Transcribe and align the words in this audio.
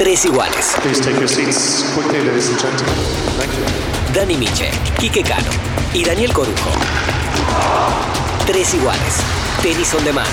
Tres 0.00 0.24
iguales. 0.24 0.76
Please 0.82 0.98
take 1.02 1.18
your 1.18 1.28
seats 1.28 1.84
quickly, 1.94 2.24
ladies 2.24 2.48
and 2.48 2.58
gentlemen. 2.58 2.94
Thank 3.38 3.52
you. 3.52 4.14
Dani 4.14 4.36
Miche, 4.38 4.70
Quique 4.98 5.22
Cano 5.22 5.50
y 5.92 6.02
Daniel 6.02 6.32
Corujo. 6.32 6.70
Tres 8.46 8.72
iguales. 8.72 9.16
Tenis 9.62 9.92
on 9.92 10.02
demand. 10.02 10.26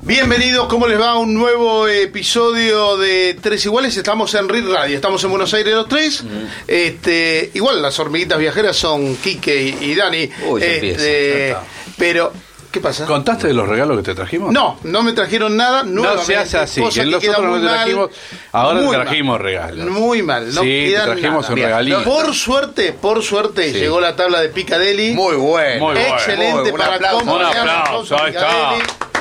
Bienvenidos, 0.00 0.66
¿cómo 0.68 0.86
les 0.86 0.98
va? 0.98 1.10
a 1.10 1.18
Un 1.18 1.34
nuevo 1.34 1.86
episodio 1.86 2.96
de 2.96 3.36
Tres 3.42 3.66
Iguales. 3.66 3.94
Estamos 3.98 4.32
en 4.34 4.48
RIR 4.48 4.70
Radio, 4.70 4.96
estamos 4.96 5.22
en 5.24 5.28
Buenos 5.28 5.52
Aires 5.52 5.74
los 5.74 5.88
tres. 5.88 6.24
Este, 6.66 7.50
igual 7.52 7.82
las 7.82 7.98
hormiguitas 7.98 8.38
viajeras 8.38 8.74
son 8.78 9.14
Quique 9.16 9.62
y, 9.62 9.90
y 9.90 9.94
Dani. 9.94 10.30
Uy, 10.48 10.62
Este, 10.62 11.54
pero, 11.98 12.32
¿qué 12.70 12.80
pasa? 12.80 13.06
¿Contaste 13.06 13.48
de 13.48 13.54
los 13.54 13.68
regalos 13.68 13.96
que 13.98 14.02
te 14.02 14.14
trajimos? 14.14 14.52
No, 14.52 14.78
no 14.84 15.02
me 15.02 15.12
trajeron 15.12 15.56
nada. 15.56 15.82
No 15.82 16.18
se 16.18 16.36
hace 16.36 16.58
así. 16.58 16.82
que 16.82 16.88
que 16.90 17.04
nosotros 17.06 17.22
queda 17.22 17.38
no 17.38 17.54
te 17.60 17.66
trajimos. 17.66 18.10
Ahora 18.52 18.80
mal. 18.82 18.90
trajimos 18.90 19.40
regalos. 19.40 19.86
Muy 19.90 20.22
mal, 20.22 20.54
no 20.54 20.62
Sí, 20.62 20.92
te 20.94 21.00
trajimos 21.04 21.42
nada. 21.42 21.54
un 21.54 21.56
regalito. 21.60 22.04
Por 22.04 22.34
suerte, 22.34 22.92
por 22.92 23.22
suerte, 23.22 23.72
Sí. 23.72 23.78
llegó 23.78 24.00
la 24.00 24.14
tabla 24.16 24.40
de 24.40 24.48
Piccadilly. 24.50 25.14
Muy 25.14 25.36
bueno. 25.36 25.86
Muy 25.86 25.94
bueno. 25.94 26.14
Excelente 26.14 26.70
Muy 26.70 26.78
para 26.78 26.94
aplauso. 26.96 27.24
Un 27.34 27.46
se 27.48 27.54
llama, 27.54 27.80
aplauso, 27.80 28.22
ahí 28.22 28.30
está. 28.30 28.70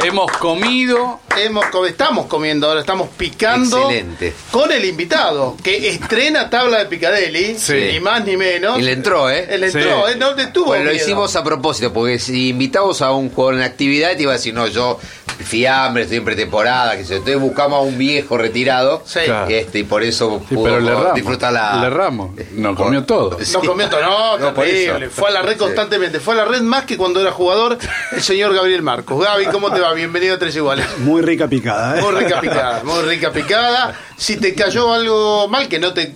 Hemos 0.04 0.32
comido. 0.34 1.20
Hemos, 1.38 1.66
estamos 1.88 2.26
comiendo 2.26 2.68
ahora, 2.68 2.80
estamos 2.80 3.10
picando 3.16 3.78
Excelente. 3.92 4.34
con 4.50 4.72
el 4.72 4.84
invitado 4.86 5.56
que 5.64 5.90
estrena 5.90 6.50
tabla 6.50 6.80
de 6.80 6.86
Picadelli, 6.86 7.56
Sí. 7.60 7.74
ni 7.94 8.00
más 8.00 8.26
ni 8.26 8.38
menos. 8.38 8.80
Y 8.80 8.82
le 8.82 8.94
entró, 8.94 9.30
¿eh? 9.30 9.46
Él 9.50 9.64
entró, 9.64 9.82
Sí. 10.08 10.14
¿eh? 10.14 10.16
no 10.18 10.36
tuvo 10.52 10.66
Bueno, 10.68 10.86
lo 10.86 10.94
hicimos 10.94 11.36
a 11.36 11.44
propósito, 11.44 11.94
porque 11.94 12.18
si 12.18 12.50
invitamos 12.50 13.04
a 13.04 13.12
un 13.12 13.30
jugador 13.30 13.56
en 13.56 13.62
actividad, 13.62 14.16
te 14.16 14.24
iba 14.24 14.32
a 14.32 14.36
decir, 14.36 14.54
no, 14.56 14.66
yo 14.66 15.00
fiambre, 15.46 16.04
estoy 16.04 16.18
en 16.18 16.26
pretemporada, 16.26 16.98
que 16.98 17.06
se 17.06 17.18
entonces 17.18 17.40
buscamos 17.40 17.78
a 17.78 17.82
un 17.82 18.00
viejo 18.00 18.36
retirado, 18.40 19.04
Sí. 19.06 19.20
Claro. 19.26 19.48
este, 19.50 19.80
y 19.80 19.84
por 19.84 20.02
eso 20.02 20.42
Sí, 20.50 20.56
pudo 20.56 20.80
le 20.80 20.92
disfrutar 21.14 21.54
la... 21.54 21.80
Le 21.82 21.88
erramos. 21.88 22.32
Nos 22.54 22.76
comió 22.76 23.04
todo. 23.04 23.38
No 23.54 23.60
comió 23.62 23.88
todo, 23.90 24.02
no, 24.02 24.38
No, 24.40 24.54
por 24.56 24.66
terrible. 24.66 25.06
eso. 25.06 25.16
Fue 25.16 25.30
a 25.30 25.34
la 25.34 25.42
red 25.44 25.54
Sí. 25.54 25.60
constantemente. 25.60 26.20
Fue 26.20 26.34
a 26.34 26.38
la 26.38 26.46
red 26.46 26.62
más 26.62 26.86
que 26.86 26.98
cuando 26.98 27.22
era 27.22 27.32
jugador 27.32 27.78
el 28.12 28.24
señor 28.24 28.56
Gabriel 28.56 28.82
Marcos. 28.82 29.24
Gaby, 29.24 29.46
¿cómo 29.48 29.72
te 29.72 29.80
va? 29.80 29.87
Bienvenido 29.94 30.36
a 30.36 30.40
Tres 30.40 30.56
Iguales. 30.56 30.86
Muy 31.00 31.22
rica 31.22 31.48
picada, 31.48 32.00
¿eh? 32.00 32.02
Muy 32.02 32.16
rica 32.16 32.42
picada, 32.42 32.84
muy 32.84 33.02
rica 33.04 33.32
picada. 33.32 33.94
Si 34.18 34.38
te 34.38 34.54
cayó 34.54 34.94
algo 34.94 35.48
mal, 35.48 35.68
que 35.68 35.80
no 35.80 35.94
te 35.94 36.14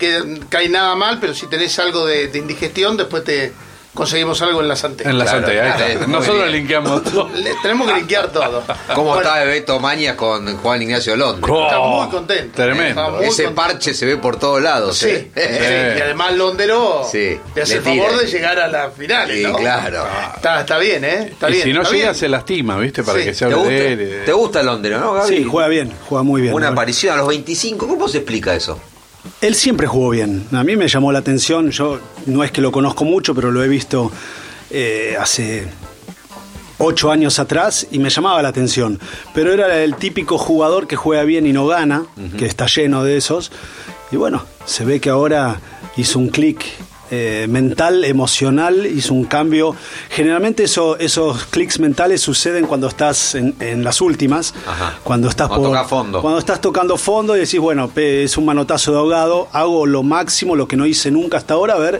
cae 0.49 0.69
nada 0.69 0.95
mal, 0.95 1.19
pero 1.19 1.33
si 1.33 1.47
tenés 1.47 1.77
algo 1.79 2.05
de, 2.05 2.27
de 2.27 2.39
indigestión, 2.39 2.97
después 2.97 3.23
te 3.23 3.53
conseguimos 3.93 4.41
algo 4.41 4.61
en 4.61 4.67
la 4.67 4.75
santera. 4.75 5.09
En 5.09 5.17
la 5.17 5.25
Claro, 5.25 5.39
Santa, 5.47 5.51
ahí 5.51 5.71
claro, 5.77 5.85
está. 5.93 6.07
muy 6.07 6.13
Nosotros 6.15 6.37
bien. 6.43 6.51
linkeamos 6.53 7.03
todo. 7.11 7.29
Le- 7.35 7.55
tenemos 7.61 7.87
que 7.87 7.93
linkear 7.95 8.31
todo. 8.31 8.63
¿Cómo 8.95 9.09
Bueno, 9.13 9.21
está 9.29 9.43
Beto 9.43 9.79
Mañas 9.79 10.15
con 10.15 10.57
Juan 10.57 10.81
Ignacio 10.81 11.15
Londres? 11.15 11.53
Está 11.63 11.79
muy 11.79 12.07
contento. 12.09 12.43
Está 12.45 12.63
Tremendo. 12.63 13.09
muy 13.11 13.25
Ese 13.25 13.43
contento. 13.43 13.55
parche 13.55 13.93
se 13.93 14.05
ve 14.05 14.17
por 14.17 14.37
todos 14.39 14.61
lados, 14.61 14.97
Sí, 14.97 15.09
¿eh? 15.09 15.31
sí, 15.35 15.99
y 15.99 16.01
además 16.01 16.33
Londero 16.35 17.03
Sí, 17.09 17.39
te 17.53 17.61
hace 17.63 17.75
el 17.75 17.81
favor 17.81 18.17
de 18.17 18.27
llegar 18.27 18.59
a 18.59 18.67
las 18.67 18.93
finales, 18.93 19.37
Sí, 19.37 19.43
¿no? 19.43 19.55
claro. 19.57 20.05
Está, 20.35 20.61
está 20.61 20.77
bien, 20.77 21.03
¿eh? 21.03 21.27
Está 21.31 21.49
y 21.49 21.53
bien. 21.53 21.63
si 21.63 21.73
no 21.73 21.81
está 21.81 21.93
llega, 21.93 22.05
bien. 22.11 22.15
se 22.15 22.29
lastima, 22.29 22.77
¿viste? 22.77 23.03
Para 23.03 23.19
Sí. 23.19 23.25
que 23.25 23.33
se 23.33 23.45
¿Te 23.45 23.53
hable 23.53 23.69
de 23.69 23.93
él. 23.93 24.21
¿Te 24.25 24.31
gusta 24.31 24.63
Londres, 24.63 24.99
no, 24.99 25.13
Gaby? 25.13 25.37
Sí, 25.37 25.43
juega 25.43 25.67
bien, 25.67 25.91
juega 26.07 26.23
muy 26.23 26.41
bien. 26.41 26.53
Una 26.53 26.67
La 26.67 26.71
aparición 26.71 27.13
a 27.13 27.17
los 27.17 27.27
25, 27.27 27.87
¿cómo 27.87 28.07
se 28.07 28.19
explica 28.19 28.53
eso? 28.55 28.79
Él 29.41 29.55
siempre 29.55 29.87
jugó 29.87 30.09
bien. 30.09 30.47
A 30.51 30.63
mí 30.63 30.75
me 30.75 30.87
llamó 30.87 31.11
la 31.11 31.19
atención. 31.19 31.71
Yo 31.71 31.99
no 32.25 32.43
es 32.43 32.51
que 32.51 32.61
lo 32.61 32.71
conozco 32.71 33.05
mucho, 33.05 33.33
pero 33.35 33.51
lo 33.51 33.63
he 33.63 33.67
visto 33.67 34.11
eh, 34.69 35.15
hace 35.19 35.67
ocho 36.77 37.11
años 37.11 37.39
atrás 37.39 37.87
y 37.91 37.99
me 37.99 38.09
llamaba 38.09 38.41
la 38.41 38.49
atención. 38.49 38.99
Pero 39.33 39.53
era 39.53 39.83
el 39.83 39.95
típico 39.95 40.37
jugador 40.37 40.87
que 40.87 40.95
juega 40.95 41.23
bien 41.23 41.45
y 41.45 41.53
no 41.53 41.67
gana, 41.67 42.05
que 42.37 42.45
está 42.45 42.65
lleno 42.65 43.03
de 43.03 43.17
esos. 43.17 43.51
Y 44.11 44.15
bueno, 44.15 44.43
se 44.65 44.83
ve 44.85 44.99
que 44.99 45.09
ahora 45.09 45.59
hizo 45.97 46.19
un 46.19 46.29
clic 46.29 46.65
eh, 47.11 47.45
mental, 47.49 48.05
emocional, 48.05 48.85
hizo 48.87 49.13
un 49.13 49.25
cambio. 49.25 49.75
Generalmente 50.09 50.63
eso- 50.63 50.97
esos 50.97 51.45
clics 51.45 51.77
mentales 51.79 52.21
suceden 52.21 52.65
cuando 52.65 52.87
estás 52.87 53.35
en, 53.35 53.53
en 53.59 53.83
las 53.83 54.01
últimas, 54.01 54.53
Ajá. 54.65 54.97
cuando 55.03 55.27
estás 55.29 55.47
Cuando 55.49 55.67
toca 55.67 55.83
fondo. 55.83 56.21
cuando 56.21 56.39
estás 56.39 56.61
tocando 56.61 56.97
fondo 56.97 57.35
y 57.35 57.41
decís, 57.41 57.59
bueno, 57.59 57.91
es 57.95 58.37
un 58.37 58.45
manotazo 58.45 58.91
de 58.93 58.97
ahogado, 58.97 59.47
hago 59.51 59.85
lo 59.85 60.03
máximo, 60.03 60.55
lo 60.55 60.67
que 60.67 60.77
no 60.77 60.85
hice 60.85 61.11
nunca 61.11 61.37
hasta 61.37 61.53
ahora, 61.53 61.73
a 61.75 61.79
ver, 61.79 61.99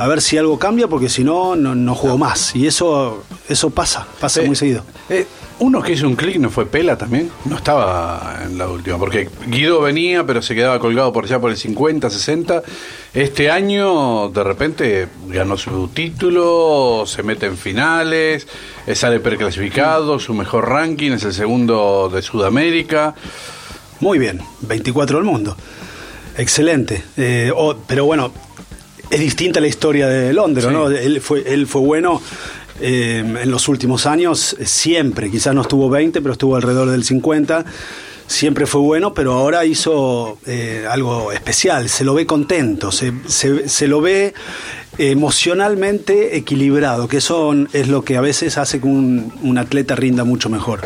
a 0.00 0.08
ver 0.08 0.22
si 0.22 0.38
algo 0.38 0.58
cambia, 0.58 0.88
porque 0.88 1.10
si 1.10 1.24
no, 1.24 1.54
no, 1.54 1.74
no 1.74 1.94
juego 1.94 2.16
más. 2.16 2.56
Y 2.56 2.66
eso, 2.66 3.22
eso 3.50 3.68
pasa, 3.68 4.06
pasa 4.18 4.40
muy 4.40 4.56
seguido. 4.56 4.82
Eh, 5.10 5.26
uno 5.58 5.82
que 5.82 5.92
hizo 5.92 6.08
un 6.08 6.16
clic 6.16 6.38
no 6.38 6.48
fue 6.48 6.64
Pela 6.64 6.96
también. 6.96 7.30
No 7.44 7.56
estaba 7.56 8.40
en 8.42 8.56
la 8.56 8.66
última. 8.66 8.96
Porque 8.96 9.28
Guido 9.48 9.82
venía, 9.82 10.24
pero 10.24 10.40
se 10.40 10.54
quedaba 10.54 10.78
colgado 10.78 11.12
por 11.12 11.26
allá 11.26 11.38
por 11.38 11.50
el 11.50 11.58
50, 11.58 12.08
60. 12.08 12.62
Este 13.12 13.50
año, 13.50 14.30
de 14.30 14.42
repente, 14.42 15.08
ganó 15.28 15.58
su 15.58 15.88
título, 15.88 17.04
se 17.06 17.22
mete 17.22 17.44
en 17.44 17.58
finales, 17.58 18.48
eh, 18.86 18.94
sale 18.94 19.20
preclasificado, 19.20 20.18
su 20.18 20.32
mejor 20.32 20.66
ranking 20.66 21.10
es 21.10 21.24
el 21.24 21.34
segundo 21.34 22.10
de 22.10 22.22
Sudamérica. 22.22 23.14
Muy 24.00 24.18
bien, 24.18 24.40
24 24.62 25.18
del 25.18 25.26
mundo. 25.26 25.58
Excelente. 26.38 27.04
Eh, 27.18 27.52
oh, 27.54 27.76
pero 27.86 28.06
bueno, 28.06 28.32
es 29.10 29.20
distinta 29.20 29.60
la 29.60 29.66
historia 29.66 30.06
de 30.08 30.32
Londres, 30.32 30.64
Sí. 30.66 30.72
¿no? 30.72 30.88
Él 30.90 31.20
fue, 31.20 31.42
él 31.46 31.66
fue 31.66 31.80
bueno 31.80 32.22
eh, 32.80 33.18
en 33.42 33.50
los 33.50 33.68
últimos 33.68 34.06
años, 34.06 34.56
eh, 34.58 34.66
siempre. 34.66 35.30
Quizás 35.30 35.54
no 35.54 35.62
estuvo 35.62 35.90
20, 35.90 36.20
pero 36.22 36.32
estuvo 36.32 36.56
alrededor 36.56 36.90
del 36.90 37.04
50. 37.04 37.64
Siempre 38.26 38.64
fue 38.66 38.80
bueno, 38.80 39.12
pero 39.12 39.32
ahora 39.32 39.64
hizo 39.66 40.38
eh, 40.46 40.86
algo 40.88 41.32
especial. 41.32 41.88
Se 41.88 42.04
lo 42.04 42.14
ve 42.14 42.26
contento, 42.26 42.92
se, 42.92 43.12
se- 43.26 43.68
se 43.68 43.88
lo 43.88 44.00
ve 44.00 44.32
emocionalmente 45.00 46.36
equilibrado, 46.36 47.08
que 47.08 47.16
eso 47.18 47.54
es 47.72 47.88
lo 47.88 48.02
que 48.04 48.16
a 48.16 48.20
veces 48.20 48.58
hace 48.58 48.80
que 48.80 48.86
un, 48.86 49.32
un 49.42 49.58
atleta 49.58 49.94
rinda 49.96 50.24
mucho 50.24 50.48
mejor. 50.50 50.80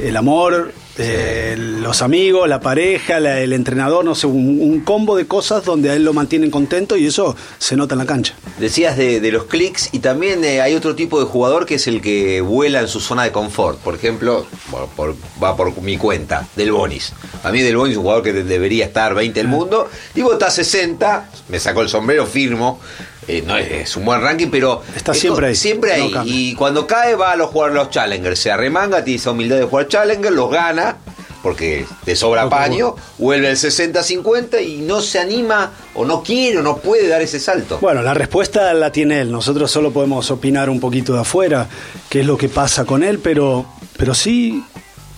El 0.00 0.16
amor, 0.16 0.72
eh, 0.98 1.54
los 1.56 2.02
amigos, 2.02 2.48
la 2.48 2.58
pareja, 2.60 3.20
la- 3.20 3.38
el 3.40 3.52
entrenador, 3.52 4.04
no 4.04 4.16
sé, 4.16 4.26
un, 4.26 4.58
un 4.60 4.80
combo 4.80 5.16
de 5.16 5.26
cosas 5.26 5.64
donde 5.64 5.90
a 5.90 5.94
él 5.94 6.04
lo 6.04 6.12
mantienen 6.12 6.50
contento 6.50 6.96
y 6.96 7.06
eso 7.06 7.36
se 7.58 7.76
nota 7.76 7.94
en 7.94 8.00
la 8.00 8.06
cancha. 8.06 8.34
Decías 8.58 8.96
de, 8.96 9.20
de 9.20 9.30
los 9.32 9.44
clics 9.44 9.90
y 9.92 10.00
también 10.00 10.42
eh, 10.44 10.60
hay 10.60 10.74
otro 10.74 10.96
tipo 10.96 11.20
de 11.20 11.26
jugador 11.26 11.64
que 11.64 11.76
es 11.76 11.86
el 11.86 12.00
que 12.00 12.40
vuela 12.40 12.80
en 12.80 12.88
su 12.88 12.98
zona 13.00 13.22
de 13.22 13.30
confort. 13.30 13.78
Por 13.78 13.94
ejemplo, 13.94 14.46
por- 14.70 14.88
por- 14.88 15.16
va 15.42 15.56
por 15.56 15.80
mi 15.80 15.96
cuenta, 15.96 16.46
Del 16.56 16.72
Bonis. 16.72 17.12
A 17.44 17.52
mí 17.52 17.60
Del 17.62 17.76
Bonis 17.76 17.92
es 17.92 17.96
un 17.98 18.02
jugador 18.02 18.24
que 18.24 18.32
de- 18.32 18.44
debería 18.44 18.84
estar 18.86 19.14
20 19.14 19.38
del 19.38 19.48
mundo. 19.48 19.88
Digo, 20.14 20.32
está 20.32 20.50
60, 20.50 21.30
me 21.48 21.60
sacó 21.60 21.82
el 21.82 21.88
sombrero, 21.88 22.26
firmo. 22.26 22.80
Eh, 23.26 23.42
no 23.46 23.56
es, 23.56 23.70
es 23.70 23.96
un 23.96 24.04
buen 24.04 24.20
ranking, 24.20 24.48
pero 24.50 24.82
Está 24.88 25.12
esto- 25.12 25.14
siempre 25.14 25.46
ahí, 25.48 25.54
Siempre 25.54 25.92
ahí. 25.92 26.12
y 26.24 26.54
cuando 26.54 26.86
cae 26.86 27.14
va 27.14 27.32
a 27.32 27.36
los 27.36 27.50
jugar 27.50 27.72
los 27.72 27.90
Challengers. 27.90 28.38
Se 28.38 28.50
arremanga, 28.50 29.02
tiene 29.04 29.18
esa 29.18 29.30
humildad 29.30 29.56
de 29.56 29.64
jugar 29.64 29.88
Challenger, 29.88 30.32
los 30.32 30.50
gana. 30.50 30.96
Porque 31.42 31.84
te 32.06 32.16
sobra 32.16 32.48
paño, 32.48 32.94
vuelve 33.18 33.50
el 33.50 33.56
60-50 33.58 34.62
y 34.66 34.78
no 34.78 35.02
se 35.02 35.18
anima 35.18 35.72
o 35.94 36.06
no 36.06 36.22
quiere 36.22 36.56
o 36.56 36.62
no 36.62 36.78
puede 36.78 37.06
dar 37.06 37.20
ese 37.20 37.38
salto. 37.38 37.76
Bueno, 37.82 38.00
la 38.02 38.14
respuesta 38.14 38.72
la 38.72 38.90
tiene 38.90 39.20
él. 39.20 39.30
Nosotros 39.30 39.70
solo 39.70 39.90
podemos 39.92 40.30
opinar 40.30 40.70
un 40.70 40.80
poquito 40.80 41.12
de 41.12 41.20
afuera, 41.20 41.68
qué 42.08 42.20
es 42.20 42.26
lo 42.26 42.38
que 42.38 42.48
pasa 42.48 42.86
con 42.86 43.02
él, 43.04 43.18
pero, 43.18 43.66
pero 43.98 44.14
sí 44.14 44.64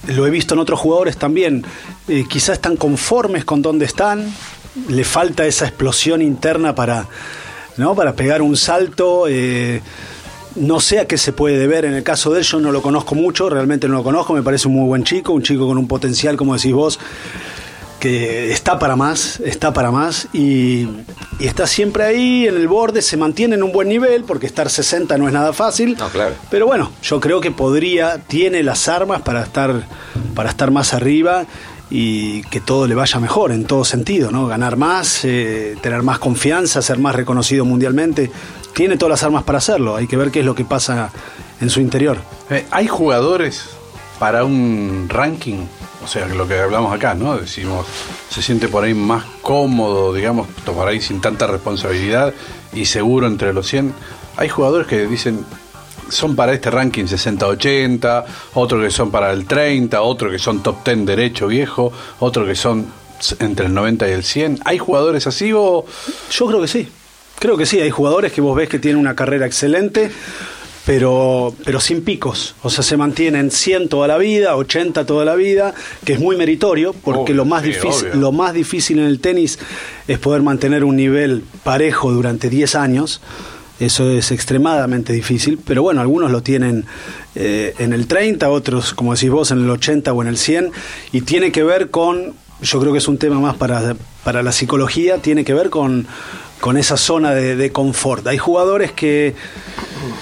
lo 0.09 0.27
he 0.27 0.31
visto 0.31 0.55
en 0.55 0.61
otros 0.61 0.81
jugadores 0.81 1.17
también. 1.17 1.65
Eh, 2.09 2.25
quizás 2.29 2.55
están 2.57 2.77
conformes 2.77 3.45
con 3.45 3.63
donde 3.63 3.85
están, 3.85 4.29
le 4.89 5.05
falta 5.05 5.47
esa 5.47 5.67
explosión 5.67 6.23
interna 6.23 6.75
para, 6.75 7.07
¿no? 7.77 7.95
para 7.95 8.15
pegar 8.15 8.43
un 8.43 8.57
salto. 8.57 9.27
eh, 9.29 9.81
no 10.57 10.81
sé 10.81 10.99
a 11.01 11.07
qué 11.07 11.19
se 11.19 11.33
puede 11.33 11.59
deber. 11.59 11.85
En 11.85 11.95
el 11.95 12.03
caso 12.03 12.33
de 12.33 12.41
él, 12.41 12.45
yo 12.45 12.59
no 12.61 12.73
lo 12.73 12.83
conozco 12.83 13.15
mucho, 13.15 13.49
realmente 13.49 13.89
no 13.89 13.95
lo 13.95 14.03
conozco. 14.03 14.33
Me 14.33 14.43
parece 14.43 14.69
un 14.69 14.75
muy 14.75 14.87
buen 14.87 15.05
chico, 15.05 15.33
un 15.33 15.43
chico 15.43 15.67
con 15.67 15.79
un 15.79 15.87
potencial, 15.87 16.37
como 16.37 16.55
decís 16.57 16.73
vos, 16.73 16.99
que 18.01 18.53
está 18.53 18.79
para 18.79 18.97
más, 18.97 19.41
está 19.41 19.73
para 19.73 19.91
más 19.91 20.29
y, 20.33 20.89
y 21.39 21.47
está 21.47 21.67
siempre 21.67 22.05
ahí 22.05 22.47
en 22.47 22.57
el 22.57 22.69
borde, 22.69 23.03
se 23.03 23.17
mantiene 23.17 23.55
en 23.55 23.63
un 23.63 23.73
buen 23.73 23.89
nivel, 23.89 24.25
porque 24.25 24.47
estar 24.47 24.71
60 24.71 25.17
no 25.19 25.27
es 25.27 25.33
nada 25.33 25.53
fácil. 25.53 25.97
No, 25.99 26.09
claro. 26.09 26.35
Pero 26.51 26.67
bueno, 26.67 26.91
yo 27.03 27.21
creo 27.21 27.41
que 27.41 27.51
podría, 27.51 28.19
tiene 28.19 28.63
las 28.63 28.89
armas 28.89 29.23
para 29.23 29.43
estar, 29.43 29.87
para 30.35 30.51
estar 30.51 30.71
más 30.71 30.95
arriba 30.95 31.47
y 31.91 32.43
que 32.45 32.61
todo 32.61 32.87
le 32.87 32.95
vaya 32.95 33.21
mejor 33.21 33.53
en 33.53 33.65
todo 33.65 33.85
sentido, 33.85 34.31
¿no? 34.31 34.47
Ganar 34.47 34.77
más, 34.77 35.25
eh, 35.25 35.77
tener 35.81 36.03
más 36.03 36.19
confianza, 36.19 36.83
ser 36.83 36.99
más 36.99 37.15
reconocido 37.15 37.65
mundialmente. 37.65 38.31
Tiene 38.75 38.97
todas 38.97 39.11
las 39.11 39.23
armas 39.23 39.45
para 39.45 39.59
hacerlo, 39.59 39.97
hay 39.97 40.07
que 40.07 40.17
ver 40.17 40.31
qué 40.31 40.41
es 40.41 40.47
lo 40.47 40.55
que 40.55 40.65
pasa 40.65 41.11
en 41.61 41.71
su 41.71 41.81
interior. 41.81 42.19
Eh, 42.51 42.67
¿Hay 42.71 42.89
jugadores 42.89 43.71
para 44.19 44.45
un 44.45 45.07
ranking? 45.09 45.65
O 46.05 46.09
sea, 46.09 46.27
lo 46.27 46.47
que 46.47 46.59
hablamos 46.59 46.93
acá, 46.93 47.15
¿no? 47.15 47.37
Decimos, 47.37 47.87
se 48.29 48.43
siente 48.43 48.69
por 48.69 48.85
ahí 48.85 48.95
más 48.95 49.25
cómodo, 49.43 50.13
digamos, 50.13 50.47
por 50.65 50.87
ahí 50.87 51.01
sin 51.01 51.21
tanta 51.21 51.47
responsabilidad 51.47 52.35
y 52.73 52.85
seguro 52.85 53.27
entre 53.27 53.53
los 53.53 53.67
100. 53.67 53.93
Hay 54.37 54.49
jugadores 54.49 54.87
que 54.87 55.07
dicen, 55.07 55.45
son 56.09 56.37
para 56.37 56.53
este 56.53 56.71
ranking 56.71 57.05
60-80, 57.05 58.25
otros 58.55 58.85
que 58.85 58.91
son 58.91 59.11
para 59.11 59.33
el 59.33 59.47
30, 59.47 60.01
otros 60.03 60.33
que 60.33 60.39
son 60.39 60.63
top 60.63 60.85
10 60.85 61.07
derecho 61.07 61.47
viejo, 61.49 61.93
otros 62.21 62.47
que 62.47 62.55
son 62.55 62.87
entre 63.41 63.67
el 63.67 63.75
90 63.75 64.09
y 64.09 64.13
el 64.13 64.25
100. 64.25 64.61
¿Hay 64.65 64.79
jugadores 64.79 65.27
así 65.27 65.53
o...? 65.53 65.85
Yo 66.31 66.47
creo 66.47 66.61
que 66.61 66.69
sí. 66.69 66.89
Creo 67.39 67.57
que 67.57 67.67
sí, 67.67 67.81
hay 67.81 67.91
jugadores 67.91 68.33
que 68.33 68.41
vos 68.41 68.57
ves 68.57 68.69
que 68.69 68.79
tienen 68.79 68.99
una 68.99 69.15
carrera 69.15 69.47
excelente, 69.47 70.11
pero, 70.87 71.55
pero 71.65 71.81
sin 71.81 72.03
picos. 72.03 72.55
O 72.63 72.71
sea, 72.71 72.83
se 72.83 72.97
mantienen 72.97 73.51
100 73.51 73.89
toda 73.89 74.09
la 74.09 74.17
vida, 74.17 74.57
80 74.57 75.05
toda 75.05 75.25
la 75.25 75.35
vida, 75.35 75.75
que 76.05 76.15
es 76.15 76.21
muy 76.21 76.37
meritorio, 76.37 76.95
porque 76.95 77.33
Obvio, 77.33 77.35
lo, 77.35 77.45
más 77.45 77.63
sí, 77.63 77.69
difícil, 77.69 78.09
obvio. 78.09 78.21
lo 78.21 78.33
más 78.33 78.55
difícil 78.55 78.99
en 79.01 79.07
el 79.07 79.21
tenis 79.21 79.59
es 80.09 80.19
poder 80.19 80.43
mantener 80.43 80.85
un 80.85 80.97
nivel 80.97 81.43
parejo 81.63 82.11
durante 82.11 82.49
10 82.49 82.75
años. 82.77 83.21
Eso 83.79 84.11
es 84.11 84.31
extremadamente 84.31 85.13
difícil, 85.13 85.59
pero 85.63 85.83
bueno, 85.83 86.01
algunos 86.01 86.31
lo 86.31 86.43
tienen 86.43 86.87
eh, 87.35 87.75
en 87.79 87.93
el 87.93 88.07
30, 88.07 88.49
otros, 88.49 88.95
como 88.95 89.15
decís 89.15 89.31
vos, 89.31 89.51
en 89.51 89.59
el 89.59 89.71
80 89.71 90.13
o 90.13 90.23
en 90.23 90.29
el 90.29 90.39
100, 90.39 90.73
y 91.13 91.21
tiene 91.21 91.53
que 91.53 91.63
ver 91.63 91.91
con, 91.91 92.35
yo 92.63 92.81
creo 92.81 92.93
que 92.93 92.99
es 92.99 93.09
un 93.09 93.19
tema 93.19 93.39
más 93.39 93.57
para, 93.57 93.95
para 94.25 94.43
la 94.43 94.53
psicología, 94.53 95.19
tiene 95.19 95.45
que 95.45 95.53
ver 95.53 95.69
con, 95.69 96.07
con 96.61 96.79
esa 96.79 96.97
zona 96.97 97.33
de, 97.33 97.55
de 97.55 97.71
confort. 97.71 98.27
Hay 98.27 98.39
jugadores 98.39 98.93
que 98.93 99.35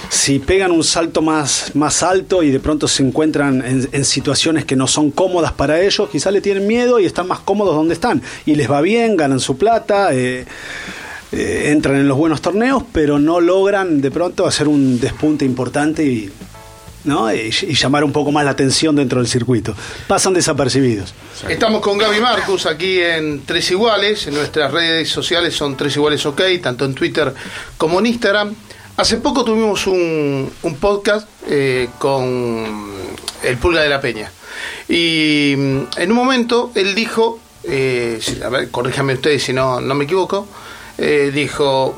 si 0.09 0.39
pegan 0.39 0.71
un 0.71 0.83
salto 0.83 1.21
más, 1.21 1.71
más 1.75 2.03
alto 2.03 2.43
y 2.43 2.51
de 2.51 2.59
pronto 2.59 2.89
se 2.89 3.03
encuentran 3.03 3.63
en, 3.65 3.87
en 3.91 4.05
situaciones 4.05 4.65
que 4.65 4.75
no 4.75 4.87
son 4.87 5.11
cómodas 5.11 5.53
para 5.53 5.81
ellos, 5.81 6.09
quizás 6.09 6.33
le 6.33 6.41
tienen 6.41 6.67
miedo 6.67 6.99
y 6.99 7.05
están 7.05 7.27
más 7.27 7.39
cómodos 7.39 7.75
donde 7.75 7.93
están. 7.93 8.21
Y 8.45 8.55
les 8.55 8.69
va 8.69 8.81
bien, 8.81 9.15
ganan 9.15 9.39
su 9.39 9.57
plata, 9.57 10.13
eh, 10.13 10.45
eh, 11.35 11.71
entran 11.71 11.97
en 11.97 12.07
los 12.07 12.17
buenos 12.17 12.41
torneos, 12.41 12.83
pero 12.93 13.19
no 13.19 13.41
logran 13.41 13.99
de 13.99 14.09
pronto 14.09 14.45
hacer 14.45 14.69
un 14.69 15.01
despunte 15.01 15.43
importante 15.43 16.05
y, 16.05 16.31
¿no? 17.03 17.33
y, 17.33 17.51
llamar 17.51 18.05
un 18.05 18.13
poco 18.13 18.31
más 18.31 18.45
la 18.45 18.51
atención 18.51 18.95
dentro 18.95 19.19
del 19.19 19.27
circuito. 19.27 19.75
Pasan 20.07 20.33
desapercibidos. 20.33 21.13
Estamos 21.49 21.81
con 21.81 21.97
Gaby 21.97 22.21
Marcus 22.21 22.65
aquí 22.65 22.99
en 22.99 23.41
Tres 23.45 23.69
Iguales. 23.71 24.27
En 24.27 24.35
nuestras 24.35 24.71
redes 24.71 25.09
sociales 25.09 25.53
son 25.53 25.75
Tres 25.75 25.95
Iguales 25.97 26.25
OK, 26.25 26.41
tanto 26.61 26.85
en 26.85 26.93
Twitter 26.93 27.33
como 27.77 27.99
en 27.99 28.05
Instagram. 28.05 28.55
Hace 28.95 29.17
poco 29.17 29.43
tuvimos 29.43 29.87
un, 29.87 30.49
un 30.61 30.75
podcast 30.77 31.27
eh, 31.49 31.89
con 31.99 32.93
el 33.43 33.57
Pulga 33.57 33.81
de 33.81 33.89
la 33.89 33.99
Peña. 33.99 34.31
Y 34.87 35.53
mm, 35.57 35.79
en 35.97 36.11
un 36.11 36.15
momento 36.15 36.71
él 36.75 36.95
dijo, 36.95 37.39
eh, 37.65 38.21
a 38.41 38.47
ver, 38.47 38.71
corríjame 38.71 39.15
ustedes 39.15 39.43
si 39.43 39.51
no, 39.51 39.81
no 39.81 39.95
me 39.95 40.05
equivoco, 40.05 40.47
eh, 40.97 41.31
dijo 41.33 41.95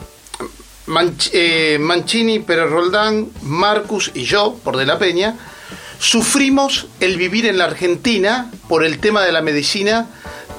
Manch- 0.87 1.29
eh, 1.33 1.77
Mancini, 1.79 2.39
Pérez 2.39 2.69
Roldán, 2.69 3.27
Marcus 3.43 4.11
y 4.13 4.23
yo, 4.23 4.55
por 4.63 4.77
De 4.77 4.85
la 4.85 4.97
Peña, 4.99 5.35
sufrimos 5.99 6.87
el 6.99 7.17
vivir 7.17 7.45
en 7.45 7.57
la 7.57 7.65
Argentina 7.65 8.51
por 8.67 8.83
el 8.83 8.99
tema 8.99 9.23
de 9.23 9.31
la 9.31 9.41
medicina 9.41 10.07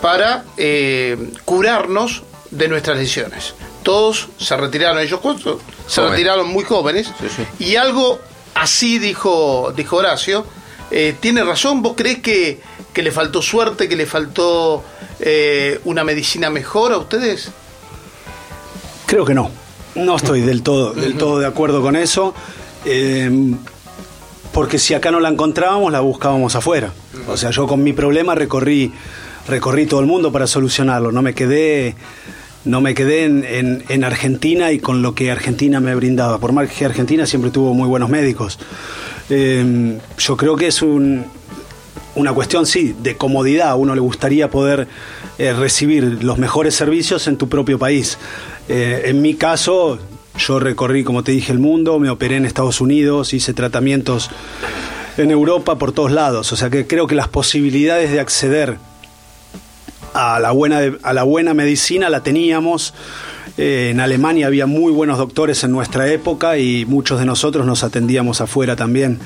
para 0.02 0.44
eh, 0.56 1.16
curarnos 1.44 2.22
de 2.50 2.68
nuestras 2.68 2.98
lesiones. 2.98 3.54
Todos 3.82 4.28
se 4.38 4.56
retiraron, 4.56 4.98
ellos 5.00 5.20
cuatro 5.20 5.60
se 5.86 6.00
Joven. 6.00 6.12
retiraron 6.12 6.48
muy 6.48 6.64
jóvenes 6.64 7.06
Sí, 7.20 7.26
sí. 7.58 7.64
y 7.64 7.76
algo 7.76 8.20
así 8.54 8.98
dijo, 8.98 9.72
dijo 9.76 9.96
Horacio. 9.96 10.44
Eh, 10.90 11.14
¿Tiene 11.20 11.44
razón? 11.44 11.82
¿Vos 11.82 11.94
crees 11.96 12.18
que, 12.20 12.60
que 12.92 13.02
le 13.02 13.12
faltó 13.12 13.42
suerte, 13.42 13.88
que 13.88 13.96
le 13.96 14.06
faltó 14.06 14.82
eh, 15.20 15.80
una 15.84 16.02
medicina 16.04 16.50
mejor 16.50 16.92
a 16.92 16.98
ustedes? 16.98 17.50
Creo 19.08 19.24
que 19.24 19.34
no. 19.34 19.50
No 19.96 20.14
estoy 20.16 20.42
del 20.42 20.62
todo, 20.62 20.92
del 20.92 21.16
todo 21.16 21.40
de 21.40 21.46
acuerdo 21.46 21.82
con 21.82 21.96
eso. 21.96 22.34
eh, 22.84 23.54
porque 24.52 24.78
si 24.78 24.94
acá 24.94 25.10
no 25.10 25.20
la 25.20 25.28
encontrábamos, 25.28 25.92
la 25.92 26.00
buscábamos 26.00 26.56
afuera. 26.56 26.92
O 27.28 27.36
sea, 27.36 27.50
yo 27.50 27.66
con 27.66 27.82
mi 27.82 27.92
problema 27.92 28.34
recorrí, 28.34 28.92
recorrí 29.46 29.86
todo 29.86 30.00
el 30.00 30.06
mundo 30.06 30.32
para 30.32 30.46
solucionarlo. 30.46 31.12
No 31.12 31.22
me 31.22 31.32
quedé, 31.34 31.94
no 32.64 32.80
me 32.80 32.94
quedé 32.94 33.24
en, 33.24 33.44
en- 33.44 33.84
en 33.88 34.04
Argentina 34.04 34.72
y 34.72 34.78
con 34.80 35.00
lo 35.02 35.14
que 35.14 35.30
Argentina 35.30 35.80
me 35.80 35.94
brindaba. 35.94 36.38
Por 36.38 36.52
más 36.52 36.68
que 36.70 36.84
Argentina 36.84 37.24
siempre 37.26 37.50
tuvo 37.50 37.72
muy 37.74 37.86
buenos 37.88 38.08
médicos. 38.08 38.58
Eh, 39.30 39.98
yo 40.18 40.36
creo 40.36 40.56
que 40.56 40.68
es 40.68 40.82
un, 40.82 41.24
una 42.16 42.32
cuestión, 42.32 42.66
sí, 42.66 42.96
de 43.00 43.16
comodidad. 43.16 43.68
A 43.70 43.74
uno 43.76 43.94
le 43.94 44.00
gustaría 44.00 44.50
poder 44.50 44.88
eh, 45.38 45.52
recibir 45.52 46.24
los 46.24 46.38
mejores 46.38 46.74
servicios 46.74 47.28
en 47.28 47.36
tu 47.36 47.48
propio 47.48 47.78
país. 47.78 48.18
Eh, 48.68 49.02
en 49.06 49.22
mi 49.22 49.34
caso, 49.34 49.98
yo 50.38 50.58
recorrí, 50.58 51.04
como 51.04 51.24
te 51.24 51.32
dije, 51.32 51.52
el 51.52 51.58
mundo, 51.58 51.98
me 51.98 52.10
operé 52.10 52.36
en 52.36 52.44
Estados 52.44 52.80
Unidos, 52.80 53.32
hice 53.34 53.54
tratamientos 53.54 54.30
en 55.16 55.30
Europa 55.30 55.78
por 55.78 55.92
todos 55.92 56.12
lados. 56.12 56.52
O 56.52 56.56
sea 56.56 56.70
que 56.70 56.86
creo 56.86 57.06
que 57.06 57.14
las 57.14 57.28
posibilidades 57.28 58.10
de 58.12 58.20
acceder 58.20 58.76
a 60.14 60.40
la 60.40 60.52
buena, 60.52 60.80
a 61.02 61.12
la 61.12 61.22
buena 61.22 61.54
medicina 61.54 62.08
la 62.08 62.22
teníamos. 62.22 62.94
Eh, 63.56 63.88
en 63.90 64.00
Alemania 64.00 64.46
había 64.46 64.66
muy 64.66 64.92
buenos 64.92 65.18
doctores 65.18 65.64
en 65.64 65.72
nuestra 65.72 66.10
época 66.12 66.58
y 66.58 66.84
muchos 66.86 67.18
de 67.18 67.26
nosotros 67.26 67.66
nos 67.66 67.82
atendíamos 67.82 68.40
afuera 68.40 68.76
también. 68.76 69.18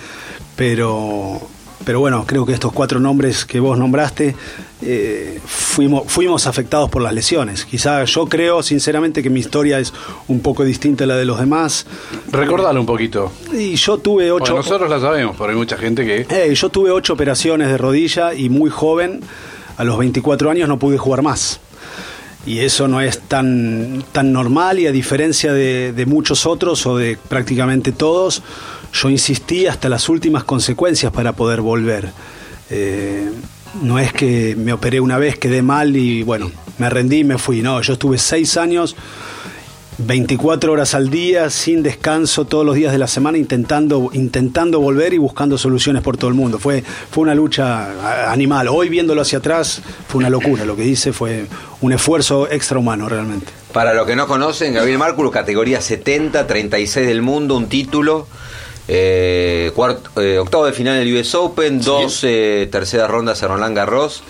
Pero, 0.57 1.41
pero 1.85 2.01
bueno, 2.01 2.25
creo 2.27 2.47
que 2.47 2.53
estos 2.53 2.73
cuatro 2.73 3.01
nombres 3.01 3.45
que 3.45 3.61
vos 3.61 3.77
nombraste 3.79 4.35
eh, 4.83 5.41
fuimos, 5.45 6.05
fuimos 6.07 6.47
afectados 6.47 6.91
por 6.91 7.03
las 7.03 7.13
lesiones. 7.13 7.65
Quizá 7.65 8.05
yo 8.05 8.27
creo 8.27 8.63
sinceramente 8.63 9.23
que 9.23 9.31
mi 9.31 9.41
historia 9.41 9.79
es 9.79 9.93
un 10.29 10.41
poco 10.41 10.65
distinta 10.65 11.05
a 11.05 11.07
la 11.07 11.17
de 11.17 11.25
los 11.25 11.39
demás. 11.39 11.87
Recordalo 12.31 12.81
un 12.81 12.87
poquito. 12.87 13.33
Y 13.53 13.75
yo 13.77 13.99
tuve 13.99 14.31
ocho, 14.31 14.55
nosotros 14.57 14.89
la 14.91 15.01
sabemos, 15.01 15.37
pero 15.37 15.51
hay 15.51 15.57
mucha 15.57 15.77
gente 15.77 16.05
que... 16.05 16.27
eh, 16.29 16.55
yo 16.55 16.69
tuve 16.69 16.91
ocho 16.91 17.13
operaciones 17.13 17.69
de 17.69 17.79
rodilla 17.79 18.35
y 18.35 18.49
muy 18.49 18.71
joven, 18.71 19.21
a 19.77 19.85
los 19.85 19.99
24 19.99 20.51
años 20.51 20.69
no 20.69 20.79
pude 20.79 20.99
jugar 20.99 21.23
más. 21.23 21.61
Y 22.45 22.59
eso 22.59 22.89
no 22.89 23.01
es 23.01 23.21
tan, 23.21 24.05
tan 24.11 24.33
normal 24.33 24.81
y 24.81 24.89
a 24.89 24.93
diferencia 24.93 25.53
de, 25.53 25.93
de 25.93 26.07
muchos 26.07 26.45
otros 26.45 26.85
o 26.87 26.97
de 26.97 27.17
prácticamente 27.29 27.93
todos, 27.93 28.43
yo 28.93 29.11
insistí 29.11 29.67
hasta 29.67 29.89
las 29.89 30.09
últimas 30.09 30.45
consecuencias 30.45 31.13
para 31.13 31.33
poder 31.33 31.61
volver. 31.61 32.11
Eh, 32.71 33.31
no 33.83 33.99
es 33.99 34.13
que 34.13 34.55
me 34.57 34.73
operé 34.73 35.01
una 35.01 35.19
vez, 35.19 35.39
quedé 35.39 35.63
mal 35.63 35.97
y 35.97 36.23
bueno, 36.23 36.51
me 36.79 36.91
rendí 36.91 37.19
y 37.19 37.25
me 37.25 37.39
fui. 37.39 37.63
No, 37.63 37.81
yo 37.81 37.95
estuve 37.95 38.19
seis 38.19 38.57
años 38.57 38.97
24 39.99 40.73
horas 40.73 40.95
al 40.95 41.11
día, 41.11 41.51
sin 41.51 41.83
descanso, 41.83 42.45
todos 42.47 42.65
los 42.65 42.75
días 42.75 42.93
de 42.93 42.99
la 42.99 43.07
semana, 43.07 43.39
intentando, 43.39 44.11
intentando 44.13 44.81
volver 44.81 45.13
y 45.13 45.19
buscando 45.19 45.59
soluciones 45.59 46.03
por 46.03 46.17
todo 46.17 46.29
el 46.29 46.35
mundo. 46.35 46.59
Fue, 46.59 46.83
fue 46.83 47.23
una 47.23 47.35
lucha 47.35 48.31
animal. 48.31 48.69
Hoy 48.69 48.89
viéndolo 48.89 49.21
hacia 49.21 49.39
atrás, 49.39 49.83
fue 50.09 50.19
una 50.19 50.31
locura. 50.31 50.65
Lo 50.65 50.77
que 50.77 50.85
hice 50.85 51.13
fue 51.13 51.47
un 51.81 51.93
esfuerzo 51.93 52.51
extrahumano 52.51 53.09
realmente. 53.09 53.53
Para 53.73 53.95
los 53.95 54.07
que 54.07 54.17
no 54.17 54.27
conocen, 54.27 54.75
Gabriel 54.75 54.99
Márculo, 54.99 55.31
categoría 55.31 55.81
70, 55.81 56.47
36 56.47 57.07
del 57.07 57.23
mundo, 57.23 57.57
un 57.57 57.67
título. 57.69 58.27
Eh, 58.89 59.71
cuarto- 59.75 60.21
eh, 60.21 60.39
octavo 60.39 60.67
de 60.67 60.73
final 60.73 60.99
del 60.99 61.15
US 61.17 61.35
Open, 61.37 61.81
dos 61.81 62.21
eh, 62.25 62.69
terceras 62.71 63.09
rondas 63.11 63.43
en 63.43 63.49
Roland 63.49 63.77
Garros. 63.77 64.23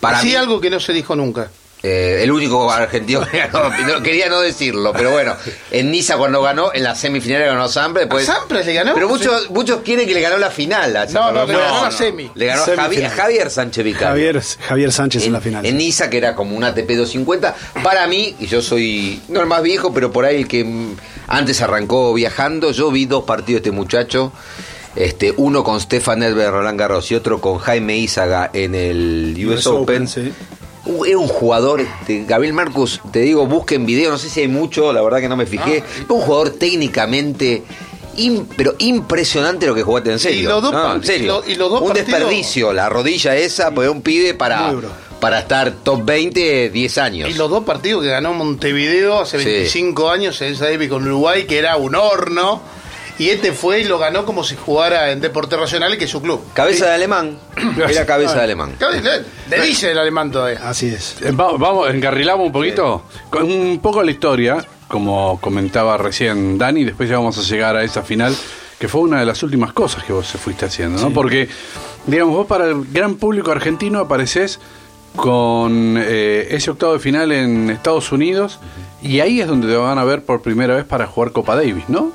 Para 0.00 0.18
Así 0.18 0.28
mí, 0.28 0.34
algo 0.34 0.60
que 0.60 0.70
no 0.70 0.80
se 0.80 0.92
dijo 0.92 1.14
nunca. 1.16 1.50
Eh, 1.82 2.20
el 2.22 2.30
único 2.30 2.70
argentino 2.70 3.26
que 3.28 3.38
ganó, 3.38 3.68
no, 3.86 4.02
quería 4.02 4.28
no 4.28 4.40
decirlo, 4.40 4.92
pero 4.92 5.10
bueno, 5.10 5.34
en 5.70 5.90
Niza 5.90 6.16
cuando 6.16 6.40
ganó, 6.40 6.72
en 6.72 6.84
la 6.84 6.94
semifinal 6.94 7.44
ganó 7.44 7.68
Sampras, 7.68 8.04
después... 8.04 8.28
¿A 8.28 8.34
Sampras 8.34 8.64
le 8.66 8.74
ganó? 8.74 8.94
Pero 8.94 9.08
muchos, 9.08 9.50
muchos 9.50 9.80
quieren 9.80 10.06
que 10.06 10.14
le 10.14 10.20
ganó 10.20 10.38
la 10.38 10.50
final. 10.50 10.96
a 10.96 11.06
No, 11.06 11.32
no, 11.32 11.44
le 11.44 11.54
ganó 11.54 11.82
la 11.84 11.90
semi. 11.90 12.30
Le 12.34 12.46
ganó 12.46 12.62
a 12.62 13.10
Javier, 13.10 13.50
Sánchez 13.50 13.84
Vicario. 13.84 14.08
Javier, 14.08 14.42
Javier 14.68 14.92
Sánchez 14.92 15.26
en, 15.26 15.32
la 15.32 15.40
final. 15.40 15.66
En 15.66 15.76
Niza, 15.76 16.08
que 16.08 16.18
era 16.18 16.36
como 16.36 16.56
un 16.56 16.62
ATP 16.62 16.88
250. 16.88 17.54
Para 17.82 18.06
mí, 18.06 18.36
y 18.38 18.46
yo 18.46 18.62
soy, 18.62 19.20
no 19.28 19.40
el 19.40 19.46
más 19.46 19.62
viejo, 19.62 19.92
pero 19.92 20.12
por 20.12 20.24
ahí 20.24 20.36
el 20.36 20.48
que 20.48 20.64
antes 21.26 21.62
arrancó 21.62 22.14
viajando, 22.14 22.70
yo 22.70 22.92
vi 22.92 23.06
dos 23.06 23.24
partidos 23.24 23.62
de 23.62 23.68
este 23.68 23.76
muchacho. 23.76 24.32
Este, 24.94 25.32
uno 25.36 25.64
con 25.64 25.80
Stefan 25.80 26.22
Edberg 26.22 26.52
Roland 26.52 26.78
Garros 26.78 27.10
y 27.10 27.14
otro 27.14 27.40
con 27.40 27.58
Jaime 27.58 27.96
Izaga 27.96 28.50
en 28.52 28.74
el 28.74 29.34
US, 29.46 29.60
US 29.60 29.66
Open. 29.68 29.82
Open, 29.82 30.08
sí. 30.08 30.32
Era 31.06 31.18
un 31.18 31.28
jugador, 31.28 31.80
este, 31.80 32.24
Gabriel 32.24 32.54
Marcus, 32.54 33.00
te 33.12 33.20
digo, 33.20 33.46
busquen 33.46 33.86
video, 33.86 34.10
no 34.10 34.18
sé 34.18 34.28
si 34.28 34.40
hay 34.40 34.48
mucho, 34.48 34.92
la 34.92 35.00
verdad 35.02 35.20
que 35.20 35.28
no 35.28 35.36
me 35.36 35.46
fijé. 35.46 35.84
un 36.08 36.20
jugador 36.20 36.50
técnicamente, 36.50 37.62
pero 38.56 38.74
impresionante 38.78 39.66
lo 39.66 39.74
que 39.74 39.82
jugaste 39.82 40.10
en 40.12 40.18
serio. 40.18 40.48
los 40.50 40.62
dos 40.62 40.72
No, 40.72 40.94
en 40.96 41.04
serio. 41.04 41.24
y 41.24 41.26
lo- 41.48 41.52
y 41.52 41.54
los 41.56 41.70
dos 41.70 41.82
un 41.82 41.88
partidos- 41.88 42.08
desperdicio, 42.10 42.72
la 42.72 42.88
rodilla 42.88 43.36
esa, 43.36 43.70
pues 43.70 43.88
un 43.88 44.02
pibe 44.02 44.34
para, 44.34 44.74
para 45.20 45.38
estar 45.40 45.70
top 45.84 46.04
20, 46.04 46.70
10 46.70 46.98
años. 46.98 47.30
Y 47.30 47.34
los 47.34 47.48
dos 47.48 47.62
partidos 47.64 48.02
que 48.02 48.08
ganó 48.08 48.34
Montevideo 48.34 49.20
hace 49.20 49.38
Sí. 49.38 49.44
25 49.44 50.10
años 50.10 50.40
en 50.42 50.52
esa 50.52 50.68
época 50.70 50.90
con 50.90 51.06
Uruguay, 51.06 51.44
que 51.44 51.58
era 51.58 51.76
un 51.76 51.94
horno. 51.94 52.60
Y 53.18 53.28
este 53.28 53.52
fue 53.52 53.80
y 53.80 53.84
lo 53.84 53.98
ganó 53.98 54.24
como 54.24 54.42
si 54.42 54.56
jugara 54.56 55.10
en 55.12 55.20
Deporte 55.20 55.56
Racional, 55.56 55.96
que 55.98 56.04
es 56.06 56.10
su 56.10 56.22
club. 56.22 56.42
Cabeza 56.54 56.86
de 56.86 56.92
alemán. 56.94 57.38
Era 57.88 58.06
cabeza 58.06 58.34
de 58.36 58.42
alemán. 58.42 58.74
Le 59.50 59.60
dice 59.60 59.90
el 59.92 59.98
alemán 59.98 60.30
todavía. 60.32 60.60
Así 60.68 60.88
es. 60.88 61.16
Eh, 61.22 61.30
va- 61.30 61.52
Vamos, 61.56 61.90
encarrilamos 61.90 62.46
un 62.46 62.52
poquito. 62.52 63.02
Con 63.30 63.44
Un 63.50 63.78
poco 63.80 64.02
la 64.02 64.10
historia, 64.10 64.64
como 64.88 65.38
comentaba 65.40 65.98
recién 65.98 66.56
Dani, 66.58 66.84
después 66.84 67.08
ya 67.08 67.16
vamos 67.18 67.36
a 67.38 67.42
llegar 67.42 67.76
a 67.76 67.84
esa 67.84 68.02
final 68.02 68.34
que 68.78 68.88
fue 68.88 69.02
una 69.02 69.20
de 69.20 69.26
las 69.26 69.42
últimas 69.44 69.72
cosas 69.72 70.02
que 70.04 70.12
vos 70.12 70.26
fuiste 70.26 70.64
haciendo, 70.66 71.00
¿no? 71.00 71.12
Porque, 71.12 71.48
digamos, 72.06 72.34
vos 72.34 72.46
para 72.48 72.66
el 72.66 72.84
gran 72.90 73.14
público 73.14 73.52
argentino 73.52 74.00
apareces 74.00 74.58
con 75.14 75.96
eh, 75.98 76.48
ese 76.50 76.70
octavo 76.70 76.94
de 76.94 76.98
final 76.98 77.30
en 77.32 77.70
Estados 77.70 78.10
Unidos 78.10 78.58
y 79.02 79.20
ahí 79.20 79.40
es 79.40 79.46
donde 79.46 79.68
te 79.68 79.76
van 79.76 79.98
a 79.98 80.04
ver 80.04 80.24
por 80.24 80.42
primera 80.42 80.74
vez 80.74 80.84
para 80.84 81.06
jugar 81.06 81.32
Copa 81.32 81.54
Davis, 81.54 81.84
¿no? 81.88 82.10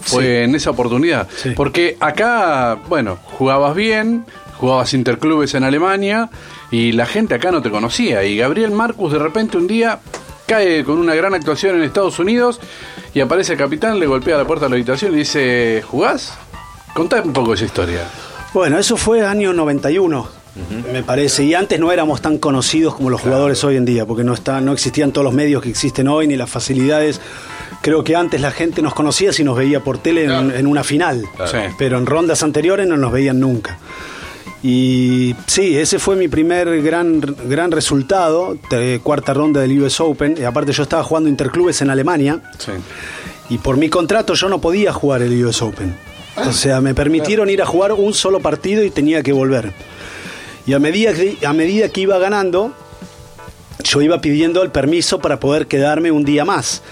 Fue 0.00 0.22
Sí. 0.24 0.28
en 0.44 0.54
esa 0.54 0.70
oportunidad. 0.70 1.28
Sí. 1.36 1.50
Porque 1.56 1.96
acá, 2.00 2.78
bueno, 2.88 3.18
jugabas 3.24 3.74
bien, 3.74 4.24
jugabas 4.58 4.94
interclubes 4.94 5.54
en 5.54 5.64
Alemania 5.64 6.30
y 6.70 6.92
la 6.92 7.06
gente 7.06 7.34
acá 7.34 7.50
no 7.50 7.62
te 7.62 7.70
conocía. 7.70 8.24
Y 8.24 8.36
Gabriel 8.36 8.70
Marcus 8.70 9.12
de 9.12 9.18
repente 9.18 9.56
un 9.56 9.66
día 9.66 9.98
cae 10.46 10.82
con 10.84 10.98
una 10.98 11.14
gran 11.14 11.34
actuación 11.34 11.76
en 11.76 11.82
Estados 11.82 12.18
Unidos 12.18 12.58
y 13.14 13.20
aparece 13.20 13.52
el 13.52 13.58
capitán, 13.58 13.98
le 14.00 14.06
golpea 14.06 14.36
la 14.38 14.46
puerta 14.46 14.64
de 14.66 14.70
la 14.70 14.76
habitación 14.76 15.12
y 15.14 15.18
dice, 15.18 15.82
¿jugás? 15.86 16.32
Contá 16.94 17.20
un 17.22 17.32
poco 17.32 17.52
esa 17.54 17.64
historia. 17.66 18.00
Bueno, 18.54 18.78
eso 18.78 18.96
fue 18.96 19.24
año 19.26 19.52
91, 19.52 20.26
me 20.90 21.02
parece. 21.02 21.44
Y 21.44 21.54
antes 21.54 21.78
no 21.78 21.92
éramos 21.92 22.22
tan 22.22 22.38
conocidos 22.38 22.94
como 22.94 23.10
los 23.10 23.20
jugadores 23.20 23.62
hoy 23.62 23.76
en 23.76 23.84
día, 23.84 24.06
porque 24.06 24.24
no, 24.24 24.32
está, 24.32 24.60
no 24.62 24.72
existían 24.72 25.12
todos 25.12 25.24
los 25.26 25.34
medios 25.34 25.62
que 25.62 25.68
existen 25.68 26.08
hoy, 26.08 26.26
ni 26.26 26.36
las 26.36 26.48
facilidades. 26.50 27.20
Creo 27.80 28.02
que 28.04 28.16
antes 28.16 28.40
la 28.40 28.50
gente 28.50 28.82
nos 28.82 28.92
conocía 28.94 29.32
si 29.32 29.44
nos 29.44 29.56
veía 29.56 29.80
por 29.80 29.98
tele 29.98 30.24
en, 30.24 30.28
Claro. 30.30 30.54
en 30.54 30.66
una 30.66 30.82
final, 30.84 31.24
pero 31.78 31.98
en 31.98 32.06
rondas 32.06 32.42
anteriores 32.42 32.86
no 32.86 32.96
nos 32.96 33.12
veían 33.12 33.38
nunca. 33.40 33.78
Y 34.62 35.36
sí, 35.46 35.78
ese 35.78 36.00
fue 36.00 36.16
mi 36.16 36.26
primer 36.26 36.82
gran, 36.82 37.20
gran 37.20 37.70
resultado, 37.70 38.58
de 38.70 39.00
cuarta 39.02 39.32
ronda 39.32 39.60
del 39.60 39.80
US 39.80 40.00
Open. 40.00 40.34
Y 40.36 40.42
aparte 40.42 40.72
yo 40.72 40.82
estaba 40.82 41.04
jugando 41.04 41.28
interclubes 41.28 41.80
en 41.80 41.90
Alemania. 41.90 42.40
Sí. 42.58 42.72
Y 43.50 43.58
por 43.58 43.76
mi 43.76 43.88
contrato 43.88 44.34
yo 44.34 44.48
no 44.48 44.60
podía 44.60 44.92
jugar 44.92 45.22
el 45.22 45.44
US 45.44 45.62
Open. 45.62 45.94
O 46.44 46.52
sea, 46.52 46.80
me 46.80 46.94
permitieron 46.94 47.48
ir 47.50 47.62
a 47.62 47.66
jugar 47.66 47.92
un 47.92 48.12
solo 48.14 48.40
partido 48.40 48.82
y 48.84 48.90
tenía 48.90 49.22
que 49.22 49.32
volver. 49.32 49.72
Y 50.66 50.72
a 50.72 50.78
medida 50.80 51.12
que, 51.14 51.38
a 51.46 51.52
medida 51.52 51.88
que 51.88 52.00
iba 52.02 52.18
ganando, 52.18 52.72
yo 53.84 54.02
iba 54.02 54.20
pidiendo 54.20 54.62
el 54.62 54.70
permiso 54.70 55.20
para 55.20 55.38
poder 55.40 55.66
quedarme 55.68 56.10
un 56.10 56.24
día 56.24 56.44
más. 56.44 56.82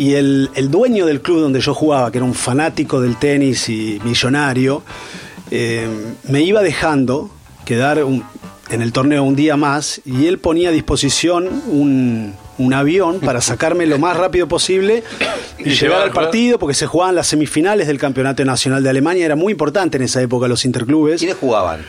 Y 0.00 0.14
el, 0.14 0.48
dueño 0.70 1.04
del 1.04 1.20
club 1.20 1.40
donde 1.40 1.60
yo 1.60 1.74
jugaba, 1.74 2.10
que 2.10 2.16
era 2.16 2.24
un 2.24 2.32
fanático 2.32 3.02
del 3.02 3.18
tenis 3.18 3.68
y 3.68 4.00
millonario, 4.02 4.82
eh, 5.50 5.86
me 6.26 6.40
iba 6.40 6.62
dejando 6.62 7.28
quedar 7.66 7.98
en 7.98 8.80
el 8.80 8.92
torneo 8.94 9.22
un 9.22 9.36
día 9.36 9.58
más 9.58 10.00
y 10.06 10.24
él 10.24 10.38
ponía 10.38 10.70
a 10.70 10.72
disposición 10.72 11.50
un, 11.66 12.32
un 12.60 12.74
avión 12.74 13.20
para 13.20 13.40
sacarme 13.40 13.86
lo 13.86 13.98
más 13.98 14.16
rápido 14.16 14.46
posible 14.46 15.02
y, 15.58 15.70
llevar, 15.70 16.02
al 16.02 16.12
partido 16.12 16.58
porque 16.58 16.74
se 16.74 16.86
jugaban 16.86 17.14
las 17.14 17.26
semifinales 17.26 17.86
del 17.86 17.98
Campeonato 17.98 18.44
Nacional 18.44 18.82
de 18.82 18.90
Alemania. 18.90 19.24
Era 19.24 19.36
muy 19.36 19.52
importante 19.52 19.96
en 19.96 20.04
esa 20.04 20.20
época 20.20 20.46
los 20.46 20.64
interclubes. 20.64 21.18
¿Quiénes 21.18 21.38
jugaban? 21.38 21.84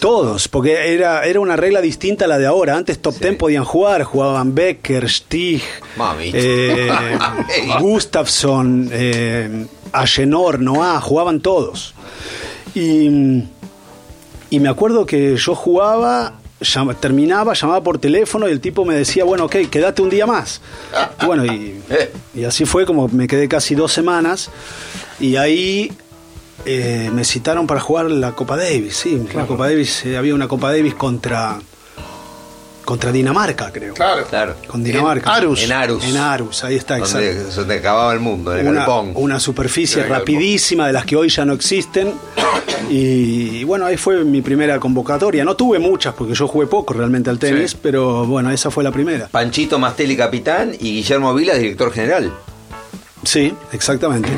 Todos, 0.00 0.48
porque 0.48 0.92
era, 0.92 1.24
era 1.24 1.40
una 1.40 1.56
regla 1.56 1.80
distinta 1.80 2.24
a 2.24 2.28
la 2.28 2.38
de 2.38 2.46
ahora. 2.46 2.76
Antes 2.76 3.00
top 3.00 3.12
Sí. 3.12 3.20
10 3.20 3.36
podían 3.36 3.64
jugar, 3.64 4.02
jugaban 4.02 4.54
Becker, 4.54 5.08
Stig, 5.08 5.62
eh, 6.32 6.90
Gustafsson, 7.80 8.88
eh, 8.90 9.66
Agenor, 9.92 10.60
Noah, 10.60 11.00
jugaban 11.00 11.40
todos. 11.40 11.94
Y, 12.74 13.44
y 14.50 14.60
me 14.60 14.68
acuerdo 14.68 15.06
que 15.06 15.36
yo 15.36 15.54
jugaba, 15.54 16.40
llama- 16.62 16.94
terminaba, 16.94 17.54
llamaba 17.54 17.82
por 17.82 17.98
teléfono 17.98 18.48
y 18.48 18.52
el 18.52 18.60
tipo 18.60 18.84
me 18.84 18.94
decía, 18.94 19.24
bueno, 19.24 19.44
ok, 19.46 19.56
quédate 19.70 20.02
un 20.02 20.10
día 20.10 20.26
más. 20.26 20.60
Y 21.22 21.26
bueno, 21.26 21.44
y, 21.44 21.80
y 22.34 22.44
así 22.44 22.64
fue 22.64 22.86
como 22.86 23.08
me 23.08 23.26
quedé 23.26 23.48
casi 23.48 23.74
dos 23.74 23.92
semanas. 23.92 24.50
Y 25.20 25.36
ahí 25.36 25.92
eh, 26.64 27.10
me 27.12 27.24
citaron 27.24 27.66
para 27.66 27.80
jugar 27.80 28.10
la 28.10 28.32
Copa 28.32 28.56
Davis, 28.56 28.96
sí, 28.96 29.20
la 29.34 29.46
Copa 29.46 29.66
Davis, 29.68 30.04
eh, 30.06 30.16
había 30.16 30.34
una 30.34 30.48
Copa 30.48 30.70
Davis 30.72 30.94
contra 30.94 31.60
contra 32.92 33.10
Dinamarca, 33.10 33.70
creo. 33.72 33.94
Claro. 33.94 34.26
Claro. 34.26 34.54
Con 34.66 34.84
Dinamarca. 34.84 35.30
En 35.30 35.36
Arus. 35.36 35.62
En 35.62 35.72
Arus. 35.72 36.04
En 36.04 36.16
Arus, 36.18 36.62
ahí 36.64 36.76
está, 36.76 36.98
exacto. 36.98 37.26
Donde 37.26 37.50
se 37.50 37.64
te 37.64 37.74
acababa 37.78 38.12
el 38.12 38.20
mundo, 38.20 38.52
en 38.52 38.60
el 38.60 38.68
Una, 38.68 38.80
galpón. 38.80 39.12
una 39.14 39.40
superficie 39.40 40.02
el 40.02 40.10
rapidísima 40.10 40.86
de 40.86 40.92
las 40.92 41.06
que 41.06 41.16
hoy 41.16 41.30
ya 41.30 41.46
no 41.46 41.54
existen. 41.54 42.12
Y, 42.90 43.60
y 43.60 43.64
bueno, 43.64 43.86
ahí 43.86 43.96
fue 43.96 44.22
mi 44.24 44.42
primera 44.42 44.78
convocatoria. 44.78 45.42
No 45.42 45.56
tuve 45.56 45.78
muchas 45.78 46.12
porque 46.14 46.34
yo 46.34 46.46
jugué 46.46 46.66
poco 46.66 46.92
realmente 46.92 47.30
al 47.30 47.38
tenis, 47.38 47.70
Sí. 47.70 47.78
pero 47.80 48.26
bueno, 48.26 48.50
esa 48.50 48.70
fue 48.70 48.84
la 48.84 48.90
primera. 48.90 49.28
Panchito 49.28 49.78
Mastelli 49.78 50.14
capitán 50.16 50.72
y 50.78 50.92
Guillermo 50.96 51.32
Vilas 51.32 51.58
director 51.58 51.90
general. 51.92 52.30
Sí, 53.24 53.54
exactamente. 53.72 54.28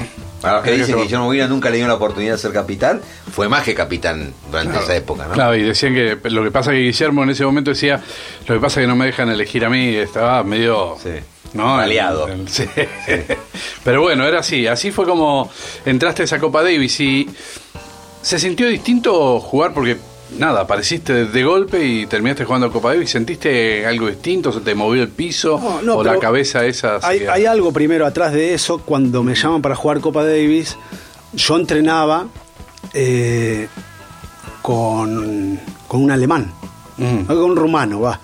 Para 0.44 0.56
los 0.56 0.64
que 0.64 0.70
dicen 0.72 0.94
que 0.96 1.02
Guillermo 1.02 1.30
Vilas 1.30 1.48
nunca 1.50 1.70
le 1.70 1.78
dio 1.78 1.86
la 1.88 1.94
oportunidad 1.94 2.32
de 2.34 2.38
ser 2.38 2.52
capitán, 2.52 3.00
fue 3.32 3.48
más 3.48 3.62
que 3.64 3.74
capitán 3.74 4.32
durante 4.50 4.78
esa 4.78 4.94
época, 4.96 5.26
¿no? 5.26 5.34
Claro, 5.34 5.56
y 5.56 5.62
decían 5.62 5.94
que 5.94 6.18
lo 6.30 6.42
que 6.44 6.50
pasa 6.50 6.70
que 6.70 6.78
Guillermo 6.78 7.22
en 7.24 7.30
ese 7.30 7.44
momento 7.44 7.70
decía, 7.70 8.02
lo 8.46 8.54
que 8.54 8.60
pasa 8.60 8.80
que 8.80 8.86
no 8.86 8.94
me 8.96 9.06
dejan 9.06 9.28
elegir 9.30 9.64
a 9.64 9.70
mí, 9.70 9.94
estaba 9.96 10.42
medio... 10.44 10.96
Sí. 11.02 11.10
¿no? 11.54 11.80
El- 12.28 12.40
el- 12.40 12.48
sí. 12.48 12.64
Pero 13.84 14.02
bueno, 14.02 14.24
era 14.26 14.40
así, 14.40 14.66
así 14.66 14.90
fue 14.90 15.06
como 15.06 15.50
entraste 15.84 16.22
a 16.22 16.24
esa 16.24 16.38
Copa 16.40 16.62
Davis 16.62 16.98
y 17.00 17.28
se 18.22 18.38
sintió 18.38 18.66
distinto 18.68 19.38
jugar 19.40 19.72
porque 19.72 19.96
nada, 20.38 20.62
apareciste 20.62 21.26
de, 21.26 21.44
golpe 21.44 21.84
y 21.84 22.06
terminaste 22.06 22.44
jugando 22.44 22.70
Copa 22.72 22.92
Davis, 22.94 23.10
¿sentiste 23.10 23.86
algo 23.86 24.08
distinto? 24.08 24.52
¿Se 24.52 24.60
te 24.60 24.74
movió 24.74 25.02
el 25.02 25.08
piso? 25.10 25.58
No, 25.62 25.82
no, 25.82 25.96
¿O 25.96 26.04
la 26.04 26.18
cabeza 26.18 26.64
esa? 26.66 26.98
Hay, 27.02 27.20
hay 27.26 27.46
algo 27.46 27.72
primero 27.72 28.06
atrás 28.06 28.32
de 28.32 28.54
eso. 28.54 28.78
Cuando 28.78 29.22
me 29.22 29.34
llaman 29.34 29.62
para 29.62 29.74
jugar 29.76 30.00
Copa 30.00 30.24
Davis, 30.24 30.76
yo 31.34 31.56
entrenaba 31.56 32.26
eh, 32.92 33.68
con, 34.62 35.58
con 35.88 36.02
un 36.02 36.10
alemán, 36.10 36.52
Mm. 36.96 37.24
con 37.24 37.38
un 37.38 37.56
rumano, 37.56 38.00
va. 38.00 38.20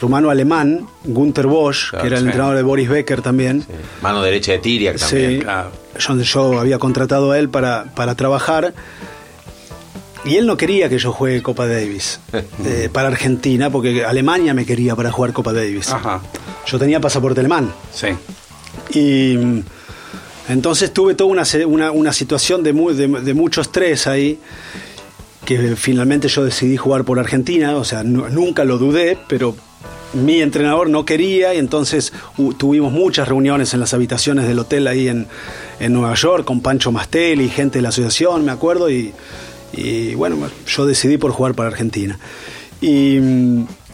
Rumano-alemán, 0.00 0.86
Gunther 1.04 1.46
Bosch, 1.46 1.88
Claro, 1.90 2.02
que 2.02 2.06
era 2.08 2.16
el 2.18 2.22
sí. 2.22 2.26
entrenador 2.28 2.56
de 2.56 2.62
Boris 2.62 2.88
Becker 2.88 3.22
también. 3.22 3.64
Mano 4.02 4.22
derecha 4.22 4.52
de 4.52 4.58
Tiriac 4.58 4.98
también. 4.98 5.30
Sí, 5.32 5.38
claro. 5.40 5.70
yo, 5.98 6.16
yo 6.20 6.60
había 6.60 6.78
contratado 6.78 7.32
a 7.32 7.38
él 7.38 7.48
para, 7.48 7.86
para 7.96 8.14
trabajar 8.14 8.74
y 10.24 10.36
él 10.36 10.46
no 10.46 10.56
quería 10.56 10.88
que 10.88 10.98
yo 10.98 11.12
juegue 11.12 11.42
Copa 11.42 11.66
Davis 11.66 12.20
eh, 12.64 12.88
para 12.92 13.08
Argentina 13.08 13.70
porque 13.70 14.04
Alemania 14.04 14.54
me 14.54 14.64
quería 14.66 14.96
para 14.96 15.10
jugar 15.12 15.32
Copa 15.32 15.52
Davis. 15.52 15.88
Ajá, 15.90 16.20
Yo 16.66 16.78
tenía 16.78 17.00
pasaporte 17.00 17.40
alemán 17.40 17.72
sí. 17.92 18.08
y 18.98 19.36
mm, 19.36 19.62
entonces 20.48 20.92
tuve 20.92 21.14
toda 21.14 21.30
una, 21.30 21.42
una, 21.66 21.90
una 21.90 22.12
situación 22.12 22.62
de, 22.62 22.72
de, 22.72 23.08
de 23.20 23.34
mucho 23.34 23.60
estrés 23.60 24.06
ahí 24.06 24.38
que 25.44 25.76
finalmente 25.76 26.26
yo 26.28 26.44
decidí 26.44 26.76
jugar 26.76 27.04
por 27.04 27.20
Argentina, 27.20 27.76
o 27.76 27.84
sea, 27.84 28.02
nu- 28.02 28.28
nunca 28.30 28.64
lo 28.64 28.78
dudé, 28.78 29.16
pero 29.28 29.54
mi 30.12 30.40
entrenador 30.40 30.88
no 30.88 31.04
quería 31.04 31.54
y 31.54 31.58
entonces 31.58 32.12
tuvimos 32.58 32.92
muchas 32.92 33.28
reuniones 33.28 33.72
en 33.74 33.78
las 33.80 33.94
habitaciones 33.94 34.48
del 34.48 34.58
hotel 34.58 34.88
ahí 34.88 35.06
en, 35.08 35.28
en 35.78 35.92
Nueva 35.92 36.14
York 36.14 36.44
con 36.44 36.62
Pancho 36.62 36.90
Mastelli, 36.90 37.48
gente 37.48 37.78
de 37.78 37.82
la 37.82 37.90
asociación, 37.90 38.44
me 38.44 38.50
acuerdo, 38.50 38.90
y, 38.90 39.12
y 39.72 40.14
bueno, 40.14 40.36
yo 40.66 40.86
decidí 40.86 41.18
por 41.18 41.32
jugar 41.32 41.54
para 41.54 41.68
Argentina. 41.68 42.18
Y, 42.80 43.18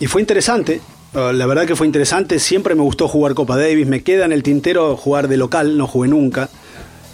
y 0.00 0.06
fue 0.06 0.20
interesante, 0.20 0.80
uh, 1.14 1.32
la 1.32 1.46
verdad 1.46 1.66
que 1.66 1.76
fue 1.76 1.86
interesante, 1.86 2.38
siempre 2.38 2.74
me 2.74 2.82
gustó 2.82 3.08
jugar 3.08 3.34
Copa 3.34 3.56
Davis, 3.56 3.86
me 3.86 4.02
queda 4.02 4.24
en 4.24 4.32
el 4.32 4.42
tintero 4.42 4.96
jugar 4.96 5.28
de 5.28 5.36
local, 5.36 5.76
no 5.78 5.86
jugué 5.86 6.08
nunca, 6.08 6.48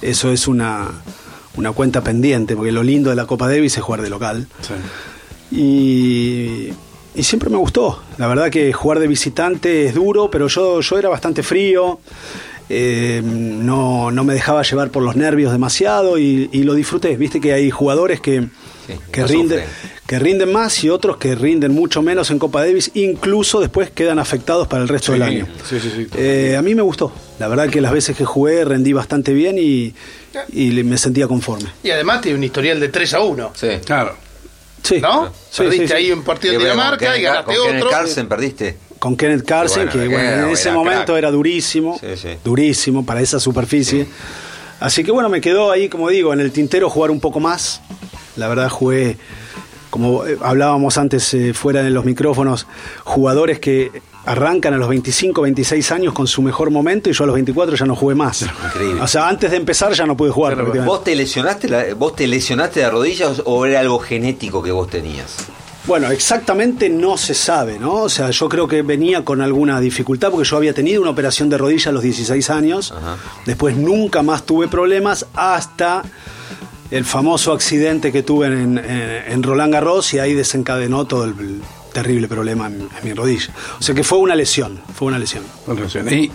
eso 0.03 0.33
es 0.33 0.49
una, 0.49 0.89
una 1.57 1.73
cuenta 1.73 2.03
pendiente, 2.03 2.57
porque 2.57 2.73
lo 2.73 2.83
lindo 2.83 3.11
de 3.11 3.17
la 3.17 3.27
Copa 3.27 3.49
Davis 3.49 3.77
es 3.77 3.83
jugar 3.83 4.03
de 4.03 4.11
local. 4.11 4.47
sí. 4.61 4.75
Y, 5.51 6.69
y 7.15 7.23
siempre 7.23 7.51
me 7.51 7.57
gustó. 7.57 8.03
La 8.19 8.27
verdad 8.29 8.51
que 8.51 8.73
jugar 8.73 9.01
de 9.01 9.07
visitante 9.09 9.87
es 9.87 9.95
duro, 9.95 10.31
pero 10.31 10.47
yo, 10.47 10.81
yo 10.81 10.99
era 10.99 11.09
bastante 11.09 11.43
frío. 11.43 11.99
Eh, 12.69 13.23
no, 13.25 14.11
no 14.11 14.25
me 14.25 14.35
dejaba 14.35 14.63
llevar 14.63 14.91
por 14.91 15.03
los 15.03 15.17
nervios 15.17 15.53
demasiado 15.53 16.19
y, 16.19 16.49
y 16.53 16.63
lo 16.65 16.75
disfruté. 16.75 17.17
Viste 17.17 17.41
que 17.41 17.53
hay 17.53 17.71
jugadores 17.71 18.21
que, 18.21 18.49
Sí, 18.89 18.95
que, 19.13 19.21
no 19.21 19.27
rinden, 19.27 19.65
que 20.07 20.19
rinden 20.19 20.51
más 20.51 20.83
y 20.83 20.89
otros 20.89 21.19
que 21.19 21.35
rinden 21.35 21.73
mucho 21.75 22.01
menos 22.01 22.31
en 22.31 22.39
Copa 22.39 22.61
Davis, 22.65 22.91
incluso 22.95 23.61
después 23.61 23.91
quedan 23.91 24.19
afectados 24.19 24.67
para 24.67 24.83
el 24.83 24.89
resto 24.89 25.13
Sí, 25.13 25.19
del 25.19 25.23
año. 25.23 25.47
sí, 25.69 25.79
sí, 25.79 25.93
sí. 25.95 26.07
Eh, 26.17 26.57
a 26.59 26.63
mí 26.63 26.75
me 26.75 26.81
gustó. 26.81 27.13
La 27.39 27.49
verdad 27.49 27.69
que 27.69 27.83
las 27.83 27.93
veces 27.93 28.17
que 28.17 28.25
jugué 28.25 28.65
rendí 28.65 28.95
bastante 28.95 29.35
bien 29.35 29.57
y, 29.59 29.93
me 30.85 30.97
sentía 30.97 31.29
conforme. 31.29 31.69
Y 31.83 31.91
además 31.91 32.23
tiene 32.23 32.39
un 32.39 32.45
historial 32.45 32.81
de 32.81 32.89
3 32.89 33.13
a 33.15 33.21
1. 33.21 33.53
Sí. 33.55 33.69
Claro. 33.85 34.17
Sí. 34.83 35.01
¿No? 35.03 35.27
Sí, 35.51 35.65
Perdiste 35.65 35.87
sí, 35.87 35.89
sí. 35.89 35.95
ahí 35.95 36.13
un 36.13 36.23
partido 36.23 36.55
en 36.55 36.61
¿Qué, 36.61 36.65
Dinamarca 36.65 37.19
y 37.19 37.23
ganaste 37.23 37.59
otro. 37.59 37.91
Carlsen 37.91 38.27
perdiste. 38.27 38.79
Con 38.99 39.17
Kenneth 39.17 39.49
Bueno, 39.49 39.91
que 39.93 39.99
que 39.99 40.09
bueno, 40.09 40.47
en 40.47 40.49
ese 40.51 40.71
momento 40.73 41.05
crack. 41.07 41.19
era 41.19 41.31
durísimo, 41.31 41.99
Sí, 42.01 42.17
sí. 42.17 42.29
durísimo 42.45 43.05
para 43.07 43.21
esa 43.21 43.39
superficie. 43.41 44.07
Así 44.81 45.03
que 45.05 45.11
bueno, 45.11 45.29
me 45.29 45.41
quedó 45.41 45.71
ahí, 45.71 45.89
como 45.89 46.09
digo, 46.09 46.33
en 46.33 46.41
el 46.41 46.53
tintero 46.53 46.89
jugar 46.91 47.11
un 47.11 47.21
poco 47.21 47.41
más. 47.41 47.81
La 48.37 48.49
verdad 48.49 48.69
jugué 48.69 49.17
como 49.91 50.27
eh, 50.27 50.37
hablábamos 50.43 50.99
antes 50.99 51.33
eh, 51.35 51.55
fuera 51.55 51.83
de 51.83 51.91
los 51.91 52.05
micrófonos, 52.05 52.67
jugadores 53.05 53.59
que 53.59 53.91
arrancan 54.27 54.75
a 54.75 54.77
los 54.77 54.89
25, 54.91 55.41
26 55.41 55.91
años 55.93 56.13
con 56.13 56.27
su 56.27 56.43
mejor 56.43 56.71
momento 56.71 57.09
y 57.09 57.15
yo 57.15 57.25
a 57.25 57.27
los 57.27 57.35
24 57.35 57.75
ya 57.77 57.87
no 57.87 57.97
jugué 57.97 58.15
más. 58.15 58.43
Increíble. 58.67 59.01
O 59.01 59.09
sea, 59.09 59.27
antes 59.29 59.51
de 59.51 59.57
empezar 59.57 59.93
ya 59.95 60.05
no 60.07 60.17
pude 60.17 60.31
jugar. 60.31 60.63
¿Vos 60.85 61.03
te 61.03 61.17
lesionaste 61.17 61.69
la, 61.69 61.95
vos 61.95 62.15
te 62.15 62.27
lesionaste 62.27 62.81
de 62.81 62.91
rodillas 62.91 63.41
o 63.47 63.65
era 63.65 63.81
algo 63.81 63.99
genético 63.99 64.63
que 64.63 64.71
vos 64.71 64.91
tenías? 64.91 65.37
Bueno, 65.89 66.11
exactamente 66.11 66.89
no 66.91 67.17
se 67.17 67.33
sabe, 67.35 67.79
¿no? 67.79 67.95
O 67.95 68.09
sea, 68.11 68.29
yo 68.31 68.49
creo 68.49 68.69
que 68.69 68.83
venía 68.83 69.25
con 69.25 69.41
alguna 69.41 69.81
dificultad 69.81 70.31
porque 70.31 70.47
yo 70.47 70.57
había 70.59 70.75
tenido 70.75 71.01
una 71.03 71.11
operación 71.11 71.49
de 71.49 71.57
rodilla 71.59 71.89
a 71.91 71.93
los 71.93 72.03
16 72.03 72.51
años. 72.51 72.93
Ajá. 72.93 73.17
Después 73.47 73.75
nunca 73.77 74.23
más 74.23 74.45
tuve 74.45 74.69
problemas 74.69 75.25
hasta 75.35 76.03
el 76.91 77.05
famoso 77.07 77.53
accidente 77.53 78.13
que 78.13 78.23
tuve 78.23 78.47
en, 78.49 78.77
en- 78.79 79.33
en 79.33 79.43
Roland 79.43 79.73
Garros 79.73 80.13
y 80.13 80.19
ahí 80.19 80.35
desencadenó 80.35 81.07
todo 81.07 81.25
el, 81.25 81.31
el 81.41 81.63
terrible 81.93 82.29
problema 82.29 82.67
en, 82.67 82.83
en 82.83 83.05
mi 83.05 83.15
rodilla. 83.15 83.49
O 83.81 83.83
sea 83.83 83.95
que 83.95 84.05
fue 84.05 84.19
una 84.19 84.35
lesión, 84.35 84.79
fue 84.95 85.09
una 85.09 85.19
lesión. 85.19 85.43
Y, 86.13 86.31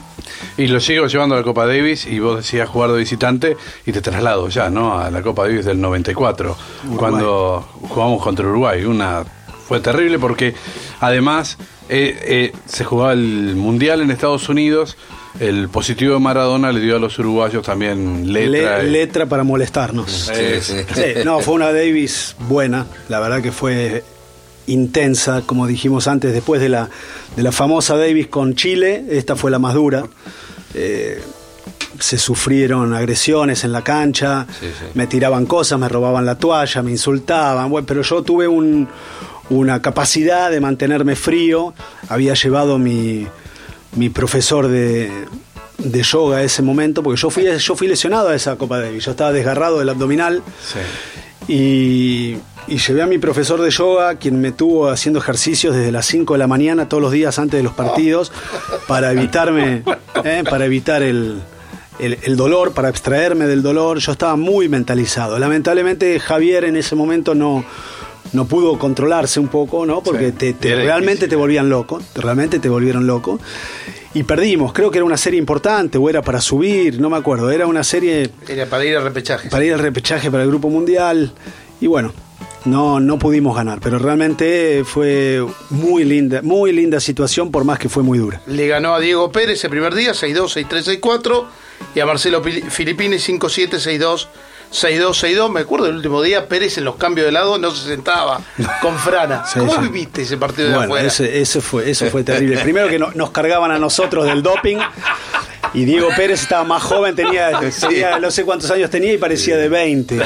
y 0.57 0.67
lo 0.67 0.79
sigo 0.79 1.05
llevando 1.07 1.35
a 1.35 1.37
la 1.39 1.43
Copa 1.43 1.67
Davis 1.67 2.05
y 2.07 2.17
vos 2.19 2.37
decías 2.37 2.67
jugar 2.67 2.91
de 2.91 2.97
visitante 2.97 3.55
y 3.85 3.91
te 3.91 4.01
traslado 4.01 4.49
ya, 4.49 4.69
¿no? 4.71 4.97
A 4.97 5.11
la 5.11 5.21
Copa 5.21 5.43
Davis 5.43 5.65
del 5.65 5.79
94, 5.79 6.57
cuando 6.97 7.67
jugamos 7.89 8.21
contra 8.21 8.47
Uruguay. 8.47 8.83
Una 8.83 9.23
fue 9.67 9.79
terrible 9.79 10.19
porque 10.19 10.53
además 10.99 11.57
eh, 11.89 12.17
eh, 12.25 12.53
se 12.65 12.83
jugaba 12.83 13.13
el 13.13 13.55
Mundial 13.55 14.01
en 14.01 14.11
Estados 14.11 14.49
Unidos. 14.49 14.97
El 15.39 15.67
positivo 15.69 16.13
de 16.13 16.19
Maradona 16.19 16.71
le 16.71 16.79
dio 16.79 16.95
a 16.97 16.99
los 16.99 17.17
uruguayos 17.17 17.65
también 17.65 18.31
letra. 18.31 18.83
Le- 18.83 18.87
y- 18.89 18.91
letra 18.91 19.25
para 19.25 19.43
molestarnos. 19.43 20.11
Sí, 20.11 20.61
sí. 20.61 20.75
Sí, 20.93 21.03
no, 21.25 21.39
fue 21.39 21.55
una 21.55 21.71
Davis 21.73 22.35
buena, 22.47 22.85
la 23.09 23.19
verdad 23.19 23.41
que 23.41 23.51
fue 23.51 24.03
intensa, 24.67 25.41
como 25.45 25.67
dijimos 25.67 26.07
antes, 26.07 26.33
después 26.33 26.61
de 26.61 26.69
la, 26.69 26.89
de 27.35 27.43
la 27.43 27.51
famosa 27.51 27.97
Davis 27.97 28.27
con 28.27 28.55
Chile, 28.55 29.05
esta 29.09 29.35
fue 29.35 29.49
la 29.51 29.59
más 29.59 29.73
dura. 29.73 30.05
Eh, 30.75 31.21
se 31.99 32.17
sufrieron 32.17 32.93
agresiones 32.93 33.63
en 33.63 33.71
la 33.71 33.83
cancha, 33.83 34.45
Sí, 34.59 34.67
sí. 34.67 34.85
me 34.93 35.07
tiraban 35.07 35.45
cosas, 35.45 35.79
me 35.79 35.87
robaban 35.89 36.25
la 36.25 36.37
toalla, 36.37 36.81
me 36.81 36.91
insultaban, 36.91 37.69
bueno, 37.69 37.85
pero 37.87 38.01
yo 38.03 38.21
tuve 38.23 38.47
un- 38.47 38.87
una 39.49 39.81
capacidad 39.81 40.49
de 40.51 40.59
mantenerme 40.59 41.15
frío, 41.15 41.73
había 42.09 42.33
llevado 42.33 42.77
mi, 42.79 43.27
mi 43.95 44.09
profesor 44.09 44.67
de, 44.67 45.11
de 45.77 46.03
yoga 46.03 46.37
a 46.37 46.43
ese 46.43 46.61
momento, 46.61 47.03
porque 47.03 47.19
yo 47.19 47.29
fui, 47.29 47.45
yo 47.57 47.75
fui 47.75 47.87
lesionado 47.87 48.29
a 48.29 48.35
esa 48.35 48.55
Copa 48.55 48.79
Davis, 48.79 49.05
yo 49.05 49.11
estaba 49.11 49.31
desgarrado 49.31 49.79
del 49.79 49.89
abdominal 49.89 50.41
Sí. 51.47 51.53
y, 51.53 52.37
y 52.67 52.77
llevé 52.77 53.01
a 53.01 53.05
mi 53.05 53.17
profesor 53.17 53.61
de 53.61 53.69
yoga, 53.69 54.15
quien 54.15 54.39
me 54.39 54.51
tuvo 54.53 54.89
haciendo 54.89 55.19
ejercicios 55.19 55.75
desde 55.75 55.91
las 55.91 56.05
5 56.05 56.33
de 56.33 56.39
la 56.39 56.47
mañana 56.47 56.87
todos 56.87 57.03
los 57.03 57.11
días 57.11 57.37
antes 57.37 57.57
de 57.57 57.63
los 57.63 57.73
partidos, 57.73 58.31
para 58.87 59.11
evitarme, 59.11 59.83
eh, 60.23 60.43
para 60.49 60.65
evitar 60.65 61.03
el, 61.03 61.41
el- 61.99 62.17
el 62.23 62.35
dolor, 62.37 62.71
para 62.71 62.87
abstraerme 62.87 63.45
del 63.45 63.61
dolor. 63.61 63.99
Yo 63.99 64.13
estaba 64.13 64.35
muy 64.37 64.69
mentalizado. 64.69 65.37
Lamentablemente 65.37 66.19
Javier 66.19 66.63
en 66.63 66.77
ese 66.77 66.95
momento 66.95 67.35
no, 67.35 67.65
no 68.33 68.45
pudo 68.45 68.77
controlarse 68.77 69.39
un 69.39 69.47
poco, 69.47 69.85
¿no? 69.85 70.01
Porque 70.01 70.27
Sí, 70.27 70.31
te, 70.33 70.53
te- 70.53 70.75
realmente 70.75 71.11
difícil. 71.11 71.29
te 71.29 71.35
volvían 71.35 71.69
loco, 71.69 72.01
realmente 72.15 72.59
te 72.59 72.69
volvieron 72.69 73.07
loco. 73.07 73.39
Y 74.15 74.23
perdimos, 74.23 74.73
creo 74.73 74.91
que 74.91 74.99
era 74.99 75.05
una 75.05 75.17
serie 75.17 75.39
importante, 75.39 75.97
o 75.97 76.07
era 76.09 76.21
para 76.21 76.39
subir, 76.41 76.99
no 77.01 77.09
me 77.09 77.17
acuerdo, 77.17 77.49
era 77.49 77.65
una 77.65 77.83
serie 77.83 78.29
Era 78.47 78.65
para 78.67 78.85
ir 78.85 78.95
al 78.95 79.03
repechaje. 79.03 79.49
para 79.49 79.65
ir 79.65 79.73
al 79.73 79.79
repechaje 79.79 80.29
para 80.29 80.43
el 80.43 80.49
Grupo 80.49 80.69
Mundial. 80.69 81.31
Y 81.81 81.87
bueno, 81.87 82.13
no, 82.65 82.99
no 82.99 83.17
pudimos 83.17 83.55
ganar, 83.55 83.79
pero 83.81 83.97
realmente 83.99 84.83
fue 84.85 85.43
muy 85.71 86.03
linda, 86.03 86.41
muy 86.43 86.71
linda 86.71 86.99
situación, 86.99 87.51
por 87.51 87.63
más 87.65 87.79
que 87.79 87.89
fue 87.89 88.03
muy 88.03 88.19
dura. 88.19 88.39
Le 88.45 88.67
ganó 88.67 88.93
a 88.93 88.99
Diego 88.99 89.31
Pérez 89.31 89.63
el 89.63 89.69
primer 89.71 89.95
día, 89.95 90.11
6-2, 90.11 90.67
6-3, 90.67 90.99
6-4. 91.01 91.45
Y 91.95 91.99
a 91.99 92.05
Marcelo 92.05 92.41
Filippini, 92.43 93.17
5-7, 93.17 93.71
6-2, 93.71 94.27
6-2, 94.73 95.09
6-2. 95.37 95.51
Me 95.51 95.59
acuerdo 95.61 95.87
el 95.87 95.95
último 95.95 96.21
día, 96.21 96.47
Pérez 96.47 96.77
en 96.77 96.85
los 96.85 96.95
cambios 96.95 97.25
de 97.25 97.31
lado 97.31 97.57
no 97.57 97.71
se 97.71 97.87
sentaba 97.87 98.41
con 98.81 98.97
Frana. 98.97 99.43
Sí, 99.53 99.59
¿Cómo 99.59 99.73
sí. 99.75 99.81
viviste 99.81 100.23
ese 100.23 100.37
partido 100.37 100.69
de 100.69 100.75
afuera? 100.85 101.07
ese, 101.07 101.41
ese 101.41 101.61
fue, 101.61 101.89
eso 101.89 102.05
fue 102.07 102.23
terrible. 102.23 102.57
Primero 102.61 102.87
que 102.89 102.97
no- 102.99 103.11
nos 103.13 103.29
cargaban 103.31 103.71
a 103.71 103.77
nosotros 103.79 104.25
del 104.25 104.41
doping. 104.41 104.77
Y 105.73 105.85
Diego 105.85 106.09
Pérez 106.15 106.41
estaba 106.43 106.63
más 106.63 106.83
joven, 106.83 107.15
tenía, 107.15 107.59
tenía 107.79 108.19
no 108.19 108.29
sé 108.29 108.45
cuántos 108.45 108.69
años 108.69 108.89
tenía 108.89 109.13
y 109.13 109.17
parecía 109.17 109.57
de 109.57 109.69
20. 109.69 110.19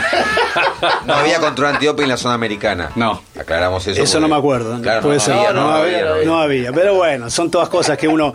No 1.06 1.14
había 1.14 1.40
control 1.40 1.70
antidoping 1.76 2.04
en 2.04 2.10
la 2.10 2.18
zona 2.18 2.34
americana. 2.34 2.92
No. 2.96 3.22
Aclaramos 3.40 3.88
eso. 3.88 4.02
Eso 4.02 4.20
no 4.20 4.28
me 4.28 4.36
acuerdo. 4.36 4.80
Claro, 4.82 5.02
Puede 5.04 5.18
no, 5.18 5.24
ser. 5.24 5.34
había, 5.36 5.54
No, 5.54 5.62
no, 5.62 5.72
había, 5.76 6.12
había, 6.12 6.26
no 6.26 6.42
había. 6.42 6.74
Pero 6.74 6.96
bueno, 6.96 7.30
son 7.30 7.50
todas 7.50 7.70
cosas 7.70 7.98
que 7.98 8.08
uno, 8.08 8.34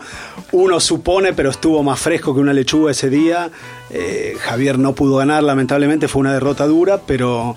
uno 0.51 0.79
supone, 0.79 1.33
pero 1.33 1.51
estuvo 1.51 1.83
más 1.83 1.99
fresco 1.99 2.33
que 2.33 2.39
una 2.39 2.53
lechuga 2.53 2.91
ese 2.91 3.09
día. 3.09 3.49
Eh, 3.91 4.35
Javier 4.41 4.79
no 4.79 4.93
pudo 4.93 5.17
ganar, 5.17 5.43
lamentablemente 5.43 6.07
fue 6.07 6.21
una 6.21 6.33
derrota 6.33 6.65
dura, 6.65 6.99
pero, 7.05 7.55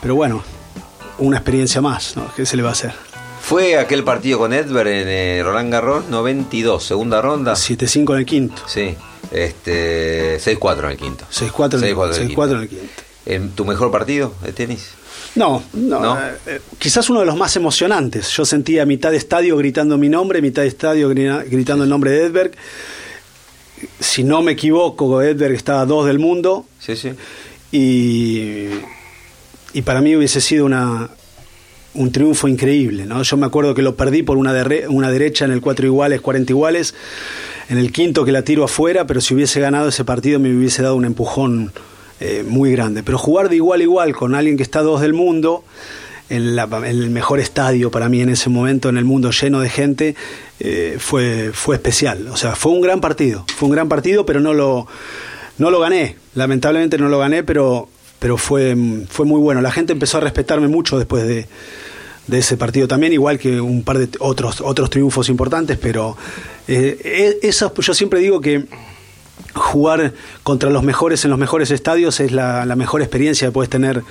pero 0.00 0.14
bueno, 0.14 0.42
una 1.18 1.36
experiencia 1.36 1.80
más, 1.82 2.16
¿no? 2.16 2.32
¿Qué 2.34 2.46
se 2.46 2.56
le 2.56 2.62
va 2.62 2.70
a 2.70 2.72
hacer? 2.72 2.94
Fue 3.44 3.76
aquel 3.76 4.04
partido 4.04 4.38
con 4.38 4.52
Edberg 4.54 4.88
en 4.88 5.08
eh, 5.08 5.42
Roland 5.44 5.70
Garros, 5.70 6.08
92, 6.08 6.82
segunda 6.82 7.20
ronda. 7.20 7.52
7-5 7.52 8.12
en 8.14 8.18
el 8.18 8.26
quinto. 8.26 8.62
Sí, 8.66 8.94
este 9.30 10.38
6-4 10.38 10.84
en 10.84 10.90
el 10.92 10.96
quinto. 10.96 11.24
6-4 11.30 11.78
en, 11.78 11.84
el- 11.84 11.94
6-4 11.96 12.16
en 12.16 12.22
el 12.22 12.36
6-4 12.36 12.50
en 12.52 12.60
el 12.62 12.68
quinto. 12.68 12.86
¿En 13.26 13.50
tu 13.50 13.64
mejor 13.66 13.90
partido 13.90 14.34
de 14.42 14.52
tenis? 14.52 14.90
No, 15.34 15.62
no, 15.74 16.00
¿No? 16.00 16.18
eh, 16.18 16.32
eh, 16.46 16.60
quizás 16.78 17.10
uno 17.10 17.20
de 17.20 17.26
los 17.26 17.36
más 17.36 17.54
emocionantes. 17.56 18.30
Yo 18.30 18.44
sentía 18.46 18.86
mitad 18.86 19.10
de 19.10 19.16
estadio 19.18 19.56
gritando 19.56 19.98
mi 19.98 20.08
nombre, 20.08 20.40
mitad 20.40 20.62
de 20.62 20.68
estadio 20.68 21.08
gritando 21.10 21.84
el 21.84 21.90
nombre 21.90 22.12
de 22.12 22.24
Edberg. 22.26 22.52
Si 24.00 24.24
no 24.24 24.40
me 24.42 24.52
equivoco, 24.52 25.20
Edberg 25.20 25.54
estaba 25.54 25.82
a 25.82 25.86
dos 25.86 26.06
del 26.06 26.18
mundo. 26.18 26.64
Sí, 26.78 26.96
sí. 26.96 27.10
y, 27.72 28.68
y 29.72 29.82
para 29.82 30.00
mí 30.00 30.14
hubiese 30.16 30.40
sido 30.40 30.64
una, 30.64 31.10
un 31.94 32.10
triunfo 32.12 32.48
increíble. 32.48 33.06
¿no? 33.06 33.22
Yo 33.22 33.36
me 33.36 33.46
acuerdo 33.46 33.74
que 33.74 33.82
lo 33.82 33.94
perdí 33.96 34.22
por 34.22 34.36
una, 34.36 34.52
derre- 34.52 34.86
una 34.88 35.10
derecha 35.10 35.44
en 35.44 35.52
el 35.52 35.60
4 35.60 35.86
iguales, 35.86 36.20
40 36.20 36.52
iguales, 36.52 36.94
en 37.68 37.78
el 37.78 37.92
quinto 37.92 38.24
que 38.24 38.32
la 38.32 38.42
tiro 38.42 38.64
afuera, 38.64 39.06
pero 39.06 39.20
si 39.20 39.34
hubiese 39.34 39.60
ganado 39.60 39.88
ese 39.88 40.04
partido 40.04 40.38
me 40.40 40.54
hubiese 40.54 40.82
dado 40.82 40.96
un 40.96 41.04
empujón 41.04 41.72
eh, 42.20 42.44
muy 42.46 42.72
grande. 42.72 43.02
Pero 43.02 43.18
jugar 43.18 43.48
de 43.48 43.56
igual 43.56 43.80
a 43.80 43.82
igual 43.84 44.14
con 44.14 44.34
alguien 44.34 44.56
que 44.56 44.62
está 44.62 44.82
dos 44.82 45.00
del 45.00 45.14
mundo, 45.14 45.64
en, 46.30 46.56
la- 46.56 46.68
el 46.86 47.10
mejor 47.10 47.38
estadio 47.40 47.90
para 47.90 48.08
mí 48.08 48.20
en 48.20 48.28
ese 48.30 48.48
momento, 48.50 48.88
en 48.88 48.96
el 48.96 49.04
mundo 49.04 49.30
lleno 49.30 49.60
de 49.60 49.68
gente, 49.68 50.14
eh, 50.60 50.96
fue, 50.98 51.50
fue 51.52 51.76
especial. 51.76 52.28
O 52.28 52.36
sea, 52.36 52.54
fue 52.56 52.72
un 52.72 52.80
gran 52.80 53.00
partido, 53.00 53.44
fue 53.56 53.68
un 53.68 53.74
gran 53.74 53.88
partido, 53.88 54.24
pero 54.26 54.40
no 54.40 54.52
lo, 54.54 54.86
no 55.58 55.70
lo 55.70 55.80
gané. 55.80 56.16
Lamentablemente 56.34 56.98
no 56.98 57.08
lo 57.08 57.18
gané, 57.18 57.42
pero, 57.44 57.88
pero 58.24 58.38
fue, 58.38 58.74
fue 59.10 59.26
muy 59.26 59.38
bueno. 59.38 59.60
La 59.60 59.70
gente 59.70 59.92
empezó 59.92 60.16
a 60.16 60.20
respetarme 60.22 60.66
mucho 60.66 60.96
después 60.96 61.26
de, 61.26 61.46
de 62.26 62.38
ese 62.38 62.56
partido 62.56 62.88
también, 62.88 63.12
igual 63.12 63.38
que 63.38 63.60
un 63.60 63.82
par 63.82 63.98
de 63.98 64.08
otros, 64.18 64.62
otros 64.62 64.88
triunfos 64.88 65.28
importantes, 65.28 65.76
pero 65.76 66.16
eh, 66.66 66.98
eh, 67.04 67.38
eso, 67.42 67.70
yo 67.78 67.92
siempre 67.92 68.20
digo 68.20 68.40
que 68.40 68.64
jugar 69.54 70.14
contra 70.42 70.70
los 70.70 70.82
mejores 70.82 71.22
en 71.26 71.30
los 71.32 71.38
mejores 71.38 71.70
estadios 71.70 72.18
es 72.20 72.32
la, 72.32 72.64
la 72.64 72.76
mejor 72.76 73.02
experiencia 73.02 73.48
que 73.48 73.52
puedes 73.52 73.68
tener 73.68 74.02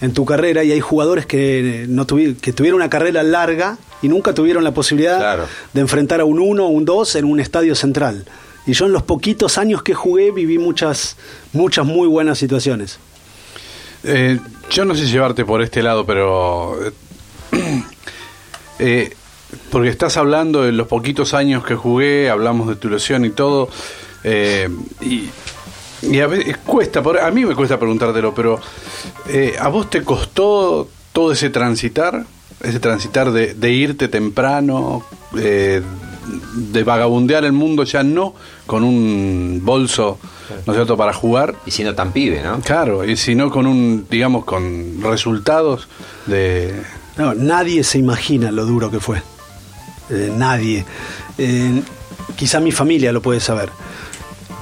en 0.00 0.14
tu 0.14 0.24
carrera 0.24 0.64
y 0.64 0.72
hay 0.72 0.80
jugadores 0.80 1.26
que 1.26 1.84
no 1.86 2.06
tuvi- 2.06 2.36
que 2.40 2.54
tuvieron 2.54 2.80
una 2.80 2.88
carrera 2.88 3.22
larga 3.22 3.76
y 4.00 4.08
nunca 4.08 4.32
tuvieron 4.32 4.64
la 4.64 4.72
posibilidad 4.72 5.18
Claro. 5.18 5.44
de 5.74 5.80
enfrentar 5.82 6.22
a 6.22 6.24
un 6.24 6.38
1 6.40 6.64
o 6.64 6.68
un 6.68 6.86
2 6.86 7.16
en 7.16 7.26
un 7.26 7.40
estadio 7.40 7.74
central. 7.74 8.24
Y 8.66 8.72
yo 8.72 8.86
en 8.86 8.92
los 8.92 9.02
poquitos 9.02 9.58
años 9.58 9.82
que 9.82 9.92
jugué 9.92 10.30
viví 10.30 10.56
muchas 10.56 11.18
muchas 11.52 11.84
muy 11.84 12.08
buenas 12.08 12.38
situaciones. 12.38 12.98
Eh, 14.04 14.38
yo 14.70 14.84
no 14.84 14.94
sé 14.94 15.06
llevarte 15.06 15.44
por 15.44 15.62
este 15.62 15.82
lado, 15.82 16.06
pero. 16.06 16.76
eh, 17.52 17.82
eh, 18.78 19.14
porque 19.70 19.88
estás 19.88 20.16
hablando 20.16 20.62
de 20.62 20.72
los 20.72 20.86
poquitos 20.86 21.34
años 21.34 21.64
que 21.64 21.74
jugué, 21.74 22.30
hablamos 22.30 22.68
de 22.68 22.76
tu 22.76 22.88
lesión 22.88 23.24
y 23.24 23.30
todo. 23.30 23.68
y, 24.24 25.28
y 26.02 26.20
a 26.20 26.26
veces 26.26 26.56
cuesta, 26.58 27.00
a 27.00 27.30
mí 27.30 27.44
me 27.44 27.54
cuesta 27.54 27.78
preguntártelo, 27.78 28.32
pero 28.34 28.60
¿a 29.58 29.68
vos 29.68 29.90
te 29.90 30.02
costó 30.02 30.88
todo 31.12 31.32
ese 31.32 31.50
transitar? 31.50 32.24
Ese 32.62 32.78
transitar 32.78 33.32
de, 33.32 33.72
irte 33.72 34.06
temprano, 34.08 35.04
de 35.32 35.82
vagabundear 36.84 37.44
el 37.44 37.52
mundo 37.52 37.82
ya 37.82 38.04
no 38.04 38.34
con 38.66 38.84
un 38.84 39.60
bolso, 39.64 40.18
¿no 40.66 40.72
es 40.72 40.76
cierto?, 40.76 40.96
para 40.96 41.12
jugar, 41.12 41.54
Y 41.66 41.70
siendo 41.70 41.94
tan 41.94 42.12
pibe, 42.12 42.42
¿no? 42.42 42.60
Claro, 42.60 43.04
y 43.04 43.16
si 43.16 43.34
no 43.34 43.50
con 43.50 43.66
un, 43.66 44.06
digamos, 44.10 44.44
con 44.44 45.02
resultados 45.02 45.88
de... 46.26 46.82
No, 47.16 47.34
nadie 47.34 47.84
se 47.84 47.98
imagina 47.98 48.50
lo 48.50 48.64
duro 48.66 48.90
que 48.90 49.00
fue. 49.00 49.22
Eh, 50.10 50.32
nadie. 50.36 50.84
Eh, 51.38 51.82
quizá 52.36 52.60
mi 52.60 52.72
familia 52.72 53.12
lo 53.12 53.22
puede 53.22 53.40
saber. 53.40 53.70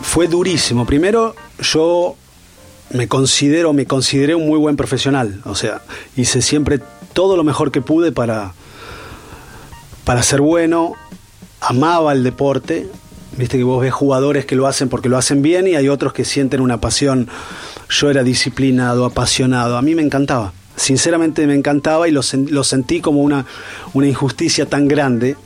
Fue 0.02 0.28
durísimo. 0.28 0.84
Primero, 0.84 1.34
yo 1.60 2.16
me 2.90 3.08
considero, 3.08 3.72
me 3.72 3.86
consideré 3.86 4.34
un 4.34 4.46
muy 4.46 4.58
buen 4.58 4.76
profesional. 4.76 5.40
O 5.44 5.54
sea, 5.54 5.82
hice 6.16 6.42
siempre 6.42 6.80
todo 7.12 7.36
lo 7.36 7.44
mejor 7.44 7.70
que 7.70 7.80
pude 7.80 8.12
para, 8.12 8.52
para 10.04 10.22
ser 10.22 10.40
bueno. 10.40 10.94
Amaba 11.60 12.12
el 12.12 12.22
deporte. 12.22 12.88
Viste 13.38 13.56
que 13.56 13.62
vos 13.62 13.80
ves 13.80 13.92
jugadores 13.92 14.46
que 14.46 14.56
lo 14.56 14.66
hacen 14.66 14.88
porque 14.88 15.08
lo 15.08 15.16
hacen 15.16 15.42
bien 15.42 15.68
y 15.68 15.76
hay 15.76 15.88
otros 15.88 16.12
que 16.12 16.24
sienten 16.24 16.60
una 16.60 16.80
pasión. 16.80 17.28
Yo 17.88 18.10
era 18.10 18.24
disciplinado, 18.24 19.04
apasionado. 19.04 19.76
A 19.76 19.82
mí 19.82 19.94
me 19.94 20.02
encantaba. 20.02 20.52
Sinceramente 20.74 21.46
me 21.46 21.54
encantaba 21.54 22.08
y 22.08 22.10
lo, 22.10 22.22
lo 22.50 22.64
sentí 22.64 23.00
como 23.00 23.20
una, 23.20 23.46
una 23.94 24.08
injusticia 24.08 24.66
tan 24.66 24.88
grande. 24.88 25.36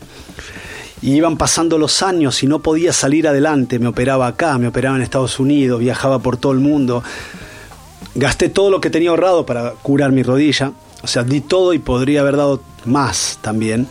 Y 1.02 1.12
iban 1.16 1.37
pasando 1.37 1.76
los 1.76 2.02
años 2.02 2.42
y 2.42 2.46
no 2.46 2.61
podía 2.61 2.94
salir 2.94 3.28
adelante. 3.28 3.78
Me 3.78 3.88
operaba 3.88 4.26
acá, 4.26 4.57
me 4.57 4.68
operaba 4.68 4.96
en 4.96 5.02
Estados 5.02 5.38
Unidos, 5.38 5.78
viajaba 5.78 6.20
por 6.20 6.38
todo 6.38 6.52
el 6.52 6.61
mundo. 6.61 7.05
Gasté 8.14 8.48
todo 8.48 8.70
lo 8.70 8.81
que 8.81 8.88
tenía 8.88 9.11
ahorrado 9.11 9.44
para 9.44 9.72
curar 9.72 10.12
mi 10.12 10.22
rodilla. 10.22 10.72
O 11.02 11.07
sea, 11.07 11.24
di 11.24 11.42
todo 11.42 11.74
y 11.74 11.78
podría 11.78 12.22
haber 12.22 12.38
dado 12.38 12.62
más 12.87 13.38
también. 13.42 13.87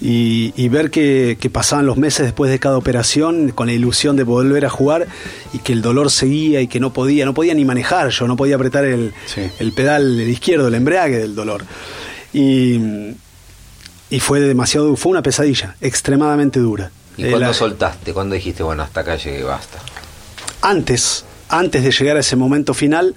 Y, 0.00 0.52
y 0.56 0.68
ver 0.68 0.90
que, 0.90 1.38
que 1.40 1.48
pasaban 1.48 1.86
los 1.86 1.96
meses 1.96 2.26
después 2.26 2.50
de 2.50 2.58
cada 2.58 2.76
operación 2.76 3.48
con 3.50 3.66
la 3.68 3.72
ilusión 3.72 4.14
de 4.16 4.24
volver 4.24 4.66
a 4.66 4.68
jugar 4.70 5.06
y 5.54 5.58
que 5.60 5.72
el 5.72 5.80
dolor 5.80 6.10
seguía 6.10 6.60
y 6.60 6.68
que 6.68 6.80
no 6.80 6.92
podía, 6.92 7.24
no 7.24 7.32
podía 7.32 7.54
ni 7.54 7.64
manejar 7.64 8.10
yo, 8.10 8.28
no 8.28 8.36
podía 8.36 8.56
apretar 8.56 8.84
el, 8.84 9.14
Sí. 9.24 9.40
el 9.58 9.72
pedal 9.72 10.20
el 10.20 10.28
izquierdo, 10.28 10.68
el 10.68 10.74
embrague 10.74 11.16
del 11.18 11.34
dolor. 11.34 11.64
Y, 12.34 12.78
y 14.10 14.20
fue 14.20 14.40
demasiado, 14.40 14.94
fue 14.96 15.12
una 15.12 15.22
pesadilla, 15.22 15.76
extremadamente 15.80 16.60
dura. 16.60 16.90
¿Y 17.16 17.24
Eh, 17.24 17.30
cuándo 17.30 17.48
la- 17.48 17.54
soltaste? 17.54 18.12
¿Cuándo 18.12 18.34
dijiste, 18.34 18.62
bueno, 18.62 18.82
hasta 18.82 19.00
acá 19.00 19.16
llegué, 19.16 19.42
basta? 19.44 19.78
antes, 20.60 21.24
antes 21.48 21.82
de 21.84 21.90
llegar 21.92 22.16
a 22.16 22.20
ese 22.20 22.36
momento 22.36 22.74
final, 22.74 23.14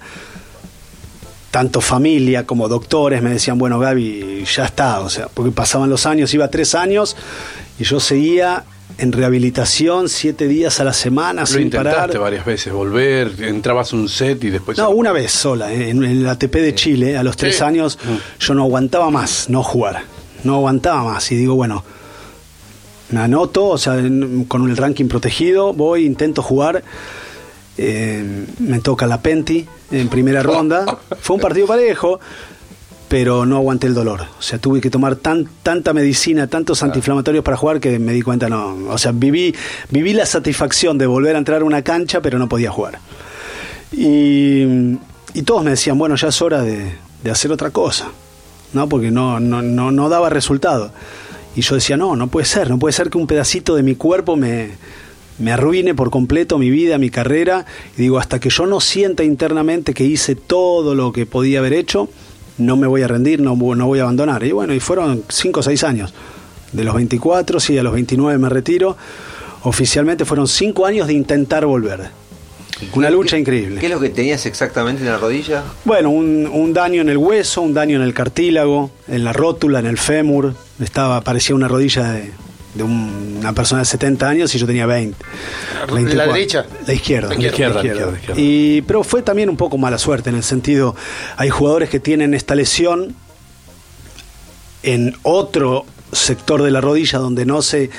tanto 1.50 1.80
familia 1.80 2.46
como 2.46 2.68
doctores 2.68 3.22
me 3.22 3.30
decían, 3.30 3.58
bueno, 3.58 3.78
Gaby, 3.78 4.44
ya 4.44 4.64
está, 4.66 5.00
o 5.00 5.10
sea, 5.10 5.28
porque 5.32 5.50
pasaban 5.50 5.90
los 5.90 6.06
años, 6.06 6.32
iba 6.34 6.48
tres 6.48 6.74
años 6.74 7.16
y 7.78 7.84
yo 7.84 7.98
seguía 8.00 8.64
en 8.98 9.12
rehabilitación 9.12 10.08
siete 10.08 10.46
días 10.46 10.78
a 10.80 10.84
la 10.84 10.92
semana 10.92 11.42
Lo 11.42 11.46
sin 11.46 11.62
intentaste 11.62 12.00
parar. 12.00 12.18
varias 12.18 12.44
veces, 12.44 12.72
volver, 12.72 13.32
entrabas 13.40 13.92
un 13.92 14.08
set 14.08 14.44
y 14.44 14.50
después... 14.50 14.76
No, 14.78 14.90
una 14.90 15.10
vez 15.12 15.32
sola, 15.32 15.72
eh, 15.72 15.88
en, 15.90 16.04
en 16.04 16.10
el 16.10 16.28
ATP 16.28 16.54
de 16.56 16.74
Chile, 16.74 17.16
a 17.16 17.22
los 17.22 17.36
tres 17.36 17.56
Sí. 17.56 17.62
años, 17.64 17.98
yo 18.38 18.54
no 18.54 18.62
aguantaba 18.64 19.10
más 19.10 19.48
no 19.48 19.62
jugar. 19.62 20.02
No 20.44 20.54
aguantaba 20.56 21.04
más. 21.04 21.30
Y 21.32 21.36
digo, 21.36 21.54
bueno, 21.54 21.82
me 23.10 23.20
anoto, 23.20 23.66
o 23.68 23.78
sea, 23.78 23.96
en- 23.98 24.44
con 24.44 24.68
el 24.70 24.76
ranking 24.76 25.06
protegido, 25.08 25.72
voy, 25.72 26.04
intento 26.04 26.42
jugar. 26.42 26.82
eh, 27.78 28.46
me 28.58 28.80
toca 28.80 29.06
la 29.06 29.22
Penti 29.22 29.66
en 29.90 30.08
primera 30.08 30.42
ronda. 30.42 30.84
Fue 31.20 31.36
un 31.36 31.42
partido 31.42 31.66
parejo, 31.66 32.20
pero 33.08 33.44
no 33.44 33.56
aguanté 33.56 33.86
el 33.86 33.94
dolor. 33.94 34.22
O 34.38 34.42
sea, 34.42 34.58
tuve 34.58 34.80
que 34.80 34.90
tomar 34.90 35.16
tan, 35.16 35.48
tanta 35.62 35.92
medicina, 35.92 36.46
tantos 36.46 36.82
antiinflamatorios 36.82 37.44
para 37.44 37.56
jugar 37.56 37.80
que 37.80 37.98
me 37.98 38.12
di 38.12 38.22
cuenta, 38.22 38.48
no. 38.48 38.76
O 38.88 38.98
sea, 38.98 39.12
viví, 39.12 39.54
viví 39.90 40.12
la 40.12 40.26
satisfacción 40.26 40.96
de 40.96 41.06
volver 41.06 41.34
a 41.34 41.38
entrar 41.38 41.62
a 41.62 41.64
una 41.64 41.82
cancha, 41.82 42.20
pero 42.20 42.38
no 42.38 42.48
podía 42.48 42.70
jugar. 42.70 42.98
Y, 43.92 44.62
y 45.34 45.42
todos 45.44 45.64
me 45.64 45.70
decían, 45.70 45.98
bueno, 45.98 46.14
ya 46.14 46.28
es 46.28 46.40
hora 46.40 46.62
de, 46.62 46.94
de 47.24 47.30
hacer 47.30 47.50
otra 47.50 47.70
cosa, 47.70 48.08
¿no? 48.72 48.88
Porque 48.88 49.10
no, 49.10 49.40
no, 49.40 49.60
no, 49.60 49.90
no 49.90 50.08
daba 50.08 50.30
resultado. 50.30 50.92
Y 51.56 51.62
yo 51.62 51.74
decía, 51.74 51.96
no, 51.96 52.14
no 52.14 52.28
puede 52.28 52.46
ser, 52.46 52.70
no 52.70 52.78
puede 52.78 52.92
ser 52.92 53.10
que 53.10 53.18
un 53.18 53.26
pedacito 53.26 53.74
de 53.74 53.82
mi 53.82 53.96
cuerpo 53.96 54.36
me, 54.36 54.70
me 55.40 55.52
arruine 55.52 55.94
por 55.94 56.10
completo 56.10 56.58
mi 56.58 56.70
vida, 56.70 56.98
mi 56.98 57.10
carrera. 57.10 57.66
Y 57.96 58.02
digo, 58.02 58.18
hasta 58.18 58.38
que 58.38 58.50
yo 58.50 58.66
no 58.66 58.78
sienta 58.80 59.24
internamente 59.24 59.92
que 59.94 60.04
hice 60.04 60.34
todo 60.36 60.94
lo 60.94 61.12
que 61.12 61.26
podía 61.26 61.58
haber 61.58 61.72
hecho, 61.72 62.08
no 62.58 62.76
me 62.76 62.86
voy 62.86 63.02
a 63.02 63.08
rendir, 63.08 63.40
no, 63.40 63.56
no 63.56 63.86
voy 63.86 63.98
a 63.98 64.02
abandonar. 64.02 64.44
Y 64.44 64.52
bueno, 64.52 64.74
y 64.74 64.80
fueron 64.80 65.22
5 65.28 65.60
o 65.60 65.62
6 65.62 65.82
años. 65.84 66.14
De 66.72 66.84
los 66.84 66.94
24, 66.94 67.58
sí, 67.58 67.76
a 67.78 67.82
los 67.82 67.92
29 67.94 68.38
me 68.38 68.48
retiro. 68.48 68.96
Oficialmente 69.62 70.24
fueron 70.24 70.46
5 70.46 70.86
años 70.86 71.06
de 71.06 71.14
intentar 71.14 71.66
volver. 71.66 72.10
Una 72.94 73.10
lucha 73.10 73.36
¿Qué- 73.36 73.40
increíble. 73.40 73.80
¿Qué 73.80 73.86
es 73.86 73.92
lo 73.92 74.00
que 74.00 74.08
tenías 74.08 74.46
exactamente 74.46 75.02
en 75.02 75.08
la 75.10 75.18
rodilla? 75.18 75.64
Bueno, 75.84 76.10
un, 76.10 76.46
un 76.46 76.72
daño 76.72 77.02
en 77.02 77.08
el 77.10 77.18
hueso, 77.18 77.60
un 77.60 77.74
daño 77.74 77.96
en 77.96 78.02
el 78.02 78.14
cartílago, 78.14 78.90
en 79.08 79.24
la 79.24 79.32
rótula, 79.34 79.80
en 79.80 79.86
el 79.86 79.98
fémur. 79.98 80.54
Estaba, 80.80 81.20
parecía 81.20 81.54
una 81.54 81.68
rodilla 81.68 82.12
de, 82.12 82.30
de 82.74 82.82
un- 82.82 83.36
una 83.40 83.52
persona 83.52 83.80
de 83.80 83.84
70 83.86 84.28
años 84.28 84.54
y 84.54 84.58
yo 84.58 84.66
tenía 84.66 84.86
20. 84.86 85.16
¿La 85.86 85.86
24. 85.94 86.32
derecha? 86.32 86.66
La 86.86 86.92
izquierda. 86.94 87.28
La 87.28 87.34
izquierda, 87.34 87.74
la 87.74 87.80
izquierda, 87.80 88.10
la 88.12 88.18
izquierda. 88.18 88.40
Y, 88.40 88.82
pero 88.82 89.02
fue 89.02 89.22
también 89.22 89.48
un 89.50 89.56
poco 89.56 89.76
mala 89.78 89.98
suerte 89.98 90.30
en 90.30 90.36
el 90.36 90.42
sentido, 90.44 90.94
hay 91.36 91.50
jugadores 91.50 91.90
que 91.90 91.98
tienen 92.00 92.32
esta 92.34 92.54
lesión 92.54 93.14
en 94.82 95.16
otro 95.22 95.84
sector 96.12 96.62
de 96.62 96.70
la 96.70 96.80
rodilla 96.80 97.18
donde 97.18 97.44
no 97.46 97.62
se 97.62 97.90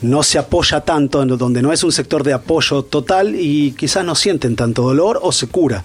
no 0.00 0.22
se 0.22 0.38
apoya 0.38 0.80
tanto, 0.82 1.26
donde 1.26 1.60
no 1.60 1.72
es 1.72 1.82
un 1.82 1.90
sector 1.90 2.22
de 2.22 2.32
apoyo 2.32 2.84
total 2.84 3.34
y 3.34 3.72
quizás 3.72 4.04
no 4.04 4.14
sienten 4.14 4.54
tanto 4.54 4.82
dolor 4.82 5.18
o 5.22 5.32
se 5.32 5.48
cura. 5.48 5.82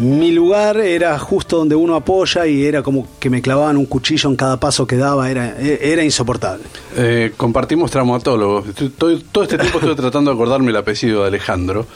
Mi 0.00 0.32
lugar 0.32 0.78
era 0.78 1.18
justo 1.18 1.58
donde 1.58 1.76
uno 1.76 1.94
apoya 1.94 2.46
y 2.46 2.64
era 2.64 2.82
como 2.82 3.06
que 3.20 3.28
me 3.28 3.42
clavaban 3.42 3.76
un 3.76 3.84
cuchillo 3.84 4.30
en 4.30 4.36
cada 4.36 4.58
paso 4.58 4.86
que 4.86 4.96
daba, 4.96 5.30
era, 5.30 5.58
era 5.60 6.02
insoportable. 6.02 6.64
Eh, 6.96 7.32
compartimos 7.36 7.90
traumatólogos. 7.90 8.66
Estoy- 8.68 9.22
todo 9.30 9.42
este 9.44 9.58
tiempo 9.58 9.78
estoy 9.78 9.94
tratando 9.94 10.30
de 10.30 10.36
acordarme 10.36 10.70
el 10.70 10.76
apellido 10.76 11.20
de 11.22 11.28
Alejandro. 11.28 11.86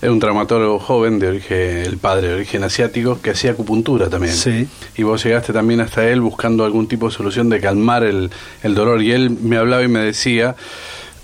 Es 0.00 0.08
un 0.10 0.18
traumatólogo 0.18 0.80
joven 0.80 1.20
de 1.20 1.28
origen, 1.28 1.58
el 1.86 1.98
padre 1.98 2.28
de 2.28 2.34
origen 2.34 2.64
asiático, 2.64 3.20
que 3.22 3.30
hacía 3.30 3.52
acupuntura 3.52 4.10
también. 4.10 4.34
Sí. 4.34 4.66
Y 4.96 5.04
vos 5.04 5.22
llegaste 5.22 5.52
también 5.52 5.80
hasta 5.80 6.08
él 6.08 6.20
buscando 6.20 6.64
algún 6.64 6.88
tipo 6.88 7.08
de 7.08 7.14
solución 7.14 7.48
de 7.48 7.60
calmar 7.60 8.02
el, 8.02 8.30
el 8.64 8.74
dolor. 8.74 9.00
Y 9.02 9.12
él 9.12 9.30
me 9.30 9.56
hablaba 9.56 9.84
y 9.84 9.88
me 9.88 10.00
decía, 10.00 10.56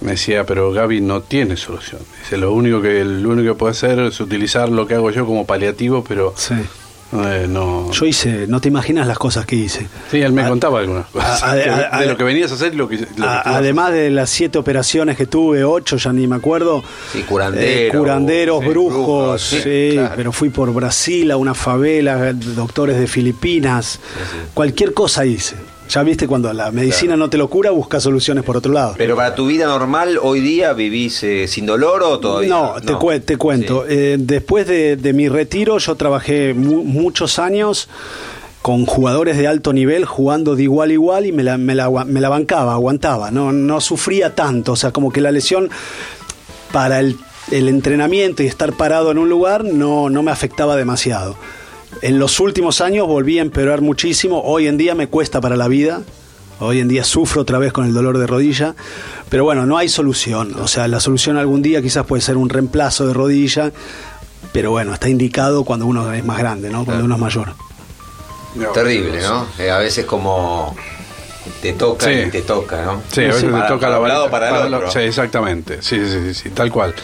me 0.00 0.12
decía, 0.12 0.44
pero 0.44 0.72
Gaby 0.72 1.00
no 1.00 1.22
tiene 1.22 1.56
solución. 1.56 2.00
Dice, 2.22 2.36
lo 2.36 2.52
único 2.52 2.80
que, 2.80 3.04
lo 3.04 3.30
único 3.30 3.54
que 3.54 3.58
puede 3.58 3.72
hacer 3.72 3.98
es 4.00 4.20
utilizar 4.20 4.68
lo 4.68 4.86
que 4.86 4.94
hago 4.94 5.10
yo 5.10 5.26
como 5.26 5.44
paliativo, 5.46 6.04
pero 6.06 6.34
Sí. 6.36 6.54
eh, 7.24 7.46
no. 7.48 7.90
Yo 7.90 8.04
hice, 8.04 8.46
no 8.46 8.60
te 8.60 8.68
imaginas 8.68 9.06
las 9.08 9.18
cosas 9.18 9.44
que 9.46 9.56
hice. 9.56 9.88
Sí, 10.10 10.20
él 10.20 10.32
me 10.32 10.42
A- 10.42 10.48
contaba 10.50 10.78
algunas 10.80 11.06
cosas. 11.06 11.42
a- 11.42 11.52
a- 11.52 11.54
que- 11.64 11.70
a- 11.70 12.00
de 12.00 12.06
lo 12.06 12.16
que 12.16 12.22
venías 12.24 12.52
a 12.52 12.54
hacer 12.54 12.74
y 12.74 12.76
lo 12.76 12.86
que. 12.88 12.98
lo 12.98 13.06
que 13.06 13.22
además 13.24 13.92
de 13.92 14.10
las 14.10 14.28
siete 14.30 14.58
operaciones 14.58 15.16
que 15.16 15.26
tuve, 15.26 15.64
ocho, 15.64 15.96
ya 15.96 16.12
ni 16.12 16.26
me 16.28 16.36
acuerdo. 16.36 16.84
Sí, 17.12 17.22
curandero, 17.22 17.66
eh, 17.66 17.98
curanderos, 17.98 18.62
sí, 18.62 18.68
brujos, 18.68 18.92
brujos, 18.94 19.42
sí, 19.42 19.60
sí, 19.62 19.90
claro. 19.94 20.12
pero 20.16 20.32
fui 20.32 20.50
por 20.50 20.72
Brasil 20.72 21.30
a 21.32 21.36
una 21.38 21.54
favela, 21.54 22.32
doctores 22.34 22.98
de 23.00 23.06
Filipinas, 23.08 23.98
cualquier 24.54 24.92
cosa 24.94 25.24
hice. 25.26 25.56
Ya 25.88 26.02
viste, 26.02 26.26
cuando 26.28 26.52
la 26.52 26.70
medicina 26.70 27.16
no 27.16 27.30
te 27.30 27.38
lo 27.38 27.48
cura, 27.48 27.70
busca 27.70 27.98
soluciones 27.98 28.44
por 28.44 28.56
otro 28.56 28.72
lado. 28.72 28.94
Pero 28.98 29.16
para 29.16 29.34
tu 29.34 29.46
vida 29.46 29.66
normal, 29.66 30.18
hoy 30.22 30.40
día 30.40 30.72
vivís 30.74 31.22
eh, 31.22 31.48
sin 31.48 31.64
dolor 31.64 32.02
o 32.02 32.18
todavía. 32.20 32.48
No, 32.50 32.74
te, 32.84 32.92
cue- 32.94 33.22
te 33.24 33.36
cuento. 33.38 33.84
Sí. 33.88 33.94
Eh, 33.94 34.16
después 34.18 34.66
de, 34.66 34.96
de 34.96 35.12
mi 35.14 35.28
retiro, 35.28 35.78
yo 35.78 35.94
trabajé 35.94 36.52
mu- 36.54 36.84
muchos 36.84 37.38
años 37.38 37.88
con 38.60 38.84
jugadores 38.84 39.38
de 39.38 39.46
alto 39.46 39.72
nivel 39.72 40.04
jugando 40.04 40.56
de 40.56 40.64
igual 40.64 40.90
a 40.90 40.92
igual 40.92 41.26
y 41.26 41.32
me 41.32 41.42
la, 41.42 41.56
me 41.56 41.74
la, 41.74 41.88
me 42.04 42.20
la 42.20 42.28
bancaba, 42.28 42.74
aguantaba, 42.74 43.30
no, 43.30 43.52
no 43.52 43.80
sufría 43.80 44.34
tanto, 44.34 44.72
o 44.72 44.76
sea, 44.76 44.90
como 44.90 45.10
que 45.10 45.20
la 45.22 45.30
lesión 45.30 45.70
para 46.72 46.98
el, 47.00 47.16
el 47.50 47.68
entrenamiento 47.68 48.42
y 48.42 48.46
estar 48.46 48.72
parado 48.74 49.10
en 49.10 49.16
un 49.18 49.28
lugar 49.30 49.64
no, 49.64 50.10
no 50.10 50.22
me 50.22 50.30
afectaba 50.32 50.76
demasiado. 50.76 51.36
En 52.02 52.18
los 52.18 52.40
últimos 52.40 52.80
años 52.80 53.06
volví 53.06 53.38
a 53.38 53.42
empeorar 53.42 53.80
muchísimo, 53.80 54.42
hoy 54.42 54.66
en 54.66 54.76
día 54.76 54.94
me 54.94 55.08
cuesta 55.08 55.40
para 55.40 55.56
la 55.56 55.68
vida, 55.68 56.02
Hoy 56.60 56.80
en 56.80 56.88
día 56.88 57.04
sufro 57.04 57.42
otra 57.42 57.58
vez 57.58 57.72
con 57.72 57.84
el 57.84 57.94
dolor 57.94 58.18
de 58.18 58.26
rodilla, 58.26 58.74
pero 59.28 59.44
bueno, 59.44 59.64
no 59.64 59.78
hay 59.78 59.88
solución. 59.88 60.56
O 60.60 60.66
sea, 60.66 60.88
la 60.88 60.98
solución 60.98 61.36
algún 61.36 61.62
día 61.62 61.80
quizás 61.80 62.04
puede 62.04 62.20
ser 62.20 62.36
un 62.36 62.48
reemplazo 62.48 63.06
de 63.06 63.14
rodilla, 63.14 63.70
pero 64.52 64.72
bueno, 64.72 64.92
está 64.92 65.08
indicado 65.08 65.64
cuando 65.64 65.86
uno 65.86 66.12
es 66.12 66.24
más 66.24 66.38
grande, 66.38 66.68
¿no? 66.68 66.84
Cuando 66.84 67.04
uno 67.04 67.14
es 67.14 67.20
mayor. 67.20 67.54
Terrible, 68.74 69.20
¿no? 69.22 69.46
Eh, 69.58 69.70
a 69.70 69.78
veces 69.78 70.04
como 70.04 70.74
te 71.62 71.72
toca 71.72 72.06
Sí. 72.06 72.12
y 72.26 72.30
te 72.30 72.42
toca, 72.42 72.82
¿no? 72.84 73.02
Sí, 73.10 73.22
a 73.22 73.28
veces 73.28 73.44
Para- 73.44 73.66
te 73.66 73.72
toca 73.74 73.88
la 73.88 73.98
varita, 73.98 74.30
para 74.30 74.48
el 74.48 74.54
para 74.54 74.68
lo- 74.68 74.76
otro. 74.78 74.90
Sí, 74.90 74.98
exactamente. 75.00 75.82
Sí, 75.82 75.96
sí, 76.06 76.18
sí, 76.28 76.34
sí, 76.34 76.50
tal 76.50 76.70
cual. 76.70 76.94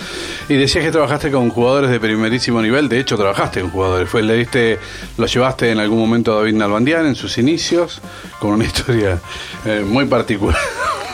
Y 0.49 0.55
decías 0.55 0.85
que 0.85 0.91
trabajaste 0.91 1.31
con 1.31 1.51
jugadores 1.51 1.91
de 1.91 1.99
primerísimo 2.01 2.61
nivel. 2.63 2.89
De 2.89 2.99
hecho, 3.01 3.17
trabajaste 3.17 3.61
con 3.61 3.71
jugadores. 3.71 4.09
Fue, 4.09 4.23
le 4.23 4.35
diste, 4.35 4.79
lo 5.17 5.27
llevaste 5.27 5.71
en 5.71 5.79
algún 5.81 5.99
momento 5.99 6.33
a 6.33 6.37
David 6.37 6.55
Nalbandián 6.55 7.07
en 7.07 7.15
sus 7.15 7.39
inicios, 7.39 8.01
con 8.39 8.51
una 8.53 8.65
historia 8.65 9.19
eh, 9.65 9.83
muy 9.87 10.05
particular. 10.07 10.59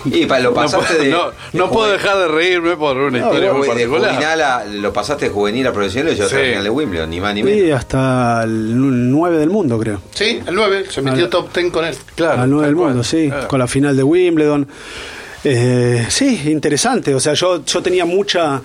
Y 0.04 0.26
pa- 0.26 0.38
lo 0.40 0.50
No 0.50 0.54
pasaste 0.56 0.94
puedo- 0.94 1.02
de. 1.04 1.10
no, 1.10 1.30
de 1.30 1.34
no 1.52 1.70
puedo 1.70 1.90
dejar 1.92 2.16
de 2.18 2.28
reírme 2.28 2.76
por 2.76 2.96
una 2.96 3.18
historia 3.18 3.52
muy 3.52 3.62
de 3.62 3.68
particular. 3.68 4.14
juvenil 4.14 4.40
a, 4.42 4.64
lo 4.64 4.92
pasaste 4.92 5.26
de 5.26 5.30
juvenil 5.30 5.66
a 5.66 5.72
profesional 5.72 6.12
y 6.12 6.16
llevaste 6.16 6.36
a 6.36 6.38
Sí. 6.40 6.46
final 6.50 6.64
de 6.64 6.70
Wimbledon, 6.70 7.10
ni 7.10 7.20
más 7.20 7.34
ni 7.34 7.42
menos. 7.42 7.60
Y 7.60 7.70
hasta 7.70 8.42
el 8.44 9.10
9 9.10 9.36
del 9.38 9.50
mundo, 9.50 9.78
creo. 9.78 10.00
Sí, 10.14 10.40
el 10.46 10.54
9, 10.54 10.84
se 10.88 11.02
metió 11.02 11.28
top 11.28 11.52
10 11.52 11.70
con 11.70 11.84
él. 11.84 11.94
Claro, 12.14 12.42
al 12.42 12.50
9 12.50 12.62
tal 12.64 12.70
del 12.70 12.76
cual. 12.76 12.88
mundo, 12.90 13.04
sí, 13.04 13.28
Claro. 13.28 13.48
con 13.48 13.58
la 13.58 13.66
final 13.66 13.96
de 13.96 14.02
Wimbledon. 14.02 14.68
Eh, 15.44 16.06
sí, 16.08 16.40
interesante. 16.46 17.14
O 17.14 17.20
sea, 17.20 17.34
yo, 17.34 17.64
yo 17.64 17.82
tenía 17.82 18.04
mucha 18.04 18.60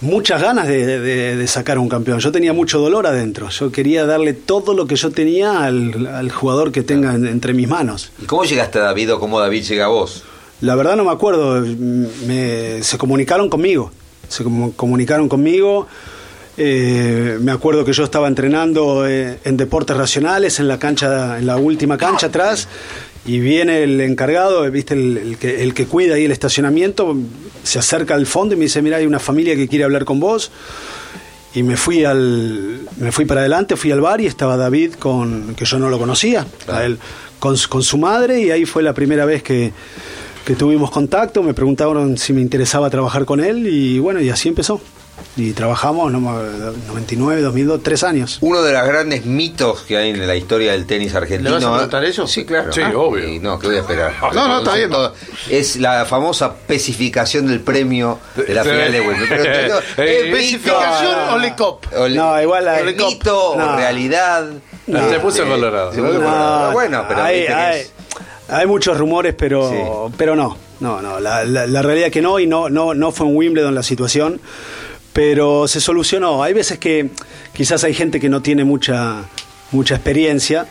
muchas 0.00 0.40
ganas 0.42 0.66
de, 0.68 0.86
de- 1.00 1.36
de 1.36 1.46
sacar 1.46 1.78
un 1.78 1.88
campeón. 1.88 2.20
Yo 2.20 2.30
tenía 2.32 2.52
mucho 2.52 2.78
dolor 2.78 3.06
adentro. 3.06 3.48
Yo 3.48 3.70
quería 3.72 4.06
darle 4.06 4.32
todo 4.32 4.74
lo 4.74 4.86
que 4.86 4.96
yo 4.96 5.10
tenía 5.10 5.64
al, 5.64 6.06
al 6.06 6.30
jugador 6.30 6.72
que 6.72 6.82
tenga 6.82 7.14
en- 7.14 7.26
entre 7.26 7.54
mis 7.54 7.68
manos. 7.68 8.12
¿Y 8.22 8.26
cómo 8.26 8.44
llegaste 8.44 8.78
a 8.78 8.82
David 8.82 9.14
o 9.14 9.20
cómo 9.20 9.40
David 9.40 9.62
llega 9.64 9.86
a 9.86 9.88
vos? 9.88 10.24
La 10.60 10.74
verdad 10.74 10.96
no 10.96 11.04
me 11.04 11.12
acuerdo. 11.12 11.60
Me- 11.60 12.82
se 12.82 12.98
comunicaron 12.98 13.48
conmigo. 13.48 13.90
Se 14.28 14.44
comu- 14.44 14.74
comunicaron 14.74 15.28
conmigo. 15.28 15.86
Eh, 16.60 17.38
me 17.40 17.52
acuerdo 17.52 17.84
que 17.84 17.92
yo 17.92 18.02
estaba 18.02 18.26
entrenando 18.26 19.06
eh, 19.06 19.38
en 19.44 19.56
deportes 19.56 19.96
racionales, 19.96 20.58
en 20.58 20.66
la 20.66 20.76
cancha, 20.76 21.38
en 21.38 21.46
la 21.46 21.56
última 21.56 21.96
cancha 21.96 22.26
atrás, 22.26 22.66
y 23.28 23.38
viene 23.40 23.82
el 23.82 24.00
encargado, 24.00 24.68
viste, 24.70 24.94
el, 24.94 25.16
el 25.18 25.36
que, 25.38 25.62
el 25.62 25.74
que 25.74 25.86
cuida 25.86 26.14
ahí 26.14 26.24
el 26.24 26.32
estacionamiento, 26.32 27.16
se 27.62 27.78
acerca 27.78 28.14
al 28.14 28.26
fondo 28.26 28.54
y 28.54 28.58
me 28.58 28.64
dice, 28.64 28.80
mira, 28.82 28.96
hay 28.96 29.06
una 29.06 29.18
familia 29.18 29.54
que 29.54 29.68
quiere 29.68 29.84
hablar 29.84 30.04
con 30.04 30.18
vos. 30.18 30.50
Y 31.54 31.62
me 31.62 31.76
fui 31.76 32.04
al, 32.04 32.80
me 32.98 33.10
fui 33.12 33.24
para 33.24 33.40
adelante, 33.40 33.76
fui 33.76 33.90
al 33.90 34.00
bar 34.00 34.20
y 34.20 34.26
estaba 34.26 34.56
David 34.56 34.94
con, 34.94 35.54
que 35.54 35.64
yo 35.64 35.78
no 35.78 35.88
lo 35.90 35.98
conocía, 35.98 36.46
a 36.68 36.84
él, 36.84 36.98
con, 37.38 37.56
su- 37.56 37.68
con 37.68 37.82
su 37.82 37.98
madre 37.98 38.40
y 38.40 38.50
ahí 38.50 38.64
fue 38.66 38.82
la 38.82 38.92
primera 38.92 39.24
vez 39.24 39.42
que, 39.42 39.72
que 40.44 40.54
tuvimos 40.54 40.90
contacto, 40.90 41.42
me 41.42 41.54
preguntaron 41.54 42.16
si 42.18 42.32
me 42.32 42.40
interesaba 42.42 42.90
trabajar 42.90 43.24
con 43.24 43.40
él 43.40 43.66
y 43.66 43.98
bueno, 43.98 44.20
y 44.20 44.28
así 44.30 44.48
empezó. 44.48 44.80
Y 45.36 45.52
trabajamos, 45.52 46.10
no, 46.10 46.20
me- 46.20 46.76
99, 46.88 47.40
2002, 47.42 47.82
tres 47.82 48.02
años. 48.02 48.38
Uno 48.40 48.60
de 48.62 48.72
los 48.72 48.84
grandes 48.86 49.24
mitos 49.24 49.82
que 49.82 49.96
hay 49.96 50.10
en 50.10 50.26
la 50.26 50.34
historia 50.34 50.72
del 50.72 50.84
tenis 50.86 51.14
argentino. 51.14 51.50
¿Le 51.50 51.56
vas 51.56 51.64
a 51.64 51.72
preguntar 51.76 52.04
eso? 52.04 52.26
Sí, 52.26 52.44
claro. 52.44 52.72
Sí, 52.72 52.80
Ah, 52.82 52.92
obvio. 52.96 53.28
y 53.28 53.38
no, 53.38 53.58
que 53.58 53.68
voy 53.68 53.76
a 53.76 53.80
esperar. 53.80 54.12
No, 54.34 54.48
no, 54.48 54.58
está 54.58 54.74
bien. 54.74 54.90
Es 55.48 55.76
la 55.76 56.04
famosa 56.06 56.54
especificación 56.60 57.46
del 57.46 57.60
premio 57.60 58.18
de 58.34 58.52
la 58.54 58.64
Sí. 58.64 58.70
final 58.70 58.92
de 58.92 59.00
Wimbledon. 59.00 59.28
Pero, 59.28 59.80
pero, 59.96 60.08
Eh, 60.08 60.18
¿es 60.18 60.24
mito? 60.24 60.36
¿Especificación 60.36 61.18
o 61.30 61.38
le 61.38 61.54
cop? 61.54 61.84
O 61.96 62.08
le- 62.08 62.16
No, 62.16 62.42
igual 62.42 62.64
la- 62.64 62.82
mito 62.82 63.54
No. 63.56 63.72
o 63.72 63.76
realidad. 63.76 64.46
No. 64.88 65.08
Se 65.10 65.20
puso 65.20 65.44
Eh, 65.44 65.48
colorado. 65.48 65.92
se 65.92 66.00
puso 66.00 66.12
No, 66.14 66.20
colorado. 66.20 66.72
bueno, 66.72 67.04
pero 67.06 67.22
hay, 67.22 67.46
hay- 67.46 67.80
es- 67.82 67.92
hay 68.48 68.66
muchos 68.66 68.96
rumores, 68.96 69.34
pero, 69.38 69.70
Sí. 69.70 70.12
pero 70.16 70.34
no, 70.34 70.56
no, 70.80 71.02
no. 71.02 71.20
La, 71.20 71.44
la- 71.44 71.66
la 71.66 71.82
realidad 71.82 72.10
que 72.10 72.22
no, 72.22 72.38
y 72.40 72.46
no, 72.46 72.70
no, 72.70 72.94
no 72.94 73.12
fue 73.12 73.26
en 73.28 73.36
Wimbledon 73.36 73.74
la 73.74 73.82
situación, 73.82 74.40
pero 75.18 75.66
se 75.66 75.80
solucionó. 75.80 76.44
Hay 76.44 76.52
veces 76.52 76.78
que 76.78 77.10
quizás 77.52 77.82
hay 77.82 77.92
gente 77.92 78.20
que 78.20 78.28
no 78.28 78.40
tiene 78.40 78.62
mucha, 78.62 79.24
mucha 79.72 79.96
experiencia, 79.96 80.68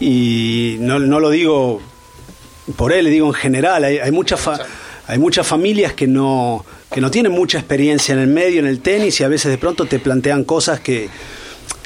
y 0.00 0.76
no, 0.80 0.98
no 0.98 1.20
lo 1.20 1.30
digo 1.30 1.80
por 2.74 2.92
él, 2.92 3.06
digo 3.06 3.28
en 3.28 3.34
general, 3.34 3.84
hay, 3.84 3.98
hay 3.98 4.10
hay 5.06 5.18
muchas 5.20 5.46
familias 5.46 5.92
que 5.92 6.08
no 6.08 6.64
que 6.92 7.00
no 7.00 7.12
tienen 7.12 7.30
mucha 7.30 7.58
experiencia 7.58 8.12
en 8.12 8.18
el 8.18 8.26
medio, 8.26 8.58
en 8.58 8.66
el 8.66 8.80
tenis 8.80 9.20
y 9.20 9.22
a 9.22 9.28
veces 9.28 9.52
de 9.52 9.58
pronto 9.58 9.86
te 9.86 10.00
plantean 10.00 10.42
cosas 10.42 10.80
que 10.80 11.08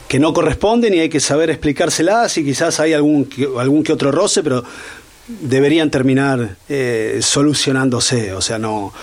que 0.08 0.18
no 0.18 0.32
corresponden 0.32 0.94
y 0.94 1.00
hay 1.00 1.10
que 1.10 1.20
saber 1.20 1.50
explicárselas 1.50 2.38
y 2.38 2.44
quizás 2.44 2.80
hay 2.80 2.94
algún 2.94 3.28
algún 3.58 3.84
que 3.84 3.92
otro 3.92 4.10
roce, 4.10 4.42
pero 4.42 4.64
deberían 5.28 5.90
terminar 5.90 6.56
eh, 6.66 7.18
solucionándose, 7.20 8.32
o 8.32 8.40
sea, 8.40 8.58
no 8.58 8.94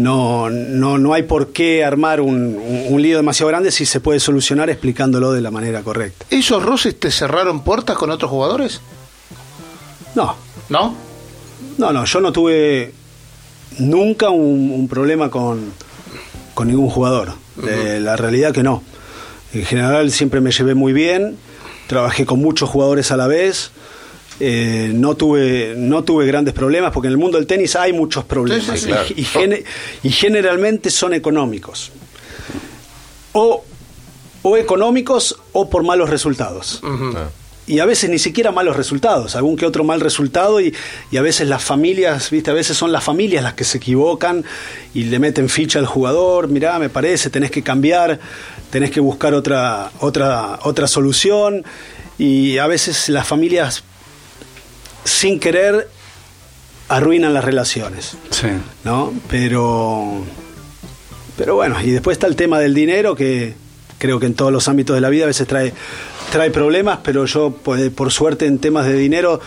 no, 0.00 0.50
no, 0.50 0.98
no 0.98 1.12
hay 1.14 1.22
por 1.24 1.52
qué 1.52 1.84
armar 1.84 2.20
un, 2.20 2.34
un- 2.56 2.86
un 2.88 3.02
lío 3.02 3.16
demasiado 3.16 3.48
grande 3.48 3.70
si 3.70 3.84
se 3.86 4.00
puede 4.00 4.20
solucionar 4.20 4.70
explicándolo 4.70 5.32
de 5.32 5.40
la 5.40 5.50
manera 5.50 5.82
correcta. 5.82 6.26
¿Esos 6.30 6.62
roces 6.62 6.98
te 6.98 7.10
cerraron 7.10 7.62
puertas 7.62 7.96
con 7.96 8.10
otros 8.10 8.30
jugadores? 8.30 8.80
No, 10.14 10.34
¿No? 10.68 10.94
No, 11.78 11.92
no, 11.92 12.04
yo 12.04 12.20
no 12.20 12.32
tuve 12.32 12.92
nunca 13.78 14.30
un, 14.30 14.70
un 14.72 14.88
problema 14.88 15.30
con, 15.30 15.72
con 16.54 16.68
ningún 16.68 16.88
jugador. 16.90 17.32
Eh, 17.66 17.98
la 18.00 18.16
realidad 18.16 18.52
que 18.52 18.62
no. 18.62 18.82
En 19.52 19.64
general 19.64 20.10
siempre 20.10 20.40
me 20.40 20.50
llevé 20.52 20.74
muy 20.74 20.92
bien, 20.92 21.36
trabajé 21.86 22.24
con 22.26 22.40
muchos 22.40 22.68
jugadores 22.70 23.10
a 23.12 23.16
la 23.16 23.26
vez. 23.26 23.70
Eh, 24.40 24.90
no 24.94 25.14
tuve 25.16 25.74
no 25.76 26.02
tuve 26.02 26.26
grandes 26.26 26.54
problemas 26.54 26.92
porque 26.92 27.08
en 27.08 27.12
el 27.12 27.18
mundo 27.18 27.36
del 27.38 27.46
tenis 27.46 27.76
hay 27.76 27.92
muchos 27.92 28.24
problemas 28.24 28.64
Sí, 28.64 28.72
sí, 28.76 28.78
sí. 28.78 28.88
y- 28.88 28.92
Claro. 28.92 29.08
y, 29.16 29.24
gene- 29.24 29.64
y 30.02 30.10
generalmente 30.10 30.90
son 30.90 31.12
económicos 31.14 31.92
o, 33.32 33.64
o 34.42 34.56
económicos 34.56 35.36
o 35.52 35.68
por 35.70 35.84
malos 35.84 36.10
resultados 36.10 36.80
Ah. 36.82 37.28
y 37.66 37.78
a 37.78 37.84
veces 37.84 38.10
ni 38.10 38.18
siquiera 38.18 38.50
malos 38.50 38.76
resultados, 38.76 39.36
algún 39.36 39.56
que 39.56 39.64
otro 39.66 39.84
mal 39.84 40.00
resultado 40.00 40.60
y, 40.60 40.74
y 41.12 41.16
a 41.18 41.22
veces 41.22 41.46
las 41.48 41.62
familias, 41.62 42.30
viste, 42.30 42.50
a 42.50 42.54
veces 42.54 42.76
son 42.76 42.90
las 42.90 43.04
familias 43.04 43.44
las 43.44 43.54
que 43.54 43.64
se 43.64 43.78
equivocan 43.78 44.44
y 44.94 45.04
le 45.04 45.18
meten 45.20 45.48
ficha 45.48 45.78
al 45.78 45.86
jugador, 45.86 46.48
mirá, 46.48 46.78
me 46.80 46.88
parece, 46.88 47.30
tenés 47.30 47.50
que 47.52 47.62
cambiar, 47.62 48.18
tenés 48.70 48.90
que 48.90 48.98
buscar 49.00 49.34
otra, 49.34 49.90
otra, 50.00 50.58
otra 50.64 50.88
solución 50.88 51.62
y 52.18 52.58
a 52.58 52.66
veces 52.66 53.08
las 53.08 53.26
familias 53.26 53.84
sin 55.04 55.40
querer 55.40 55.88
arruinan 56.88 57.32
las 57.34 57.44
relaciones. 57.44 58.16
Sí. 58.30 58.48
¿no? 58.84 59.12
Pero, 59.28 60.24
pero 61.36 61.54
bueno, 61.54 61.76
y 61.82 61.90
después 61.90 62.16
está 62.16 62.26
el 62.26 62.36
tema 62.36 62.58
del 62.58 62.74
dinero 62.74 63.14
que 63.14 63.54
creo 63.98 64.18
que 64.18 64.26
en 64.26 64.34
todos 64.34 64.52
los 64.52 64.66
ámbitos 64.68 64.94
de 64.94 65.00
la 65.00 65.08
vida 65.10 65.24
a 65.24 65.26
veces 65.28 65.46
trae, 65.46 65.72
trae 66.32 66.50
problemas, 66.50 67.00
pero 67.04 67.26
yo 67.26 67.50
pues, 67.62 67.90
por 67.90 68.10
suerte 68.10 68.46
en 68.46 68.58
temas 68.58 68.86
de 68.86 68.94
dinero 68.94 69.40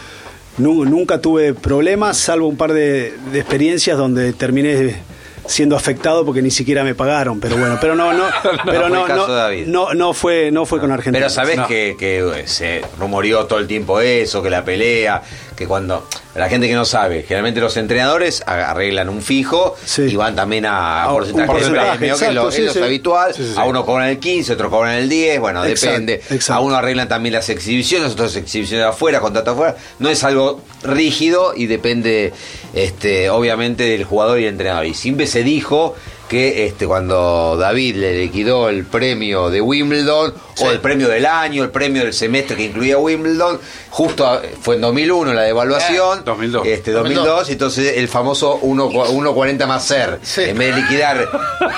nu- 0.58 0.86
nunca 0.86 1.20
tuve 1.22 1.54
problemas, 1.54 2.18
salvo 2.18 2.48
un 2.48 2.56
par 2.58 2.72
de, 2.74 3.14
de 3.32 3.40
experiencias 3.40 3.98
donde 3.98 4.32
terminé 4.34 4.96
siendo 5.46 5.76
afectado 5.76 6.26
porque 6.26 6.42
ni 6.42 6.52
siquiera 6.52 6.84
me 6.84 6.96
pagaron, 6.96 7.40
pero 7.40 7.58
bueno, 7.58 7.78
pero 7.82 7.96
no, 7.96 8.14
no, 8.14 8.24
pero 8.66 8.90
no, 8.90 9.08
no, 9.08 9.28
no, 9.68 9.94
no 9.94 10.14
fue, 10.14 10.52
no 10.52 10.66
fue 10.66 10.80
con 10.80 10.92
Argentina. 10.92 11.20
Pero 11.26 11.30
sabés 11.30 11.58
No. 11.58 11.68
que, 11.68 11.96
que, 11.98 12.20
eh, 12.20 12.48
se 12.48 12.82
rumoreó 13.00 13.46
todo 13.46 13.60
el 13.60 13.68
tiempo 13.68 14.00
eso, 14.00 14.42
que 14.42 14.50
la 14.50 14.64
pelea, 14.64 15.22
que 15.56 15.68
cuando 15.68 16.08
la 16.36 16.50
gente 16.50 16.68
que 16.68 16.74
no 16.74 16.84
sabe, 16.86 17.22
generalmente 17.24 17.60
los 17.62 17.78
entrenadores 17.78 18.42
arreglan 18.46 19.08
un 19.10 19.22
fijo 19.22 19.76
Sí. 19.86 20.04
y 20.04 20.16
van 20.16 20.36
también 20.36 20.66
a, 20.66 21.04
a 21.04 21.04
A 21.04 21.14
un 21.14 21.14
un 21.14 21.20
porcentaje, 21.20 21.42
de 21.44 21.48
porcentaje, 21.48 21.98
premio, 21.98 22.18
que 22.18 22.26
es 22.26 22.34
lo, 22.34 22.50
es 22.50 22.74
sí, 22.74 22.80
habitual. 22.80 23.36
A 23.56 23.66
uno 23.66 23.86
cobran 23.86 24.10
el 24.10 24.20
15, 24.20 24.54
otro 24.54 24.70
cobran 24.70 24.96
el 24.96 25.10
10, 25.10 25.40
bueno, 25.40 25.64
Exacto, 25.66 25.92
depende. 25.92 26.14
exacto. 26.36 26.54
A 26.54 26.60
uno 26.62 26.76
arreglan 26.76 27.08
también 27.08 27.34
las 27.34 27.50
exhibiciones, 27.50 28.12
otros 28.14 28.36
exhibiciones 28.36 28.86
afuera, 28.88 29.20
contrato 29.20 29.52
afuera. 29.52 29.76
No 30.00 30.10
es 30.10 30.24
algo 30.24 30.62
rígido 30.84 31.54
y 31.56 31.68
depende, 31.68 32.34
este, 32.74 33.30
obviamente, 33.30 33.84
del 33.84 34.04
jugador 34.04 34.40
y 34.40 34.44
el 34.46 34.50
entrenador. 34.54 34.86
Y 34.86 34.94
siempre 34.94 35.28
se 35.28 35.44
dijo 35.44 35.96
que 36.30 36.66
este, 36.66 36.88
cuando 36.88 37.58
David 37.58 37.96
le 37.98 38.18
liquidó 38.18 38.70
el 38.70 38.86
premio 38.86 39.50
de 39.52 39.62
Wimbledon, 39.62 40.34
o 40.62 40.72
el 40.72 40.80
premio 40.80 41.08
del 41.10 41.26
año, 41.26 41.64
el 41.64 41.70
premio 41.70 42.04
del 42.04 42.14
semestre 42.14 42.56
que 42.56 42.64
incluía 42.64 42.98
Wimbledon, 42.98 43.60
justo 43.90 44.26
a- 44.26 44.42
fue 44.62 44.76
en 44.76 44.82
2001 44.82 45.34
la 45.34 45.42
devaluación, 45.44 46.20
Eh, 46.20 46.22
2002. 46.26 46.66
Este, 46.68 46.92
2002, 46.92 47.50
entonces 47.50 47.98
el 47.98 48.08
famoso 48.08 48.58
1 48.62 48.90
1.40 48.90 49.68
más 49.68 49.86
ser, 49.86 50.20
Sí. 50.24 50.42
en 50.44 50.58
vez 50.58 50.74
de 50.76 50.82
liquidar, 50.82 51.28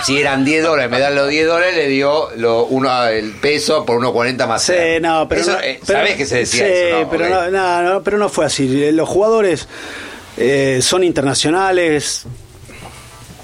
si 0.06 0.20
eran 0.20 0.46
10 0.46 0.64
dólares, 0.64 0.90
me 0.92 1.00
dan 1.00 1.16
los 1.16 1.28
10 1.28 1.48
dólares, 1.48 1.76
le 1.76 1.88
dio 1.90 2.30
lo, 2.38 2.66
uno, 2.66 3.06
el 3.08 3.32
peso 3.34 3.84
por 3.86 3.98
1.40 3.98 4.48
más 4.48 4.62
Sí, 4.62 4.68
ser. 4.74 5.02
no, 5.02 5.28
pero 5.28 5.42
Eso, 5.42 5.52
no- 5.54 5.60
eh, 5.60 5.80
pero- 5.86 6.00
¿Sabés 6.00 6.16
que 6.16 6.26
se 6.26 6.38
decía 6.38 6.68
eso? 6.68 7.00
no? 7.02 7.10
pero 7.10 7.26
Ok. 7.26 7.32
no, 7.32 7.52
no, 7.52 7.82
no, 7.94 8.04
pero 8.04 8.18
no 8.18 8.30
fue 8.30 8.46
así. 8.46 8.84
Eh, 8.86 8.92
Los 8.92 9.10
jugadores 9.10 9.68
eh, 10.38 10.80
son 10.82 11.04
internacionales, 11.04 12.26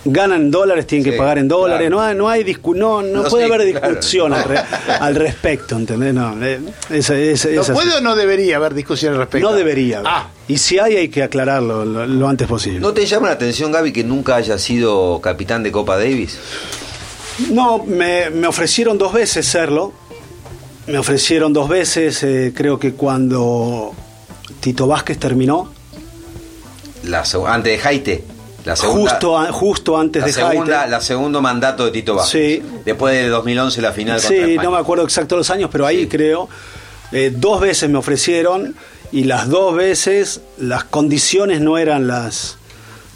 ganan 0.03 0.49
dólares, 0.49 0.87
tienen 0.87 1.03
que 1.11 1.17
pagar 1.17 1.37
en 1.37 1.47
dólares. 1.47 1.87
claro. 1.89 1.95
No 1.95 2.01
hay, 2.01 2.15
no 2.15 2.29
hay 2.29 2.43
discu- 2.43 2.75
no, 2.75 3.01
no 3.01 3.23
No, 3.23 3.29
puede 3.29 3.45
sí, 3.47 3.51
haber 3.53 3.71
claro. 3.71 3.87
discusión 3.89 4.33
al, 4.33 4.43
re- 4.43 4.57
al 4.99 5.15
respecto, 5.15 5.75
¿entendés? 5.75 6.13
No, 6.13 6.35
eh, 6.43 6.59
esa- 6.89 7.15
esa- 7.17 7.49
¿No 7.49 7.61
esa- 7.61 7.73
puede 7.73 7.93
o 7.95 8.01
no 8.01 8.15
debería 8.15 8.55
haber 8.57 8.73
discusión 8.73 9.13
al 9.13 9.19
respecto? 9.19 9.49
no 9.49 9.55
debería. 9.55 10.01
Ah, 10.05 10.29
Y 10.47 10.57
si 10.57 10.79
hay, 10.79 10.95
hay 10.97 11.09
que 11.09 11.21
aclararlo 11.23 11.85
lo, 11.85 12.05
lo 12.07 12.27
antes 12.27 12.47
posible. 12.47 12.79
¿No 12.79 12.93
te 12.93 13.05
llama 13.05 13.27
la 13.27 13.33
atención, 13.33 13.71
Gaby, 13.71 13.93
que 13.93 14.03
nunca 14.03 14.35
haya 14.37 14.57
sido 14.57 15.19
capitán 15.21 15.61
de 15.63 15.71
Copa 15.71 15.97
Davis? 15.97 16.37
No, 17.49 17.83
me, 17.85 18.29
me 18.29 18.47
ofrecieron 18.47 18.97
dos 18.97 19.13
veces 19.13 19.45
serlo. 19.45 19.93
Me 20.87 20.97
ofrecieron 20.97 21.53
dos 21.53 21.69
veces, 21.69 22.23
eh, 22.23 22.51
creo 22.55 22.79
que 22.79 22.93
cuando 22.93 23.93
Tito 24.59 24.87
Vázquez 24.87 25.17
terminó, 25.19 25.71
La 27.03 27.23
antes 27.47 27.71
de 27.73 27.77
Jaite. 27.79 28.23
La 28.65 28.75
segunda, 28.75 29.11
justo, 29.11 29.37
a- 29.39 29.51
justo 29.51 29.97
antes 29.97 30.21
la 30.21 30.27
de 30.27 30.33
segunda, 30.33 30.87
la 30.87 31.01
segundo 31.01 31.41
mandato 31.41 31.85
de 31.85 31.91
Tito 31.91 32.15
Vázquez. 32.15 32.61
Sí. 32.61 32.63
Después 32.85 33.13
de 33.15 33.27
2011 33.29 33.81
la 33.81 33.91
final 33.91 34.19
Sí, 34.19 34.57
no 34.61 34.71
me 34.71 34.77
acuerdo 34.77 35.03
exacto 35.03 35.35
los 35.37 35.49
años, 35.49 35.69
pero 35.71 35.85
ahí 35.87 36.01
Sí. 36.03 36.07
creo. 36.07 36.47
Eh, 37.11 37.33
dos 37.35 37.59
veces 37.59 37.89
me 37.89 37.97
ofrecieron 37.97 38.75
y 39.11 39.23
las 39.25 39.49
dos 39.49 39.75
veces 39.75 40.41
las 40.57 40.83
condiciones 40.85 41.59
no 41.59 41.77
eran 41.77 42.07
las, 42.07 42.57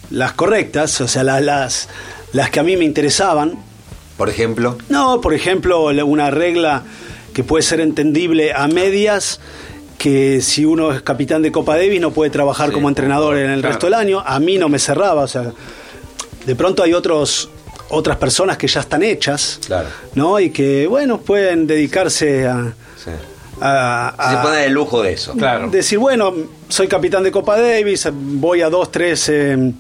las 0.10 0.34
correctas, 0.34 1.00
o 1.02 1.08
sea, 1.08 1.24
la- 1.24 1.40
las, 1.42 1.90
las 2.34 2.50
que 2.50 2.60
a 2.60 2.64
mí 2.64 2.76
me 2.76 2.84
interesaban. 2.86 3.54
Por 4.18 4.30
ejemplo, 4.30 4.78
No, 4.90 5.22
por 5.22 5.34
ejemplo, 5.34 5.86
una 6.06 6.32
regla 6.32 6.84
que 7.34 7.44
puede 7.44 7.64
ser 7.64 7.82
entendible 7.82 8.54
a 8.54 8.68
medias, 8.68 9.40
que 9.98 10.42
si 10.42 10.66
uno 10.66 10.92
es 10.92 11.02
capitán 11.02 11.42
de 11.42 11.52
Copa 11.52 11.76
Davis 11.78 12.00
no 12.02 12.12
puede 12.12 12.30
trabajar 12.30 12.68
Sí, 12.70 12.74
como 12.74 12.90
entrenador 12.90 13.38
en 13.38 13.50
el 13.50 13.60
claro. 13.62 13.74
resto 13.74 13.88
del 13.88 13.94
año, 13.96 14.22
a 14.26 14.40
mí 14.40 14.58
no 14.58 14.70
me 14.70 14.78
cerraba, 14.80 15.24
o 15.24 15.28
sea, 15.28 15.52
de 16.46 16.56
pronto 16.56 16.84
hay 16.84 16.94
otros 16.94 17.50
otras 17.90 18.18
personas 18.18 18.58
que 18.58 18.68
ya 18.68 18.80
están 18.82 19.04
hechas, 19.04 19.60
Claro. 19.66 19.88
¿no? 20.16 20.40
Y 20.40 20.50
que, 20.50 20.88
bueno, 20.88 21.20
pueden 21.22 21.68
dedicarse 21.68 22.48
a... 22.48 22.74
Sí. 22.98 23.12
a- 23.62 24.14
Se 24.18 24.36
a- 24.38 24.42
pueden 24.42 24.58
dar 24.58 24.66
el 24.68 24.74
lujo 24.74 25.02
de 25.04 25.14
eso. 25.14 25.34
Claro. 25.34 25.70
decir, 25.70 26.00
bueno, 26.00 26.34
soy 26.68 26.88
capitán 26.88 27.24
de 27.24 27.32
Copa 27.32 27.60
Davis, 27.60 28.08
voy 28.12 28.62
a 28.64 28.70
dos, 28.72 28.92
tres 28.92 29.30
eh, 29.30 29.72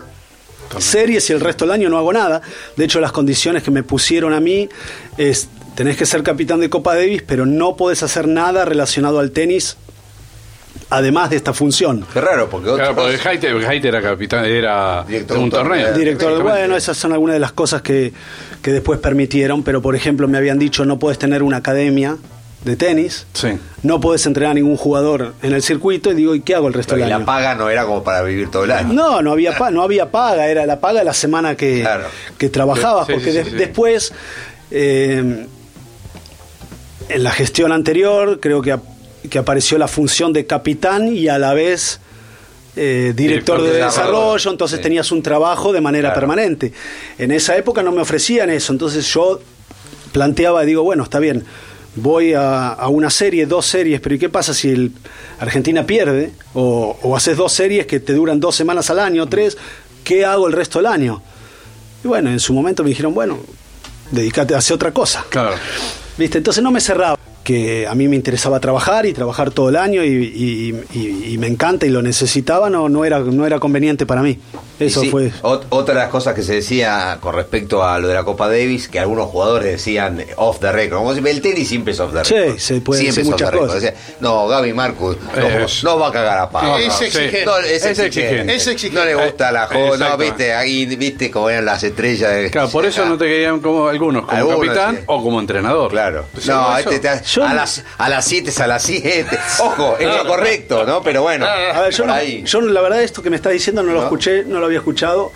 series 0.80 1.30
y 1.30 1.34
el 1.34 1.40
resto 1.42 1.66
del 1.66 1.72
año 1.74 1.90
no 1.90 1.98
hago 1.98 2.14
nada. 2.14 2.42
De 2.78 2.86
hecho, 2.86 3.00
las 3.00 3.12
condiciones 3.12 3.64
que 3.64 3.72
me 3.72 3.82
pusieron 3.84 4.34
a 4.34 4.40
mí 4.40 4.70
es, 5.18 5.50
tenés 5.76 5.98
que 5.98 6.06
ser 6.06 6.22
capitán 6.24 6.60
de 6.60 6.70
Copa 6.70 6.96
Davis, 6.96 7.24
pero 7.26 7.46
no 7.48 7.76
podés 7.76 8.04
hacer 8.04 8.28
nada 8.28 8.66
relacionado 8.66 9.20
al 9.20 9.32
tenis, 9.32 9.78
además 10.90 11.30
de 11.32 11.36
esta 11.38 11.54
función. 11.54 12.06
Qué 12.14 12.22
raro, 12.22 12.50
porque 12.50 12.70
otros... 12.70 12.90
Claro, 12.90 12.96
porque 12.96 13.68
Haite 13.68 13.88
era 13.88 14.02
capitán, 14.02 14.46
era 14.46 15.04
Director 15.08 15.38
de 15.38 15.44
un 15.44 15.50
torneo. 15.50 15.82
torneo. 15.86 15.98
Director 15.98 16.38
de, 16.38 16.44
bueno, 16.44 16.76
esas 16.78 16.96
son 16.98 17.12
algunas 17.14 17.34
de 17.34 17.40
las 17.40 17.52
cosas 17.54 17.82
que, 17.82 18.14
que 18.62 18.72
después 18.72 19.00
permitieron, 19.00 19.64
pero 19.64 19.82
por 19.82 19.96
ejemplo 19.96 20.28
me 20.28 20.38
habían 20.38 20.60
dicho 20.60 20.86
no 20.86 21.00
puedes 21.00 21.18
tener 21.20 21.42
una 21.44 21.58
academia 21.58 22.18
de 22.64 22.76
tenis, 22.76 23.28
Sí. 23.34 23.50
no 23.84 24.00
puedes 24.02 24.26
entrenar 24.26 24.52
a 24.52 24.54
ningún 24.56 24.76
jugador 24.76 25.34
en 25.44 25.54
el 25.54 25.62
circuito 25.62 26.12
y 26.12 26.16
digo, 26.16 26.34
¿y 26.34 26.42
qué 26.42 26.56
hago 26.56 26.68
el 26.68 26.74
resto 26.74 26.92
Porque 26.94 27.02
del 27.04 27.10
la 27.12 27.16
año? 27.18 27.26
paga 27.26 27.54
no 27.54 27.70
era 27.70 27.86
como 27.86 28.04
para 28.04 28.24
vivir 28.24 28.50
todo 28.50 28.64
el 28.64 28.72
año. 28.72 28.92
No, 28.92 29.22
no 29.22 29.32
había, 29.34 29.56
pa- 29.56 29.70
no 29.70 29.84
había 29.84 30.10
paga, 30.10 30.48
era 30.48 30.66
la 30.66 30.80
paga 30.80 31.00
de 31.00 31.06
la 31.06 31.14
semana 31.14 31.56
que, 31.56 31.82
Claro. 31.82 32.06
que 32.40 32.50
trabajabas, 32.50 33.06
Sí, 33.06 33.14
porque 33.14 33.32
sí, 33.32 33.38
de- 33.38 33.44
sí, 33.44 33.50
sí. 33.52 33.56
después, 33.56 34.14
eh, 34.72 35.46
en 37.10 37.24
la 37.24 37.32
gestión 37.32 37.72
anterior, 37.72 38.40
creo 38.40 38.64
que, 38.64 38.76
que 39.28 39.38
apareció 39.40 39.78
la 39.78 39.88
función 39.88 40.34
de 40.34 40.46
capitán 40.46 41.14
y 41.16 41.28
a 41.28 41.38
la 41.38 41.54
vez 41.54 42.00
eh, 42.78 43.14
director, 43.16 43.58
Director 43.60 43.62
de 43.62 43.80
de 43.80 43.86
desarrollo, 43.86 44.52
entonces 44.52 44.78
Sí. 44.80 44.84
tenías 44.84 45.10
un 45.14 45.24
trabajo 45.24 45.72
de 45.72 45.80
manera 45.80 46.10
Claro. 46.10 46.20
permanente. 46.22 46.74
En 47.18 47.32
esa 47.32 47.56
época 47.56 47.82
no 47.84 47.92
me 47.94 48.02
ofrecían 48.02 48.50
eso, 48.50 48.74
entonces 48.74 49.06
yo 49.14 49.40
planteaba 50.12 50.62
y 50.64 50.68
digo, 50.68 50.84
bueno, 50.84 51.04
está 51.04 51.20
bien, 51.20 51.46
voy 51.96 52.34
a, 52.34 52.70
a 52.74 52.90
una 52.90 53.10
serie, 53.10 53.46
dos 53.46 53.66
series, 53.66 54.02
pero 54.02 54.16
¿y 54.16 54.20
qué 54.20 54.28
pasa 54.28 54.54
si 54.54 54.70
el 54.70 54.92
Argentina 55.40 55.86
pierde? 55.86 56.32
O, 56.54 56.98
o 57.02 57.16
haces 57.16 57.38
dos 57.38 57.54
series 57.54 57.86
que 57.86 58.02
te 58.02 58.12
duran 58.12 58.42
dos 58.42 58.56
semanas 58.58 58.90
al 58.90 59.00
año, 59.00 59.26
tres, 59.30 59.58
¿qué 60.04 60.26
hago 60.26 60.48
el 60.48 60.52
resto 60.54 60.80
del 60.80 60.88
año? 60.88 61.22
Y 62.04 62.08
bueno, 62.10 62.30
en 62.30 62.42
su 62.42 62.54
momento 62.54 62.84
me 62.84 62.90
dijeron, 62.90 63.14
bueno, 63.14 63.40
dedícate 64.12 64.54
a 64.54 64.58
hacer 64.58 64.76
otra 64.76 64.92
cosa. 64.92 65.26
Claro. 65.30 65.56
¿Viste? 66.18 66.40
Entonces 66.40 66.62
no 66.62 66.72
me 66.72 66.82
cerraba. 66.82 67.18
Que 67.46 67.86
a 67.88 67.94
mí 67.94 68.08
me 68.08 68.16
interesaba 68.16 68.60
trabajar 68.60 69.06
y 69.06 69.14
trabajar 69.14 69.52
todo 69.52 69.70
el 69.70 69.76
año 69.76 70.04
y, 70.04 70.08
y- 70.10 70.84
y- 71.00 71.34
y 71.34 71.38
me 71.38 71.46
encanta 71.46 71.86
y 71.86 71.90
lo 71.90 72.02
necesitaba, 72.02 72.72
no, 72.72 72.90
no, 72.90 73.06
era, 73.06 73.20
no 73.20 73.46
era 73.46 73.60
conveniente 73.60 74.08
para 74.08 74.24
mí. 74.24 74.40
Eso 74.80 75.00
sí, 75.02 75.10
fue. 75.10 75.32
ot- 75.42 75.64
otra 75.70 75.94
de 75.94 76.02
las 76.02 76.10
cosas 76.10 76.34
que 76.34 76.42
se 76.44 76.56
decía 76.56 77.18
con 77.22 77.34
respecto 77.34 77.82
a 77.86 77.98
lo 78.00 78.10
de 78.10 78.14
la 78.16 78.24
Copa 78.26 78.50
Davis, 78.50 78.90
que 78.90 79.00
algunos 79.00 79.28
jugadores 79.28 79.72
decían 79.72 80.22
off 80.36 80.60
the 80.60 80.70
record. 80.72 80.98
Como 80.98 81.14
si- 81.14 81.22
el 81.26 81.40
tenis 81.42 81.70
siempre 81.70 81.94
es 81.94 82.00
off 82.02 82.12
the 82.14 82.26
Sí, 82.26 82.34
record. 82.34 82.58
se 82.58 82.82
puede 82.82 83.02
siempre 83.02 83.24
decir 83.24 83.32
muchas 83.32 83.52
cosas. 83.52 83.76
Decía, 83.82 83.94
no, 84.20 84.48
Gaby 84.48 84.74
Marcus 84.74 85.16
no, 85.38 85.48
Es- 85.48 85.84
no 85.84 85.98
va 86.00 86.08
a 86.10 86.12
cagar 86.12 86.40
a 86.40 86.50
palo. 86.50 86.78
Es 86.80 86.88
no. 86.88 86.94
exigente. 87.06 87.46
No, 87.46 87.58
es 87.60 87.66
Es 87.72 87.86
exigente. 87.86 88.06
exigente. 88.08 88.56
Es 88.56 88.68
exigente. 88.68 89.00
No 89.00 89.06
le 89.06 89.16
gusta 89.26 89.52
la 89.52 89.68
joda. 89.68 90.10
No, 90.10 90.18
viste, 90.18 90.52
ahí 90.54 90.86
viste 90.98 91.30
como 91.32 91.50
eran 91.50 91.64
las 91.66 91.82
estrellas. 91.84 92.34
de- 92.34 92.50
Claro, 92.52 92.70
por 92.70 92.86
eso 92.86 93.06
no 93.06 93.18
te 93.18 93.26
querían 93.28 93.60
como 93.62 93.88
algunos, 93.88 94.26
como 94.26 94.36
Algunos, 94.38 94.60
capitán 94.76 94.96
sí. 94.98 95.02
o 95.06 95.24
como 95.24 95.40
entrenador. 95.40 95.90
Claro. 95.92 96.26
Sí, 96.38 96.50
No, 96.50 96.78
este 96.78 97.00
te- 97.00 97.24
Yo 97.36 97.44
a, 97.44 97.50
no- 97.50 97.56
las, 97.56 97.84
a 97.98 98.10
las 98.10 98.26
7 98.26 98.50
es 98.50 98.60
a 98.60 98.68
las 98.68 98.84
7. 98.84 99.38
Ojo, 99.60 99.98
es 100.00 100.08
lo 100.08 100.26
correcto, 100.26 100.86
¿no? 100.86 101.02
Pero 101.04 101.22
bueno, 101.24 101.46
A 101.46 101.82
ver, 101.82 101.94
yo, 101.94 102.06
no- 102.06 102.22
yo 102.24 102.62
la 102.62 102.82
verdad 102.82 103.04
esto 103.04 103.22
que 103.22 103.30
me 103.30 103.36
estás 103.36 103.54
diciendo 103.54 103.84
no 103.84 103.92
lo 103.94 104.04
escuché, 104.04 104.44
no 104.46 104.60
lo 104.60 104.66
había 104.68 104.78
escuchado, 104.80 105.32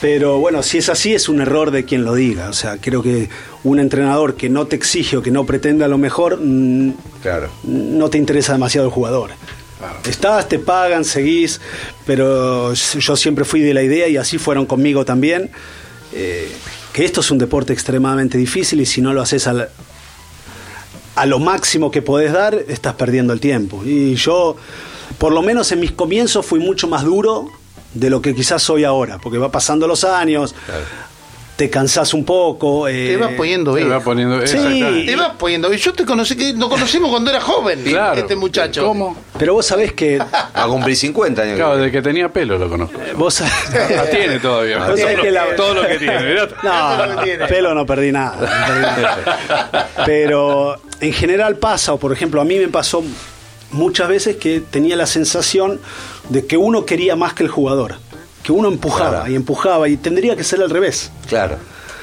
pero 0.00 0.38
bueno, 0.38 0.62
si 0.62 0.78
es 0.78 0.88
así 0.88 1.14
es 1.14 1.28
un 1.28 1.40
error 1.40 1.70
de 1.70 1.84
quien 1.84 2.04
lo 2.04 2.14
diga. 2.14 2.48
O 2.48 2.52
sea, 2.52 2.76
creo 2.78 3.02
que 3.02 3.28
un 3.64 3.78
entrenador 3.80 4.34
que 4.36 4.48
no 4.48 4.66
te 4.66 4.76
exige 4.76 5.16
o 5.16 5.22
que 5.22 5.30
no 5.30 5.44
pretenda 5.46 5.88
lo 5.88 5.98
mejor, 5.98 6.38
mm, 6.40 6.92
Claro. 7.22 7.48
no 7.64 8.10
te 8.10 8.18
interesa 8.18 8.52
demasiado 8.52 8.86
el 8.88 8.92
jugador. 8.92 9.30
Estás, 10.08 10.48
te 10.48 10.58
pagan, 10.58 11.04
seguís, 11.04 11.60
pero 12.06 12.72
yo 12.72 13.16
siempre 13.16 13.44
fui 13.44 13.60
de 13.60 13.74
la 13.74 13.82
idea 13.82 14.08
y 14.08 14.16
así 14.16 14.38
fueron 14.38 14.64
conmigo 14.66 15.04
también, 15.04 15.50
eh, 16.14 16.50
que 16.92 17.04
esto 17.04 17.20
es 17.20 17.30
un 17.30 17.38
deporte 17.38 17.72
extremadamente 17.74 18.38
difícil 18.38 18.80
y 18.80 18.86
si 18.86 19.00
no 19.02 19.12
lo 19.12 19.20
haces 19.20 19.46
al- 19.46 19.68
a 21.16 21.26
lo 21.26 21.38
máximo 21.40 21.90
que 21.90 22.02
podés 22.02 22.32
dar, 22.32 22.54
estás 22.68 22.94
perdiendo 22.94 23.32
el 23.32 23.40
tiempo. 23.40 23.82
Y 23.84 24.14
yo, 24.14 24.56
por 25.18 25.32
lo 25.32 25.42
menos 25.42 25.72
en 25.72 25.80
mis 25.80 25.92
comienzos, 25.92 26.46
fui 26.46 26.60
mucho 26.60 26.86
más 26.88 27.04
duro 27.04 27.48
de 27.94 28.10
lo 28.10 28.20
que 28.22 28.34
quizás 28.34 28.62
soy 28.62 28.84
ahora, 28.84 29.18
porque 29.18 29.38
va 29.38 29.50
pasando 29.50 29.86
los 29.88 30.04
años, 30.04 30.54
te 31.56 31.70
cansás 31.70 32.12
un 32.12 32.22
poco. 32.26 32.86
eh, 32.86 33.12
Te 33.12 33.16
vas 33.16 33.32
poniendo 33.32 33.72
bien. 33.72 33.90
va 33.90 34.00
poniendo. 34.00 34.46
Sí. 34.46 34.58
Te 35.06 35.16
vas 35.16 35.32
poniendo 35.38 35.70
bien. 35.70 35.80
Yo 35.80 35.94
te 35.94 36.04
conocí, 36.04 36.36
que 36.36 36.52
nos 36.52 36.68
conocimos 36.68 37.08
cuando 37.08 37.30
era 37.30 37.40
joven, 37.40 37.82
Claro. 37.82 38.20
este 38.20 38.36
muchacho. 38.36 38.84
¿Cómo? 38.86 39.16
Pero 39.38 39.54
vos 39.54 39.64
sabés 39.64 39.94
que... 39.94 40.18
Va 40.18 40.50
a 40.52 40.66
cumplir 40.66 40.94
50 40.94 41.40
años. 41.40 41.56
Claro, 41.56 41.78
desde 41.78 41.90
que 41.92 42.02
tenía 42.02 42.28
pelo 42.28 42.58
lo 42.58 42.68
conozco. 42.68 43.00
Vos 43.16 43.40
La 43.72 44.10
tiene 44.10 44.38
todavía. 44.38 44.86
Vos 44.86 45.00
sabés 45.00 45.18
que 45.20 45.30
la- 45.30 45.56
Todo 45.56 45.72
lo 45.72 45.86
que 45.88 45.98
tiene. 45.98 46.34
No, 46.62 47.46
pelo 47.48 47.74
no 47.74 47.86
perdí 47.86 48.12
nada. 48.12 48.36
no 48.36 48.66
perdí 48.66 48.80
nada. 48.82 49.88
Pero 50.04 50.76
en 51.00 51.12
general 51.12 51.56
pasa, 51.56 51.92
o 51.92 51.98
por 51.98 52.12
ejemplo, 52.12 52.40
a 52.40 52.44
mí 52.44 52.58
me 52.58 52.68
pasó 52.68 53.02
muchas 53.72 54.08
veces 54.08 54.36
que 54.36 54.60
tenía 54.60 54.96
la 54.96 55.06
sensación 55.06 55.80
de 56.28 56.46
que 56.46 56.56
uno 56.56 56.84
quería 56.86 57.16
más 57.16 57.34
que 57.34 57.42
el 57.42 57.48
jugador. 57.50 57.96
Que 58.42 58.52
uno 58.52 58.68
empujaba 58.68 59.10
Claro. 59.20 59.30
y 59.32 59.34
empujaba 59.34 59.88
y 59.88 59.96
tendría 59.96 60.36
que 60.36 60.44
ser 60.44 60.60
al 60.62 60.70
revés. 60.70 61.10
Claro. 61.28 61.56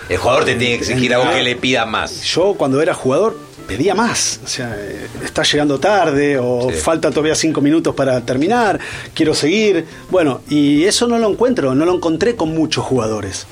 El 0.10 0.18
jugador 0.18 0.44
te 0.44 0.56
tiene 0.56 0.76
que 0.78 0.84
exigir 0.84 1.14
algo 1.14 1.32
que 1.32 1.42
le 1.42 1.56
pida 1.56 1.86
más. 1.86 2.22
Yo 2.24 2.56
cuando 2.56 2.82
era 2.82 2.94
jugador 2.94 3.38
pedía 3.68 3.96
más. 3.96 4.42
O 4.44 4.48
sea, 4.48 4.76
eh, 4.78 5.08
está 5.24 5.44
llegando 5.44 5.80
tarde 5.80 6.38
o 6.38 6.68
Sí. 6.70 6.76
falta 6.78 7.10
todavía 7.10 7.34
cinco 7.36 7.62
minutos 7.62 7.96
para 7.96 8.20
terminar, 8.20 8.78
quiero 9.14 9.34
seguir. 9.34 9.86
Bueno, 10.12 10.42
y 10.50 10.84
eso 10.84 11.08
no 11.08 11.18
lo 11.18 11.30
encuentro, 11.30 11.74
no 11.74 11.86
lo 11.86 11.96
encontré 11.96 12.36
con 12.36 12.54
muchos 12.54 12.84
jugadores. 12.84 13.48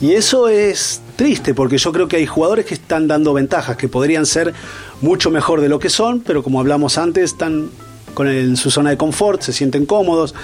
Y 0.00 0.12
eso 0.12 0.48
es 0.48 1.00
triste 1.16 1.54
porque 1.54 1.76
yo 1.78 1.92
creo 1.92 2.06
que 2.06 2.16
hay 2.16 2.26
jugadores 2.26 2.64
que 2.66 2.74
están 2.74 3.08
dando 3.08 3.32
ventajas, 3.34 3.76
que 3.76 3.88
podrían 3.88 4.26
ser 4.26 4.54
mucho 5.00 5.30
mejor 5.30 5.60
de 5.60 5.68
lo 5.68 5.78
que 5.80 5.90
son, 5.90 6.20
pero 6.20 6.42
como 6.42 6.60
hablamos 6.60 6.98
antes, 6.98 7.24
están 7.24 7.70
con 8.14 8.28
el- 8.28 8.50
en 8.50 8.56
su 8.56 8.70
zona 8.70 8.90
de 8.90 8.96
confort, 8.96 9.42
se 9.42 9.52
sienten 9.52 9.86
cómodos. 9.86 10.34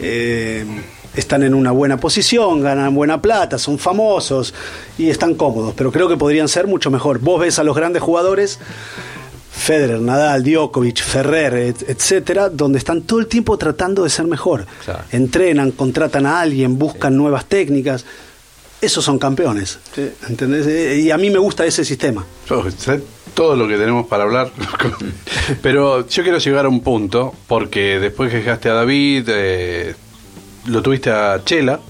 eh, 0.00 0.64
están 1.14 1.44
en 1.44 1.54
una 1.54 1.70
buena 1.70 1.98
posición, 1.98 2.60
ganan 2.60 2.92
buena 2.96 3.22
plata, 3.22 3.58
son 3.58 3.78
famosos 3.78 4.52
y 4.98 5.08
están 5.08 5.34
cómodos, 5.36 5.72
pero 5.76 5.92
creo 5.92 6.08
que 6.08 6.16
podrían 6.16 6.48
ser 6.48 6.66
mucho 6.66 6.90
mejor. 6.90 7.20
Vos 7.20 7.40
ves 7.40 7.60
a 7.60 7.62
los 7.62 7.76
grandes 7.76 8.02
jugadores, 8.02 8.58
Federer, 9.52 10.00
Nadal, 10.00 10.42
Djokovic, 10.42 11.00
Ferrer, 11.00 11.54
et- 11.54 11.88
etcétera, 11.88 12.48
donde 12.48 12.78
están 12.78 13.02
todo 13.02 13.20
el 13.20 13.28
tiempo 13.28 13.56
tratando 13.56 14.02
de 14.02 14.10
ser 14.10 14.26
mejor. 14.26 14.66
Claro. 14.84 15.04
Entrenan, 15.12 15.70
contratan 15.70 16.26
a 16.26 16.40
alguien, 16.40 16.76
buscan 16.76 17.16
nuevas 17.16 17.44
técnicas. 17.46 18.04
Esos 18.84 19.04
son 19.04 19.18
campeones. 19.18 19.78
¿entendés? 20.28 20.66
Eh, 20.66 21.00
Y 21.00 21.10
a 21.10 21.16
mí 21.18 21.30
me 21.30 21.38
gusta 21.38 21.64
ese 21.64 21.84
sistema. 21.84 22.24
Oh, 22.50 22.64
todo 23.34 23.56
lo 23.56 23.66
que 23.66 23.76
tenemos 23.76 24.06
para 24.06 24.24
hablar. 24.24 24.50
Pero 25.62 26.06
yo 26.06 26.22
quiero 26.22 26.38
llegar 26.38 26.66
a 26.66 26.68
un 26.68 26.80
punto, 26.82 27.34
porque 27.46 27.98
después 27.98 28.30
que 28.30 28.38
dejaste 28.38 28.68
a 28.68 28.74
David, 28.74 29.28
eh, 29.28 29.94
lo 30.66 30.82
tuviste 30.82 31.10
a 31.10 31.40
Chela. 31.44 31.80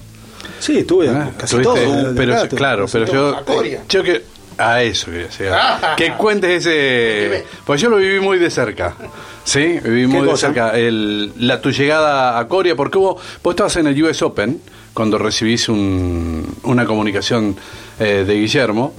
Sí, 0.59 0.83
tuve 0.83 1.07
¿eh? 1.07 1.11
casi 1.37 1.55
Tuviste- 1.57 1.63
todo. 1.85 2.13
pero 2.15 2.47
claro, 2.49 2.85
pero 2.91 3.05
todo. 3.05 3.63
yo, 3.89 4.03
que 4.03 4.23
a 4.57 4.81
eso 4.81 5.11
quería 5.11 5.29
llegar. 5.29 5.95
que 5.97 6.13
cuentes 6.13 6.65
ese, 6.65 7.45
pues 7.65 7.81
yo 7.81 7.89
lo 7.89 7.97
viví 7.97 8.19
muy 8.19 8.37
de 8.39 8.49
cerca. 8.49 8.95
Sí, 9.43 9.79
viví 9.83 10.07
muy 10.07 10.25
de 10.27 10.37
cerca. 10.37 10.71
El, 10.77 11.33
la, 11.39 11.61
tu 11.61 11.71
llegada 11.71 12.39
a 12.39 12.47
Coria, 12.47 12.75
porque 12.75 12.97
hubo, 12.97 13.19
vos 13.43 13.51
estabas 13.53 13.75
en 13.75 13.87
el 13.87 14.01
US 14.03 14.21
Open 14.21 14.59
cuando 14.95 15.19
recibís 15.19 15.69
un- 15.69 16.55
una 16.63 16.85
comunicación 16.87 17.55
eh, 17.99 18.23
de 18.25 18.33
Guillermo, 18.33 18.93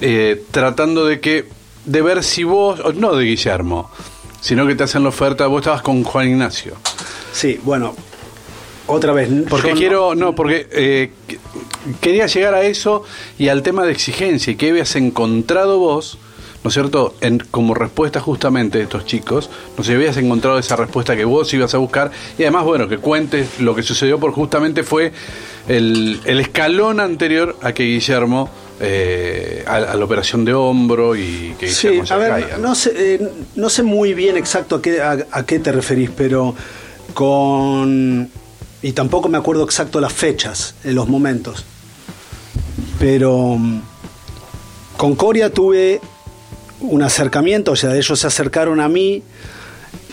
eh, 0.00 0.44
tratando 0.52 1.04
de 1.06 1.18
que, 1.18 1.46
de 1.84 2.02
ver 2.02 2.22
si 2.22 2.44
vos, 2.44 2.94
no 2.94 3.16
de 3.16 3.24
Guillermo, 3.24 3.90
sino 4.40 4.64
que 4.66 4.76
te 4.76 4.84
hacen 4.84 5.02
la 5.02 5.08
oferta, 5.08 5.46
vos 5.48 5.62
estabas 5.62 5.82
con 5.82 6.04
Juan 6.04 6.28
Ignacio. 6.28 6.74
Sí, 7.32 7.58
bueno, 7.64 7.96
otra 8.86 9.12
vez. 9.12 9.28
Porque 9.50 9.72
no- 9.72 9.76
quiero, 9.76 10.14
no, 10.14 10.34
porque 10.34 10.68
eh, 10.70 11.12
que- 11.26 11.38
quería 12.00 12.26
llegar 12.26 12.54
a 12.54 12.62
eso 12.62 13.02
y 13.38 13.48
al 13.48 13.62
tema 13.62 13.84
de 13.84 13.92
exigencia 13.92 14.52
y 14.52 14.56
que 14.56 14.70
habías 14.70 14.94
encontrado 14.96 15.78
vos, 15.78 16.18
¿no 16.64 16.68
es 16.68 16.74
cierto?, 16.74 17.14
en, 17.20 17.38
como 17.50 17.74
respuesta 17.74 18.20
justamente 18.20 18.78
de 18.78 18.84
estos 18.84 19.06
chicos, 19.06 19.48
no 19.76 19.84
sé, 19.84 19.94
habías 19.94 20.16
encontrado 20.16 20.58
esa 20.58 20.76
respuesta 20.76 21.16
que 21.16 21.24
vos 21.24 21.52
ibas 21.54 21.72
a 21.74 21.78
buscar 21.78 22.10
y 22.38 22.42
además, 22.42 22.64
bueno, 22.64 22.88
que 22.88 22.98
cuentes 22.98 23.60
lo 23.60 23.74
que 23.74 23.82
sucedió 23.82 24.18
porque 24.18 24.34
justamente 24.34 24.82
fue 24.82 25.12
el, 25.68 26.20
el 26.24 26.40
escalón 26.40 27.00
anterior 27.00 27.56
a 27.62 27.72
que 27.72 27.84
Guillermo, 27.84 28.48
eh, 28.80 29.64
a, 29.66 29.76
a 29.76 29.94
la 29.96 30.04
operación 30.04 30.44
de 30.44 30.54
hombro 30.54 31.14
y 31.16 31.54
que 31.58 31.68
Sí, 31.68 31.88
Guillermo 31.88 32.06
se 32.06 32.14
a 32.14 32.16
ver, 32.16 32.30
caiga, 32.30 32.58
¿no? 32.58 32.68
no 32.68 32.74
sé, 32.74 33.14
eh, 33.14 33.28
no 33.56 33.68
sé 33.68 33.82
muy 33.82 34.14
bien 34.14 34.36
exacto 34.36 34.76
a 34.76 34.82
qué, 34.82 35.00
a, 35.00 35.18
a 35.30 35.46
qué 35.46 35.58
te 35.58 35.72
referís, 35.72 36.10
pero 36.10 36.54
con... 37.14 38.30
Y 38.80 38.92
tampoco 38.92 39.28
me 39.28 39.38
acuerdo 39.38 39.64
exacto 39.64 40.00
las 40.00 40.12
fechas, 40.12 40.74
en 40.84 40.94
los 40.94 41.08
momentos. 41.08 41.64
Pero 42.98 43.56
mm, 43.58 43.80
con 44.96 45.16
Coria 45.16 45.52
tuve 45.52 46.00
un 46.80 47.02
acercamiento, 47.02 47.72
o 47.72 47.76
sea, 47.76 47.96
ellos 47.96 48.18
se 48.18 48.26
acercaron 48.26 48.80
a 48.80 48.88
mí 48.88 49.22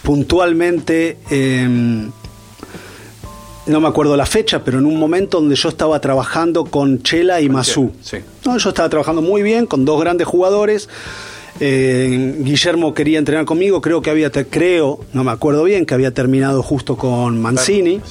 puntualmente, 0.03 1.17
em, 1.29 2.11
no 3.67 3.81
me 3.81 3.87
acuerdo 3.87 4.15
la 4.15 4.25
fecha, 4.25 4.63
pero 4.63 4.77
en 4.77 4.85
un 4.85 4.97
momento 4.97 5.39
donde 5.39 5.55
yo 5.55 5.69
estaba 5.69 5.99
trabajando 5.99 6.65
con 6.65 7.01
Chela 7.01 7.41
y 7.41 7.49
Masú. 7.49 7.91
sí. 8.01 8.17
No, 8.45 8.57
yo 8.57 8.69
estaba 8.69 8.87
trabajando 8.89 9.21
muy 9.23 9.41
bien 9.41 9.65
con 9.65 9.85
dos 9.85 9.99
grandes 9.99 10.27
jugadores. 10.27 10.87
Eh, 11.59 12.35
Guillermo 12.39 12.93
quería 12.93 13.17
entrenar 13.17 13.45
conmigo, 13.45 13.81
creo 13.81 14.01
que 14.01 14.09
había, 14.11 14.29
te- 14.29 14.45
creo, 14.45 14.99
no 15.13 15.23
me 15.23 15.31
acuerdo 15.31 15.63
bien, 15.63 15.85
que 15.85 15.93
había 15.93 16.11
terminado 16.11 16.61
justo 16.61 16.97
con 16.97 17.41
Mancini. 17.41 18.01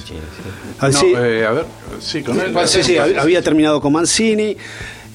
Ah, 0.79 0.91
sí. 0.91 1.13
eh, 1.15 1.45
a 1.47 1.51
ver, 1.51 1.65
sí, 2.01 2.21
con 2.23 2.39
él. 2.41 2.53
Sí, 2.65 2.83
sí, 2.83 2.95
hab- 2.95 3.17
había 3.19 3.41
terminado 3.41 3.79
con 3.79 3.93
Mancini. 3.93 4.57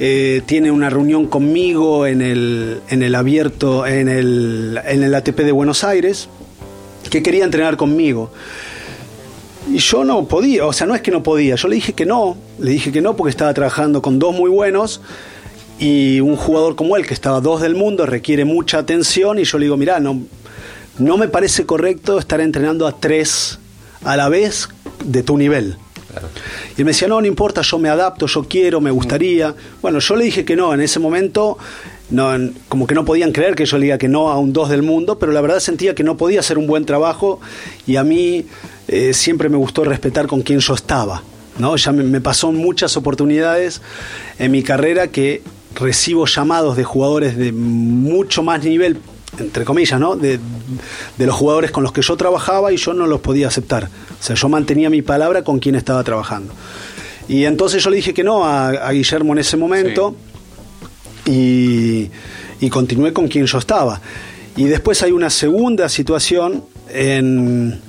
Eh, 0.02 0.40
tiene 0.46 0.70
una 0.70 0.88
reunión 0.88 1.26
conmigo 1.26 2.06
en 2.06 2.22
el, 2.22 2.80
en 2.88 3.02
el 3.02 3.14
abierto, 3.14 3.86
en 3.86 4.08
el, 4.08 4.80
en 4.86 5.02
el 5.02 5.14
ATP 5.14 5.40
de 5.40 5.52
Buenos 5.52 5.84
Aires, 5.84 6.30
que 7.10 7.22
quería 7.22 7.44
entrenar 7.44 7.76
conmigo. 7.76 8.32
Y 9.70 9.76
yo 9.76 10.04
no 10.04 10.26
podía, 10.26 10.64
o 10.64 10.72
sea, 10.72 10.86
no 10.86 10.94
es 10.94 11.02
que 11.02 11.10
no 11.10 11.22
podía, 11.22 11.54
yo 11.56 11.68
le 11.68 11.74
dije 11.74 11.92
que 11.92 12.06
no, 12.06 12.38
le 12.58 12.70
dije 12.70 12.90
que 12.92 13.02
no 13.02 13.14
porque 13.14 13.28
estaba 13.28 13.52
trabajando 13.52 14.00
con 14.00 14.18
dos 14.18 14.34
muy 14.34 14.48
buenos 14.48 15.02
y 15.78 16.20
un 16.20 16.34
jugador 16.36 16.76
como 16.76 16.96
él, 16.96 17.06
que 17.06 17.12
estaba 17.12 17.42
dos 17.42 17.60
del 17.60 17.74
mundo, 17.74 18.06
requiere 18.06 18.46
mucha 18.46 18.78
atención 18.78 19.38
y 19.38 19.44
yo 19.44 19.58
le 19.58 19.66
digo, 19.66 19.76
mira, 19.76 20.00
no, 20.00 20.22
no 20.98 21.18
me 21.18 21.28
parece 21.28 21.66
correcto 21.66 22.18
estar 22.18 22.40
entrenando 22.40 22.86
a 22.86 22.98
tres 22.98 23.58
a 24.02 24.16
la 24.16 24.30
vez 24.30 24.70
de 25.04 25.22
tu 25.22 25.36
nivel. 25.36 25.76
Y 26.76 26.80
él 26.80 26.84
me 26.84 26.92
decía, 26.92 27.08
no, 27.08 27.20
no 27.20 27.26
importa, 27.26 27.62
yo 27.62 27.78
me 27.78 27.88
adapto, 27.88 28.26
yo 28.26 28.44
quiero, 28.44 28.80
me 28.80 28.90
gustaría. 28.90 29.54
Bueno, 29.82 29.98
yo 29.98 30.16
le 30.16 30.24
dije 30.24 30.44
que 30.44 30.56
no, 30.56 30.74
en 30.74 30.80
ese 30.80 30.98
momento, 30.98 31.58
no, 32.10 32.30
como 32.68 32.86
que 32.86 32.94
no 32.94 33.04
podían 33.04 33.32
creer 33.32 33.54
que 33.54 33.66
yo 33.66 33.78
le 33.78 33.84
diga 33.84 33.98
que 33.98 34.08
no 34.08 34.30
a 34.30 34.38
un 34.38 34.52
dos 34.52 34.68
del 34.68 34.82
mundo, 34.82 35.18
pero 35.18 35.32
la 35.32 35.40
verdad 35.40 35.60
sentía 35.60 35.94
que 35.94 36.02
no 36.02 36.16
podía 36.16 36.40
hacer 36.40 36.58
un 36.58 36.66
buen 36.66 36.84
trabajo 36.84 37.40
y 37.86 37.96
a 37.96 38.04
mí 38.04 38.46
eh, 38.88 39.12
siempre 39.14 39.48
me 39.48 39.56
gustó 39.56 39.84
respetar 39.84 40.26
con 40.26 40.42
quien 40.42 40.60
yo 40.60 40.74
estaba. 40.74 41.22
¿no? 41.58 41.76
Ya 41.76 41.92
me, 41.92 42.02
me 42.02 42.20
pasó 42.20 42.52
muchas 42.52 42.96
oportunidades 42.96 43.82
en 44.38 44.50
mi 44.50 44.62
carrera 44.62 45.08
que 45.08 45.42
recibo 45.74 46.26
llamados 46.26 46.76
de 46.76 46.84
jugadores 46.84 47.36
de 47.36 47.52
mucho 47.52 48.42
más 48.42 48.64
nivel, 48.64 48.98
entre 49.38 49.64
comillas, 49.64 50.00
¿no? 50.00 50.16
De, 50.16 50.40
de 51.16 51.26
los 51.26 51.34
jugadores 51.34 51.70
con 51.70 51.82
los 51.82 51.92
que 51.92 52.02
yo 52.02 52.16
trabajaba 52.16 52.72
y 52.72 52.76
yo 52.76 52.94
no 52.94 53.06
los 53.06 53.20
podía 53.20 53.48
aceptar. 53.48 53.88
O 54.20 54.22
sea, 54.22 54.36
yo 54.36 54.48
mantenía 54.48 54.90
mi 54.90 55.02
palabra 55.02 55.42
con 55.42 55.58
quien 55.58 55.74
estaba 55.74 56.04
trabajando. 56.04 56.52
Y 57.28 57.44
entonces 57.46 57.82
yo 57.82 57.90
le 57.90 57.96
dije 57.96 58.12
que 58.12 58.22
no 58.22 58.44
a, 58.44 58.68
a 58.68 58.92
Guillermo 58.92 59.32
en 59.32 59.38
ese 59.38 59.56
momento 59.56 60.14
y, 61.26 62.10
y 62.60 62.70
continué 62.70 63.12
con 63.12 63.28
quien 63.28 63.46
yo 63.46 63.58
estaba. 63.58 64.00
Y 64.56 64.64
después 64.64 65.02
hay 65.02 65.12
una 65.12 65.30
segunda 65.30 65.88
situación 65.88 66.64
en... 66.88 67.80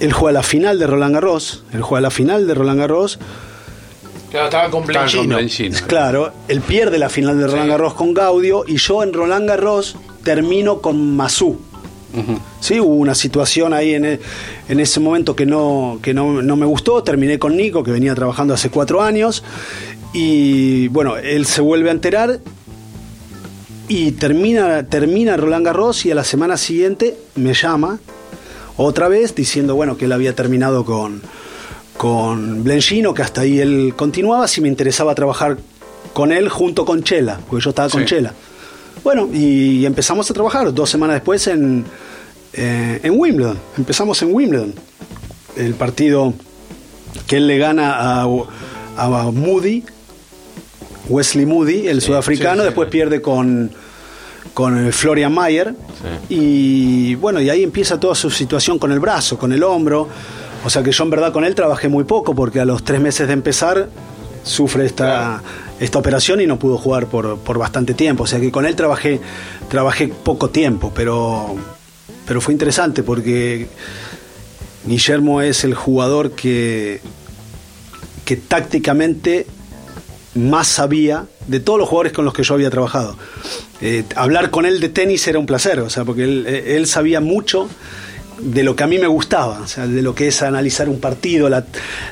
Él 0.00 0.12
juega 0.12 0.32
la 0.32 0.42
final 0.42 0.78
de 0.78 0.86
Roland 0.86 1.14
Garros, 1.14 1.64
él 1.72 1.80
juega 1.80 2.02
la 2.02 2.10
final 2.10 2.46
de 2.46 2.54
Roland 2.54 2.80
Garros, 2.80 3.18
Claro, 4.30 4.46
estaba 4.46 4.70
con. 4.70 4.84
Blanchino. 4.84 5.38
Claro, 5.86 6.32
él 6.48 6.60
pierde 6.60 6.98
la 6.98 7.08
final 7.08 7.38
de 7.38 7.46
Roland 7.46 7.70
Garros 7.70 7.94
con 7.94 8.12
Gaudio 8.12 8.64
y 8.66 8.76
yo 8.76 9.02
en 9.02 9.12
Roland 9.14 9.48
Garros 9.48 9.96
termino 10.24 10.80
con 10.82 11.16
Masú. 11.16 11.58
Sí, 12.60 12.80
hubo 12.80 12.94
una 12.94 13.14
situación 13.14 13.74
ahí 13.74 13.94
en, 13.94 14.04
e- 14.04 14.20
en 14.68 14.80
ese 14.80 15.00
momento 15.00 15.36
que, 15.36 15.44
no, 15.44 15.98
que 16.02 16.14
no, 16.14 16.40
no 16.42 16.56
me 16.56 16.64
gustó. 16.66 17.02
Terminé 17.02 17.38
con 17.38 17.56
Nico, 17.56 17.82
que 17.84 17.90
venía 17.90 18.14
trabajando 18.14 18.54
hace 18.54 18.70
cuatro 18.70 19.02
años. 19.02 19.42
Y 20.14 20.88
bueno, 20.88 21.16
él 21.16 21.44
se 21.46 21.60
vuelve 21.60 21.90
a 21.90 21.92
enterar 21.92 22.40
y 23.88 24.12
termina, 24.12 24.84
termina 24.84 25.36
Roland 25.36 25.64
Garros 25.66 26.06
y 26.06 26.10
a 26.10 26.14
la 26.14 26.24
semana 26.24 26.56
siguiente 26.56 27.16
me 27.34 27.54
llama 27.54 27.98
otra 28.76 29.08
vez 29.08 29.34
diciendo 29.34 29.74
bueno 29.76 29.96
que 29.96 30.06
él 30.06 30.12
había 30.12 30.34
terminado 30.34 30.84
con, 30.84 31.22
con 31.96 32.64
Blenchino, 32.64 33.14
que 33.14 33.22
hasta 33.22 33.42
ahí 33.42 33.60
él 33.60 33.92
continuaba, 33.96 34.48
si 34.48 34.60
me 34.60 34.68
interesaba 34.68 35.14
trabajar 35.14 35.58
con 36.12 36.32
él 36.32 36.48
junto 36.48 36.84
con 36.84 37.02
Chela, 37.04 37.38
porque 37.48 37.62
yo 37.64 37.70
estaba 37.70 37.88
con 37.90 38.00
Sí. 38.02 38.06
Chela. 38.06 38.32
Bueno, 39.02 39.28
y 39.32 39.84
empezamos 39.86 40.30
a 40.30 40.34
trabajar 40.34 40.72
dos 40.72 40.90
semanas 40.90 41.14
después 41.16 41.46
en, 41.46 41.84
eh, 42.52 43.00
en 43.02 43.18
Wimbledon. 43.18 43.58
Empezamos 43.78 44.20
en 44.22 44.34
Wimbledon. 44.34 44.74
El 45.56 45.74
partido 45.74 46.34
que 47.26 47.36
él 47.38 47.46
le 47.46 47.58
gana 47.58 48.22
a, 48.22 48.26
a 48.96 49.30
Moody, 49.30 49.84
Wesley 51.08 51.46
Moody, 51.46 51.88
el 51.88 52.02
sudafricano, 52.02 52.56
sí, 52.56 52.60
sí. 52.60 52.64
después 52.66 52.88
pierde 52.90 53.22
con, 53.22 53.70
con 54.54 54.88
eh, 54.88 54.92
Florian 54.92 55.32
Mayer. 55.32 55.74
Y 56.28 57.14
bueno, 57.16 57.40
y 57.40 57.50
ahí 57.50 57.62
empieza 57.62 57.98
toda 57.98 58.14
su 58.14 58.30
situación 58.30 58.78
con 58.78 58.92
el 58.92 59.00
brazo, 59.00 59.38
con 59.38 59.52
el 59.52 59.62
hombro. 59.62 60.08
O 60.64 60.70
sea 60.70 60.82
que 60.82 60.90
yo 60.90 61.04
en 61.04 61.10
verdad 61.10 61.32
con 61.32 61.44
él 61.44 61.54
trabajé 61.54 61.88
muy 61.88 62.04
poco 62.04 62.34
porque 62.34 62.60
a 62.60 62.64
los 62.64 62.82
tres 62.82 63.00
meses 63.00 63.28
de 63.28 63.32
empezar 63.34 63.88
sufre 64.46 64.86
esta, 64.86 65.42
esta 65.80 65.98
operación 65.98 66.40
y 66.40 66.46
no 66.46 66.58
pudo 66.58 66.78
jugar 66.78 67.06
por, 67.06 67.38
por 67.38 67.58
bastante 67.58 67.92
tiempo. 67.92 68.22
O 68.22 68.26
sea 68.26 68.40
que 68.40 68.50
con 68.50 68.64
él 68.64 68.76
trabajé, 68.76 69.20
trabajé 69.68 70.08
poco 70.08 70.48
tiempo, 70.48 70.92
pero, 70.94 71.56
pero 72.26 72.40
fue 72.40 72.54
interesante 72.54 73.02
porque 73.02 73.68
Guillermo 74.86 75.42
es 75.42 75.64
el 75.64 75.74
jugador 75.74 76.30
que, 76.30 77.00
que 78.24 78.36
tácticamente 78.36 79.46
más 80.34 80.68
sabía 80.68 81.26
de 81.48 81.60
todos 81.60 81.78
los 81.78 81.88
jugadores 81.88 82.12
con 82.12 82.24
los 82.24 82.32
que 82.32 82.44
yo 82.44 82.54
había 82.54 82.70
trabajado. 82.70 83.16
Eh, 83.80 84.04
hablar 84.14 84.50
con 84.50 84.64
él 84.64 84.80
de 84.80 84.88
tenis 84.88 85.26
era 85.26 85.38
un 85.38 85.46
placer, 85.46 85.80
o 85.80 85.90
sea, 85.90 86.04
porque 86.04 86.24
él, 86.24 86.46
él 86.46 86.86
sabía 86.86 87.20
mucho 87.20 87.68
de 88.38 88.62
lo 88.62 88.76
que 88.76 88.84
a 88.84 88.86
mí 88.86 88.98
me 88.98 89.06
gustaba, 89.06 89.60
o 89.60 89.66
sea, 89.66 89.86
de 89.86 90.02
lo 90.02 90.14
que 90.14 90.28
es 90.28 90.42
analizar 90.42 90.88
un 90.88 91.00
partido, 91.00 91.48
la, 91.48 91.64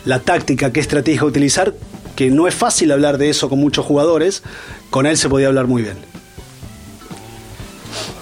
la 0.05 0.21
táctica, 0.21 0.73
qué 0.73 0.81
estrategia 0.81 1.25
utilizar, 1.25 1.75
que 2.17 2.31
no 2.31 2.47
es 2.49 2.55
fácil 2.55 2.93
hablar 2.93 3.19
de 3.19 3.31
eso 3.31 3.49
con 3.49 3.59
muchos 3.59 3.85
jugadores, 3.85 4.43
con 4.91 5.07
él 5.07 5.17
se 5.17 5.29
podía 5.29 5.49
hablar 5.49 5.67
muy 5.67 5.83
bien. 5.83 5.97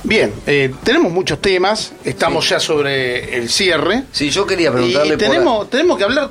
Bien, 0.04 0.32
eh, 0.46 0.74
tenemos 0.82 1.12
muchos 1.12 1.40
temas, 1.40 1.92
estamos 2.04 2.48
ya 2.48 2.58
sobre 2.58 3.36
el 3.38 3.48
cierre. 3.48 4.02
Sí, 4.12 4.30
yo 4.30 4.46
quería 4.46 4.72
preguntarle 4.72 5.14
Y 5.14 5.16
por- 5.16 5.18
tenemos, 5.18 5.70
tenemos 5.70 5.96
que 5.96 6.04
hablar, 6.04 6.30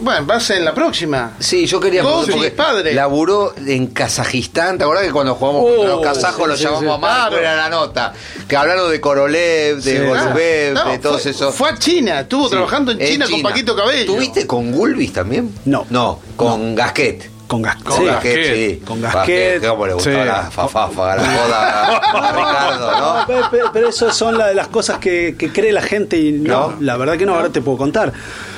bueno, 0.00 0.26
va 0.26 0.36
a 0.36 0.40
ser 0.40 0.58
en 0.58 0.64
la 0.64 0.74
próxima. 0.74 1.32
Sí, 1.38 1.66
yo 1.66 1.80
quería 1.80 2.02
preguntar, 2.02 2.38
sí, 2.38 2.50
padre. 2.50 2.92
laburó 2.94 3.54
en 3.66 3.86
Kazajistán, 3.88 4.78
¿te 4.78 4.84
acordás 4.84 5.04
que 5.04 5.12
cuando 5.12 5.34
jugamos 5.34 5.62
Oh, 5.64 5.76
contra 5.76 5.94
los 5.94 6.00
kazajos 6.02 6.42
sí, 6.44 6.48
los 6.50 6.58
sí, 6.58 6.64
llamamos 6.64 6.82
sí, 6.84 6.90
a 6.94 6.98
Marco? 6.98 7.36
Era 7.36 7.56
la 7.56 7.68
nota. 7.70 8.12
Que 8.48 8.56
hablaron 8.56 8.90
de 8.90 9.00
Korolev, 9.00 9.76
de 9.80 9.98
Sí. 9.98 10.04
Golubev, 10.04 10.74
no, 10.74 10.90
de 10.90 10.98
todos 10.98 11.22
fue, 11.22 11.30
esos. 11.30 11.54
Fue 11.54 11.70
a 11.70 11.78
China, 11.78 12.20
estuvo 12.20 12.44
Sí. 12.44 12.50
trabajando 12.50 12.92
en 12.92 12.98
China, 12.98 13.26
con 13.30 13.42
Paquito 13.42 13.74
Cabello. 13.76 14.06
¿Tuviste 14.14 14.46
con 14.46 14.72
Gulbis 14.72 15.12
también? 15.12 15.52
No. 15.64 15.86
No, 15.90 16.20
con 16.36 16.74
Gasquet. 16.74 17.30
Con, 17.46 17.62
Gas- 17.62 17.76
Con 17.84 17.96
sí. 17.98 18.04
Gasquet. 18.06 18.54
sí. 18.56 18.82
Con 18.84 19.00
Gasquet. 19.00 19.64
¿Cómo 19.64 19.86
le 19.86 19.94
gustaba 19.94 20.16
Sí. 20.22 20.24
la 20.26 20.50
fafafa, 20.50 21.14
la 21.14 21.22
joda 21.22 21.96
a 21.96 22.32
Ricardo, 22.32 22.90
No, 22.90 23.14
no? 23.20 23.26
pero, 23.28 23.48
pero- 23.52 23.70
pero 23.72 23.88
eso 23.88 24.12
son 24.12 24.36
la- 24.36 24.52
las 24.52 24.66
cosas 24.66 24.98
que, 24.98 25.36
que 25.38 25.52
cree 25.52 25.70
la 25.72 25.80
gente 25.82 26.16
y 26.18 26.32
no, 26.32 26.70
No. 26.72 26.76
la 26.80 26.96
verdad 26.96 27.16
que 27.16 27.24
no, 27.24 27.36
ahora 27.36 27.50
te 27.50 27.60
puedo 27.62 27.78
contar. 27.78 28.12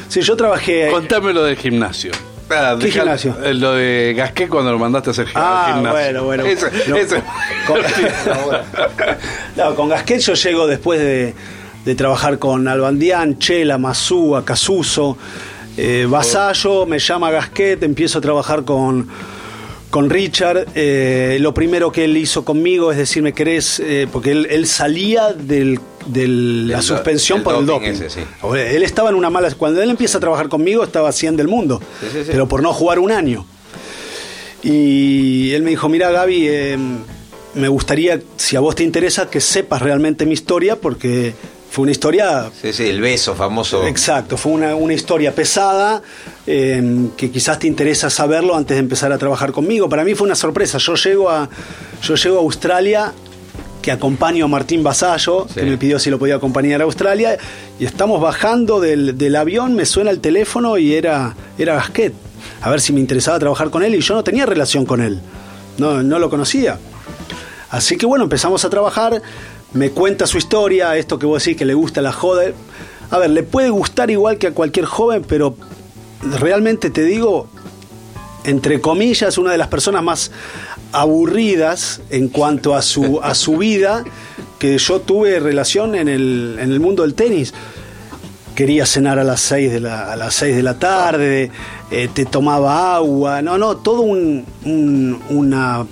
Si 0.09 0.21
yo 0.23 0.37
trabajé... 0.37 0.89
Contame 0.91 1.33
lo 1.33 1.45
del 1.45 1.57
gimnasio. 1.57 2.13
Ah, 2.51 2.77
¿Qué 2.79 2.87
deja- 2.87 3.01
gimnasio? 3.01 3.37
eh, 3.45 3.53
Lo 3.53 3.75
de 3.75 4.15
Gasquet 4.17 4.49
cuando 4.49 4.73
lo 4.73 4.79
mandaste 4.79 5.11
a 5.11 5.13
hacer 5.13 5.27
Ah, 5.35 5.73
gimnasio. 5.75 5.91
bueno, 5.99 6.25
bueno. 6.25 6.45
Ese- 6.47 6.71
No. 6.89 6.97
ese- 6.97 7.23
Con, 7.67 7.81
No, 9.57 9.75
con 9.75 9.89
Gasquet 9.89 10.21
yo 10.21 10.35
llego 10.35 10.67
después 10.67 10.99
de, 11.01 11.35
de 11.85 11.95
trabajar 11.95 12.39
con 12.39 12.67
Albandián, 12.69 13.39
Chela, 13.39 13.77
Masúa, 13.77 14.45
Casuso, 14.45 15.19
eh, 15.77 16.07
Vasallo, 16.09 16.87
me 16.87 16.99
llama 16.99 17.31
Gasquet, 17.31 17.83
empiezo 17.83 18.19
a 18.19 18.23
trabajar 18.23 18.65
con, 18.65 19.09
con 19.91 20.11
Richard. 20.11 20.67
eh, 20.75 21.39
lo 21.41 21.55
primero 21.55 21.91
que 21.93 22.05
él 22.05 22.17
hizo 22.17 22.45
conmigo 22.45 22.93
es 22.93 22.99
decirme, 22.99 23.33
¿querés? 23.33 23.81
eh, 23.81 24.07
porque 24.13 24.33
él, 24.33 24.47
él 24.51 24.67
salía 24.67 25.33
del, 25.33 25.79
de 26.07 26.29
la 26.29 26.77
Del- 26.77 26.83
suspensión 26.83 27.39
del 27.39 27.45
por 27.45 27.55
el 27.57 27.67
doping 27.67 27.89
ese, 27.91 28.11
sí. 28.11 28.21
Él 28.57 28.83
estaba 28.83 29.09
en 29.11 29.15
una 29.17 29.31
mala... 29.31 29.51
Cuando 29.55 29.83
él 29.83 29.91
empieza 29.91 30.19
a 30.19 30.21
trabajar 30.21 30.49
conmigo 30.49 30.85
estaba 30.85 31.11
100 31.13 31.37
del 31.37 31.49
mundo, 31.49 31.81
Sí, 32.01 32.07
sí, 32.13 32.19
sí. 32.25 32.29
pero 32.31 32.47
por 32.49 32.63
no 32.63 32.73
jugar 32.73 32.99
un 32.99 33.13
año. 33.13 33.47
Y 34.63 35.53
él 35.53 35.63
me 35.63 35.71
dijo, 35.71 35.89
mira 35.89 36.11
Gaby, 36.11 36.49
eh, 36.49 36.79
me 37.55 37.69
gustaría, 37.69 38.21
si 38.37 38.57
a 38.57 38.61
vos 38.61 38.75
te 38.75 38.83
interesa, 38.83 39.31
que 39.31 39.41
sepas 39.41 39.81
realmente 39.83 40.27
mi 40.27 40.33
historia, 40.35 40.77
porque 40.77 41.33
fue 41.71 41.83
una 41.83 41.93
historia... 41.93 42.51
Sí, 42.61 42.73
sí, 42.73 42.87
el 42.89 43.01
beso 43.01 43.35
famoso. 43.35 43.87
Exacto, 43.87 44.37
fue 44.37 44.53
una, 44.53 44.75
una 44.75 44.95
historia 44.95 45.35
pesada, 45.35 46.03
eh, 46.47 47.09
que 47.17 47.31
quizás 47.31 47.59
te 47.59 47.67
interesa 47.67 48.09
saberlo 48.11 48.57
antes 48.57 48.75
de 48.77 48.81
empezar 48.81 49.13
a 49.13 49.19
trabajar 49.19 49.53
conmigo. 49.53 49.89
Para 49.89 50.05
mí 50.05 50.15
fue 50.15 50.27
una 50.27 50.35
sorpresa. 50.35 50.79
Yo 50.79 50.95
llego 50.95 51.31
a, 51.31 51.49
yo 52.03 52.15
llego 52.15 52.39
a 52.39 52.41
Australia, 52.41 53.13
que 53.83 53.93
acompaño 53.93 54.47
a 54.47 54.49
Martín 54.49 54.83
Basallo, 54.83 55.47
Sí. 55.49 55.55
que 55.61 55.63
me 55.67 55.79
pidió 55.79 55.99
si 55.99 56.11
lo 56.11 56.19
podía 56.19 56.37
acompañar 56.37 56.81
a 56.81 56.85
Australia, 56.85 57.37
y 57.79 57.85
estamos 57.85 58.21
bajando 58.21 58.81
del, 58.81 59.17
del 59.17 59.37
avión, 59.37 59.75
me 59.75 59.85
suena 59.85 60.11
el 60.11 60.21
teléfono 60.21 60.79
y 60.79 60.95
era, 60.95 61.37
era 61.59 61.75
Gasquet. 61.77 62.13
a 62.63 62.71
ver 62.71 62.81
si 62.81 62.93
me 62.93 63.01
interesaba 63.01 63.39
trabajar 63.39 63.71
con 63.71 63.83
él 63.85 63.95
y 63.95 64.01
yo 64.01 64.15
no 64.15 64.25
tenía 64.25 64.47
relación 64.47 64.85
con 64.85 65.01
él, 65.01 65.21
no, 65.77 66.03
no 66.03 66.19
lo 66.19 66.29
conocía. 66.31 66.79
Así 67.71 67.97
que 67.97 68.07
bueno, 68.07 68.25
empezamos 68.25 68.65
a 68.65 68.71
trabajar, 68.71 69.21
me 69.73 69.91
cuenta 69.91 70.27
su 70.27 70.39
historia, 70.39 70.97
esto 70.97 71.19
que 71.19 71.27
vos 71.27 71.43
decís 71.45 71.57
que 71.59 71.65
le 71.65 71.75
gusta 71.75 72.01
la 72.03 72.13
joda. 72.13 72.45
A 73.11 73.19
ver, 73.19 73.31
le 73.31 73.43
puede 73.43 73.71
gustar 73.71 74.11
igual 74.11 74.39
que 74.39 74.49
a 74.49 74.53
cualquier 74.53 74.87
joven, 74.87 75.25
pero 75.27 75.57
realmente 76.39 76.91
te 76.91 77.03
digo, 77.03 77.49
entre 78.45 78.81
comillas, 78.81 79.39
una 79.39 79.53
de 79.53 79.59
las 79.59 79.69
personas 79.69 80.03
más 80.03 80.31
aburridas 80.93 82.01
en 82.11 82.29
cuanto 82.29 82.75
a 82.75 82.83
su, 82.83 83.21
a 83.23 83.35
su 83.35 83.57
vida 83.59 84.05
que 84.59 84.77
yo 84.79 85.01
tuve 85.01 85.39
relación 85.41 85.95
en 85.95 86.09
el, 86.09 86.57
en 86.61 86.73
el 86.73 86.81
mundo 86.81 87.03
del 87.03 87.15
tenis. 87.15 87.55
Quería 88.55 88.87
cenar 88.87 89.19
a 89.21 89.25
las 89.25 89.41
6 89.43 89.71
de 89.73 89.81
la, 89.81 90.13
a 90.13 90.17
las 90.17 90.35
6 90.35 90.57
de 90.57 90.63
la 90.65 90.79
tarde, 90.79 91.51
eh, 91.93 92.09
te 92.13 92.25
tomaba 92.25 92.97
agua, 92.97 93.41
no, 93.41 93.57
no, 93.57 93.77
todo 93.77 94.01
un, 94.03 94.45
un- 94.65 95.21
una 95.31 95.87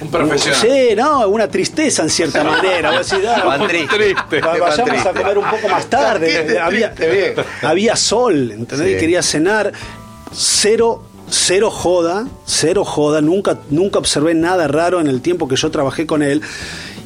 Un 0.00 0.08
profesional. 0.10 0.60
Sí, 0.60 0.94
no, 0.96 1.28
una 1.28 1.48
tristeza 1.48 2.02
en 2.02 2.10
cierta 2.10 2.44
manera. 2.44 2.92
Vos 2.98 3.10
decís, 3.10 3.26
ah, 3.28 3.42
Van 3.44 3.66
triste. 3.66 4.14
Van 4.40 4.60
vayamos 4.60 5.06
a 5.06 5.12
comer 5.12 5.38
un 5.38 5.44
poco 5.50 5.68
más 5.68 5.86
tarde. 5.86 6.58
había, 6.60 6.94
había 7.62 7.96
sol, 7.96 8.52
¿entendés? 8.52 8.88
Sí. 8.88 8.94
Y 8.96 8.98
quería 9.00 9.22
cenar. 9.22 9.72
Cero, 10.32 11.02
cero 11.30 11.70
joda, 11.70 12.26
cero 12.46 12.84
joda. 12.84 13.20
Nunca, 13.20 13.58
nunca 13.70 13.98
observé 13.98 14.34
nada 14.34 14.68
raro 14.68 15.00
en 15.00 15.06
el 15.06 15.20
tiempo 15.20 15.48
que 15.48 15.56
yo 15.56 15.70
trabajé 15.70 16.06
con 16.06 16.22
él. 16.22 16.42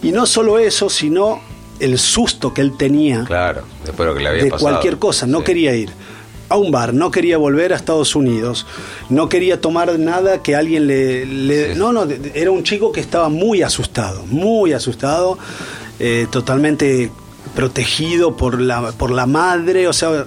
Y 0.02 0.12
no 0.12 0.26
solo 0.26 0.58
eso, 0.58 0.90
sino 0.90 1.40
el 1.80 1.98
susto 1.98 2.52
que 2.52 2.60
él 2.60 2.76
tenía 2.76 3.24
Claro, 3.24 3.62
después 3.84 3.98
de 4.00 4.04
lo 4.06 4.14
que 4.14 4.22
le 4.22 4.28
había 4.28 4.44
de 4.44 4.50
pasado. 4.50 4.70
cualquier 4.70 4.98
cosa. 4.98 5.26
No 5.26 5.38
Sí. 5.38 5.44
quería 5.44 5.74
ir 5.74 5.90
a 6.52 6.56
un 6.56 6.70
bar, 6.70 6.92
no 6.92 7.10
quería 7.10 7.38
volver 7.38 7.72
a 7.72 7.76
Estados 7.76 8.14
Unidos, 8.14 8.66
no 9.08 9.30
quería 9.30 9.60
tomar 9.60 9.98
nada 9.98 10.42
que 10.42 10.54
alguien 10.54 10.86
le... 10.86 11.74
No, 11.76 11.92
no, 11.92 12.06
era 12.34 12.50
un 12.50 12.62
chico 12.62 12.92
que 12.92 13.00
estaba 13.00 13.30
muy 13.30 13.62
asustado, 13.62 14.26
muy 14.26 14.74
asustado, 14.74 15.38
eh, 15.98 16.26
totalmente 16.30 17.10
protegido 17.54 18.36
por 18.36 18.60
la, 18.60 18.92
por 18.92 19.10
la 19.10 19.24
madre, 19.24 19.88
o 19.88 19.94
sea, 19.94 20.26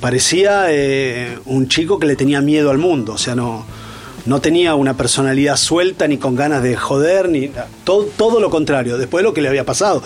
parecía 0.00 0.66
eh, 0.68 1.38
un 1.46 1.68
chico 1.68 1.98
que 1.98 2.06
le 2.06 2.16
tenía 2.16 2.42
miedo 2.42 2.70
al 2.70 2.78
mundo, 2.78 3.14
o 3.14 3.18
sea, 3.18 3.34
no, 3.34 3.64
no 4.26 4.40
tenía 4.40 4.74
una 4.74 4.94
personalidad 4.96 5.56
suelta 5.56 6.06
ni 6.08 6.18
con 6.18 6.36
ganas 6.36 6.62
de 6.62 6.76
joder, 6.76 7.28
ni 7.28 7.50
todo, 7.84 8.04
todo 8.16 8.40
lo 8.40 8.50
contrario, 8.50 8.98
después 8.98 9.22
de 9.22 9.28
lo 9.28 9.34
que 9.34 9.40
le 9.42 9.48
había 9.48 9.64
pasado, 9.64 10.02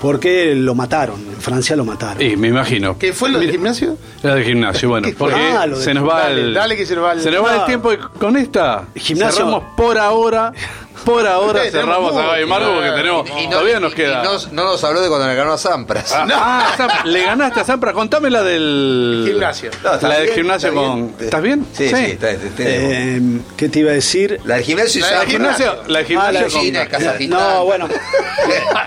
porque 0.00 0.54
lo 0.54 0.74
mataron, 0.74 1.20
en 1.26 1.40
Francia 1.40 1.76
lo 1.76 1.84
mataron. 1.84 2.22
Y 2.22 2.36
me 2.36 2.48
imagino. 2.48 2.98
¿Qué 2.98 3.12
fue 3.12 3.28
lo 3.30 3.38
del 3.38 3.50
gimnasio? 3.50 3.96
Era 4.22 4.34
del 4.36 4.44
gimnasio, 4.44 4.88
bueno, 4.90 5.08
¿Qué 5.08 5.14
porque? 5.14 5.34
Ah, 5.36 5.66
se 5.76 5.94
nos 5.94 6.08
va 6.08 6.20
dale, 6.20 6.40
el. 6.40 6.54
dale 6.54 6.76
que 6.76 6.86
se 6.86 6.94
nos 6.94 7.04
va 7.04 7.12
el- 7.12 7.20
se 7.20 7.30
nos 7.30 7.44
va 7.44 7.56
el 7.60 7.64
tiempo 7.66 7.92
y 7.92 7.98
con 7.98 8.36
esta. 8.36 8.86
Gimnasio- 8.94 9.32
Cerramos 9.38 9.62
por 9.76 9.98
ahora. 9.98 10.52
Por 11.04 11.26
ahora 11.26 11.64
Sí, 11.64 11.70
cerramos 11.70 12.14
a. 12.16 12.22
Gaby 12.26 12.46
Margo 12.46 12.74
porque 12.74 12.90
tenemos. 12.90 13.28
Y 13.40 13.44
no- 13.46 13.50
todavía 13.50 13.80
nos 13.80 13.94
queda. 13.94 14.20
y 14.20 14.24
no, 14.24 14.32
no 14.52 14.64
nos 14.72 14.84
habló 14.84 15.00
de 15.00 15.08
cuando 15.08 15.26
le 15.26 15.34
ganó 15.34 15.52
a 15.52 15.58
Sampras. 15.58 16.12
Ah, 16.12 16.26
ah, 16.34 16.74
Sam- 16.76 17.04
le 17.04 17.22
ganaste 17.22 17.60
a 17.60 17.64
Sampras. 17.64 17.94
Contame 17.94 18.30
la 18.30 18.42
del. 18.42 19.24
Gimnasio. 19.26 19.70
No, 19.82 20.08
la 20.08 20.18
del 20.20 20.30
gimnasio 20.30 20.68
está 20.68 20.80
con. 20.80 20.96
bien. 21.06 21.14
¿Estás 21.20 21.42
bien? 21.42 21.66
Sí, 21.72 21.88
sí, 21.88 21.94
está, 21.94 22.30
está- 22.30 22.46
está- 22.46 22.62
Eh, 22.66 23.20
¿Qué 23.56 23.68
te 23.68 23.78
iba 23.80 23.90
a 23.90 23.94
decir? 23.94 24.40
La 24.44 24.56
del 24.56 24.64
gimnasio 24.64 24.98
y 24.98 25.02
La 25.02 25.08
del 25.08 25.18
La 25.18 25.26
gimnasio. 25.26 25.66
La 25.66 25.72
del 25.76 25.86
Ah, 25.86 25.88
la 25.88 26.04
gimnasio 26.04 26.40
de 26.46 26.50
con. 26.52 26.60
China, 26.62 26.88
Kazajistán. 26.88 27.38
No, 27.40 27.64
bueno. 27.64 27.88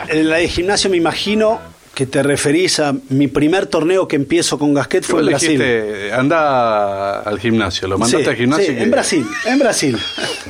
Eh, 0.10 0.24
La 0.24 0.38
de 0.38 0.48
gimnasio 0.48 0.90
me 0.90 0.98
imagino 0.98 1.60
que 2.02 2.08
te 2.08 2.24
referís 2.24 2.80
a 2.80 2.96
mi 3.10 3.28
primer 3.28 3.68
torneo 3.68 4.08
que 4.08 4.16
empiezo 4.16 4.58
con 4.58 4.74
Gasquet 4.74 5.04
fue 5.04 5.20
en 5.20 5.28
Brasil. 5.28 5.50
dijiste, 5.52 6.12
anda 6.12 7.20
al 7.20 7.40
gimnasio. 7.40 7.88
Lo 7.88 8.00
mandaste 8.00 8.24
Sí, 8.24 8.30
al 8.32 8.36
gimnasio. 8.36 8.66
sí, 8.66 8.76
que- 8.76 8.82
en 8.84 8.90
Brasil, 8.90 9.26
en 9.46 9.60
Brasil. 9.60 9.98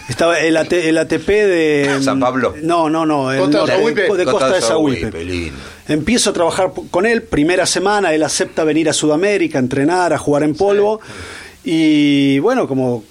Estaba 0.08 0.40
el, 0.40 0.56
AT 0.56 0.72
el 0.88 0.98
ATP 0.98 1.28
de 1.28 2.00
San 2.02 2.22
Pablo. 2.22 2.56
No, 2.64 2.90
no, 2.90 3.06
no, 3.06 3.34
el 3.34 3.40
Costa 3.40 3.52
de 3.52 3.58
norte, 3.68 3.74
Sahuipe. 3.76 4.02
de 4.16 4.26
Costa 4.26 5.18
de 5.18 5.26
lindo. 5.26 5.58
Empiezo 5.90 6.30
a 6.30 6.34
trabajar 6.34 6.72
con 6.90 7.06
él, 7.06 7.22
primera 7.24 7.66
semana, 7.66 8.14
él 8.14 8.24
acepta 8.24 8.64
venir 8.64 8.88
a 8.88 8.94
Sudamérica, 8.94 9.58
a 9.58 9.62
entrenar, 9.62 10.14
a 10.14 10.18
jugar 10.18 10.44
en 10.44 10.56
polvo. 10.56 11.02
Y 11.66 12.40
bueno, 12.40 12.66
como, 12.66 13.04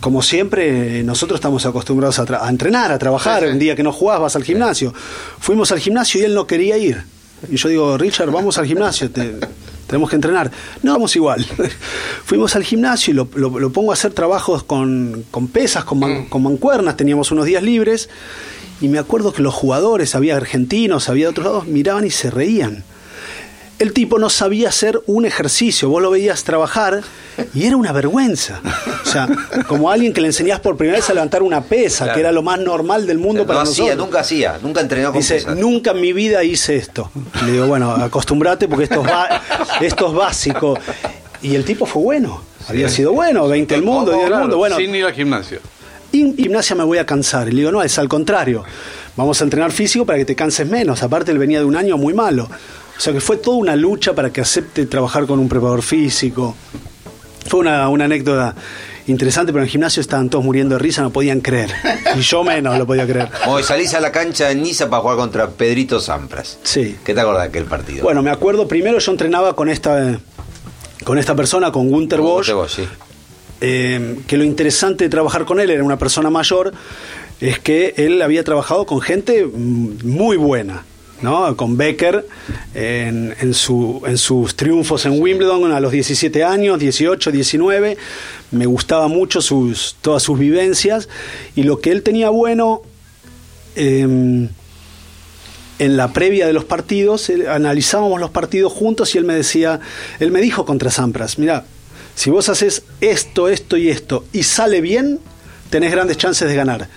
como 0.00 0.20
siempre, 0.20 1.02
nosotros 1.02 1.38
estamos 1.38 1.64
acostumbrados 1.64 2.18
a, 2.18 2.46
entrenar, 2.50 2.92
a 2.92 2.98
trabajar. 2.98 3.40
Sí, 3.40 3.46
sí. 3.46 3.52
Un 3.54 3.58
día 3.58 3.74
que 3.74 3.82
no 3.82 3.90
jugás, 3.90 4.20
vas 4.20 4.36
al 4.36 4.44
gimnasio. 4.44 4.92
Fuimos 5.40 5.72
al 5.72 5.78
gimnasio 5.78 6.20
y 6.20 6.24
él 6.24 6.34
no 6.34 6.46
quería 6.46 6.76
ir. 6.76 7.13
Y 7.50 7.56
yo 7.56 7.68
digo, 7.68 7.98
Richard, 7.98 8.30
vamos 8.30 8.58
al 8.58 8.66
gimnasio, 8.66 9.10
te- 9.10 9.34
tenemos 9.86 10.08
que 10.10 10.16
entrenar. 10.16 10.50
No, 10.82 10.92
vamos 10.92 11.14
igual. 11.16 11.44
Fuimos 12.24 12.56
al 12.56 12.64
gimnasio 12.64 13.12
y 13.12 13.14
lo, 13.14 13.28
lo- 13.34 13.58
lo 13.58 13.70
pongo 13.72 13.90
a 13.90 13.94
hacer 13.94 14.12
trabajos 14.12 14.62
con, 14.64 15.24
con 15.30 15.48
pesas, 15.48 15.84
con, 15.84 15.98
man- 15.98 16.26
con 16.26 16.42
mancuernas, 16.42 16.96
teníamos 16.96 17.30
unos 17.32 17.46
días 17.46 17.62
libres. 17.62 18.08
Y 18.80 18.88
me 18.88 18.98
acuerdo 18.98 19.32
que 19.32 19.42
los 19.42 19.54
jugadores, 19.54 20.14
había 20.14 20.36
argentinos, 20.36 21.08
había 21.08 21.26
de 21.26 21.30
otros 21.30 21.46
lados, 21.46 21.66
miraban 21.66 22.04
y 22.04 22.10
se 22.10 22.30
reían. 22.30 22.84
El 23.80 23.92
tipo 23.92 24.18
no 24.20 24.30
sabía 24.30 24.68
hacer 24.68 25.00
un 25.06 25.26
ejercicio, 25.26 25.88
vos 25.88 26.00
lo 26.00 26.10
veías 26.10 26.44
trabajar 26.44 27.02
y 27.54 27.66
era 27.66 27.76
una 27.76 27.90
vergüenza. 27.92 28.60
O 29.04 29.06
sea, 29.08 29.28
como 29.66 29.90
alguien 29.90 30.12
que 30.12 30.20
le 30.20 30.28
enseñás 30.28 30.60
por 30.60 30.76
primera 30.76 30.98
vez 30.98 31.10
a 31.10 31.14
levantar 31.14 31.42
una 31.42 31.60
pesa, 31.60 32.04
Claro. 32.04 32.14
que 32.14 32.20
era 32.20 32.32
lo 32.32 32.42
más 32.42 32.60
normal 32.60 33.04
del 33.06 33.18
mundo 33.18 33.42
no 33.42 33.46
para 33.48 33.62
hacía, 33.62 33.84
nosotros. 33.86 34.06
nunca 34.06 34.20
hacía, 34.20 34.58
nunca 34.62 34.80
entrenó 34.80 35.10
con 35.10 35.20
Dice, 35.20 35.34
pesas. 35.34 35.56
nunca 35.56 35.90
en 35.90 36.00
mi 36.00 36.12
vida 36.12 36.44
hice 36.44 36.76
esto. 36.76 37.10
Le 37.44 37.52
digo, 37.52 37.66
bueno, 37.66 37.90
acostumbrate 37.90 38.68
porque 38.68 38.84
esto 38.84 39.02
es, 39.04 39.82
esto 39.82 40.06
es 40.08 40.14
básico. 40.14 40.78
Y 41.42 41.56
el 41.56 41.64
tipo 41.64 41.84
fue 41.84 42.00
bueno, 42.02 42.42
había 42.68 42.88
sido 42.88 43.12
bueno, 43.12 43.48
20 43.48 43.74
del 43.74 43.82
mundo, 43.82 44.12
10 44.12 44.30
del 44.30 44.38
mundo. 44.38 44.56
Bueno, 44.56 44.76
Sin 44.76 44.94
ir 44.94 45.04
al 45.04 45.12
gimnasio. 45.14 45.58
en 46.12 46.36
gimnasia 46.36 46.76
me 46.76 46.84
voy 46.84 46.98
a 46.98 47.04
cansar. 47.06 47.48
Y 47.48 47.50
le 47.50 47.58
digo, 47.58 47.72
no, 47.72 47.82
es 47.82 47.98
al 47.98 48.08
contrario. 48.08 48.62
Vamos 49.16 49.40
a 49.40 49.44
entrenar 49.44 49.72
físico 49.72 50.06
para 50.06 50.18
que 50.18 50.24
te 50.24 50.36
canses 50.36 50.68
menos. 50.68 51.02
Aparte, 51.02 51.32
él 51.32 51.38
venía 51.38 51.58
de 51.58 51.64
un 51.64 51.76
año 51.76 51.96
muy 51.98 52.14
malo. 52.14 52.48
O 52.96 53.00
sea 53.00 53.12
que 53.12 53.20
fue 53.20 53.36
toda 53.36 53.56
una 53.56 53.76
lucha 53.76 54.14
para 54.14 54.32
que 54.32 54.40
acepte 54.40 54.86
trabajar 54.86 55.26
con 55.26 55.38
un 55.38 55.48
preparador 55.48 55.82
físico. 55.82 56.54
Fue 57.46 57.60
una, 57.60 57.88
una 57.88 58.04
anécdota 58.06 58.54
interesante, 59.06 59.52
pero 59.52 59.62
en 59.62 59.66
el 59.66 59.70
gimnasio 59.70 60.00
estaban 60.00 60.30
todos 60.30 60.44
muriendo 60.44 60.76
de 60.76 60.78
risa, 60.78 61.02
no 61.02 61.10
podían 61.10 61.40
creer. 61.40 61.70
Y 62.16 62.20
yo 62.20 62.42
menos 62.44 62.78
lo 62.78 62.86
podía 62.86 63.06
creer. 63.06 63.28
Hoy 63.46 63.62
salís 63.62 63.92
a 63.94 64.00
la 64.00 64.12
cancha 64.12 64.50
en 64.50 64.62
Niza 64.62 64.88
para 64.88 65.02
jugar 65.02 65.16
contra 65.16 65.50
Pedrito 65.50 66.00
Sampras. 66.00 66.58
Sí. 66.62 66.96
¿Qué 67.04 67.14
te 67.14 67.20
acordás 67.20 67.42
de 67.42 67.48
aquel 67.48 67.64
partido? 67.64 68.02
Bueno, 68.04 68.22
me 68.22 68.30
acuerdo, 68.30 68.66
primero 68.66 68.98
yo 68.98 69.12
entrenaba 69.12 69.54
con 69.54 69.68
esta, 69.68 70.18
con 71.04 71.18
esta 71.18 71.34
persona, 71.34 71.70
con 71.72 71.90
Gunter 71.90 72.20
Con 72.20 72.28
Bosch. 72.28 72.50
Gunter 72.50 72.54
Bosch, 72.54 72.76
sí. 72.76 72.88
Eh, 73.60 74.20
que 74.26 74.36
lo 74.36 74.44
interesante 74.44 75.04
de 75.04 75.10
trabajar 75.10 75.44
con 75.44 75.60
él, 75.60 75.70
era 75.70 75.82
una 75.82 75.98
persona 75.98 76.30
mayor, 76.30 76.72
es 77.40 77.58
que 77.58 77.94
él 77.96 78.20
había 78.22 78.44
trabajado 78.44 78.86
con 78.86 79.00
gente 79.00 79.44
mm, 79.44 80.06
muy 80.06 80.36
buena. 80.36 80.84
¿No? 81.22 81.56
Con 81.56 81.76
Becker 81.76 82.26
en, 82.74 83.34
en 83.40 83.54
su, 83.54 84.02
en 84.06 84.18
sus 84.18 84.56
triunfos 84.56 85.06
en 85.06 85.20
Wimbledon 85.20 85.72
a 85.72 85.80
los 85.80 85.92
17 85.92 86.44
años, 86.44 86.78
18, 86.78 87.30
19. 87.30 87.96
Me 88.50 88.66
gustaba 88.66 89.08
mucho 89.08 89.40
sus, 89.40 89.96
todas 90.00 90.22
sus 90.22 90.38
vivencias 90.38 91.08
y 91.54 91.62
lo 91.62 91.80
que 91.80 91.90
él 91.90 92.02
tenía 92.02 92.30
bueno 92.30 92.82
eh, 93.76 94.48
en 95.78 95.96
la 95.96 96.12
previa 96.12 96.46
de 96.46 96.52
los 96.52 96.64
partidos, 96.64 97.30
analizábamos 97.48 98.20
los 98.20 98.30
partidos 98.30 98.72
juntos 98.72 99.14
y 99.14 99.18
él 99.18 99.24
me 99.24 99.34
decía, 99.34 99.80
él 100.20 100.30
me 100.30 100.40
dijo 100.40 100.64
contra 100.64 100.90
Sampras, 100.90 101.38
mira, 101.38 101.64
si 102.14 102.30
vos 102.30 102.48
haces 102.48 102.84
esto, 103.00 103.48
esto 103.48 103.76
y 103.76 103.88
esto 103.88 104.24
y 104.32 104.44
sale 104.44 104.80
bien, 104.80 105.18
tenés 105.70 105.90
grandes 105.90 106.16
chances 106.16 106.48
de 106.48 106.54
ganar. 106.54 106.88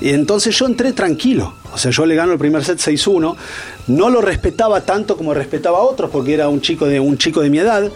Y 0.00 0.10
entonces 0.10 0.56
yo 0.56 0.66
entré 0.66 0.92
tranquilo, 0.92 1.54
o 1.72 1.78
sea, 1.78 1.90
yo 1.90 2.06
le 2.06 2.14
gano 2.14 2.32
el 2.32 2.38
primer 2.38 2.64
set 2.64 2.78
6-1, 2.78 3.36
no 3.88 4.10
lo 4.10 4.20
respetaba 4.20 4.80
tanto 4.82 5.16
como 5.16 5.34
respetaba 5.34 5.78
a 5.78 5.82
otros 5.82 6.10
porque 6.10 6.34
era 6.34 6.48
un 6.48 6.60
chico 6.60 6.86
de, 6.86 7.00
un 7.00 7.18
chico 7.18 7.40
de 7.40 7.50
mi 7.50 7.58
edad. 7.58 7.90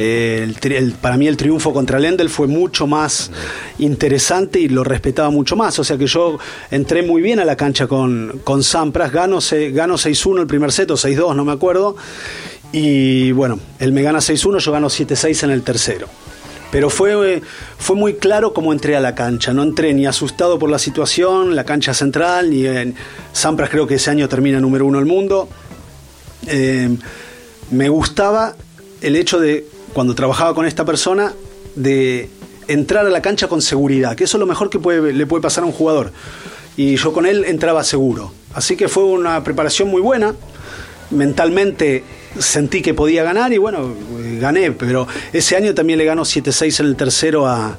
Eh, 0.00 0.92
para 1.00 1.16
mí 1.16 1.26
el 1.26 1.36
triunfo 1.36 1.72
contra 1.72 1.98
Lendl 1.98 2.28
fue 2.28 2.46
mucho 2.46 2.86
más 2.86 3.32
interesante 3.80 4.60
y 4.60 4.68
lo 4.68 4.84
respetaba 4.84 5.30
mucho 5.30 5.56
más. 5.56 5.78
O 5.80 5.84
sea 5.84 5.98
que 5.98 6.06
yo 6.06 6.38
entré 6.70 7.02
muy 7.02 7.20
bien 7.20 7.40
a 7.40 7.44
la 7.44 7.56
cancha 7.56 7.88
con, 7.88 8.40
con 8.44 8.62
Sampras, 8.62 9.10
gano, 9.10 9.40
gano 9.72 9.94
6-1 9.94 10.40
el 10.40 10.46
primer 10.46 10.70
set 10.70 10.90
o 10.92 10.94
6-2, 10.94 11.34
no 11.34 11.44
me 11.44 11.52
acuerdo. 11.52 11.96
Y 12.70 13.32
bueno, 13.32 13.58
él 13.80 13.92
me 13.92 14.02
gana 14.02 14.18
6-1, 14.18 14.58
yo 14.58 14.72
gano 14.72 14.88
7-6 14.88 15.44
en 15.44 15.50
el 15.50 15.62
tercero. 15.62 16.06
Pero 16.70 16.90
fue, 16.90 17.36
eh, 17.36 17.42
fue 17.78 17.96
muy 17.96 18.14
claro 18.14 18.52
cómo 18.52 18.72
entré 18.72 18.94
a 18.96 19.00
la 19.00 19.14
cancha. 19.14 19.52
No 19.54 19.62
entré 19.62 19.94
ni 19.94 20.06
asustado 20.06 20.58
por 20.58 20.70
la 20.70 20.78
situación, 20.78 21.56
la 21.56 21.64
cancha 21.64 21.94
central, 21.94 22.50
ni 22.50 22.66
en. 22.66 22.94
Sampras 23.32 23.70
creo 23.70 23.86
que 23.86 23.94
ese 23.94 24.10
año 24.10 24.28
termina 24.28 24.60
número 24.60 24.84
uno 24.86 24.98
del 24.98 25.06
mundo. 25.06 25.48
Eh, 26.46 26.94
me 27.70 27.88
gustaba 27.88 28.54
el 29.00 29.16
hecho 29.16 29.40
de, 29.40 29.66
cuando 29.92 30.14
trabajaba 30.14 30.54
con 30.54 30.66
esta 30.66 30.84
persona, 30.84 31.32
de 31.74 32.28
entrar 32.66 33.06
a 33.06 33.10
la 33.10 33.22
cancha 33.22 33.48
con 33.48 33.62
seguridad, 33.62 34.14
que 34.14 34.24
eso 34.24 34.36
es 34.36 34.40
lo 34.40 34.46
mejor 34.46 34.68
que 34.68 34.78
le 34.78 35.26
puede 35.26 35.42
pasar 35.42 35.64
a 35.64 35.66
un 35.66 35.72
jugador. 35.72 36.12
Y 36.76 36.96
yo 36.96 37.12
con 37.12 37.26
él 37.26 37.44
entraba 37.44 37.82
seguro. 37.82 38.32
Así 38.54 38.76
que 38.76 38.88
fue 38.88 39.04
una 39.04 39.42
preparación 39.42 39.88
muy 39.88 40.00
buena. 40.00 40.34
Mentalmente 41.10 42.04
sentí 42.38 42.82
que 42.82 42.94
podía 42.94 43.22
ganar 43.22 43.52
y 43.52 43.58
bueno, 43.58 43.94
eh, 44.20 44.38
gané, 44.40 44.72
pero 44.72 45.06
ese 45.32 45.56
año 45.56 45.74
también 45.74 45.98
le 45.98 46.04
ganó 46.04 46.22
7-6 46.22 46.80
en 46.80 46.86
el 46.86 46.96
tercero 46.96 47.46
a, 47.46 47.78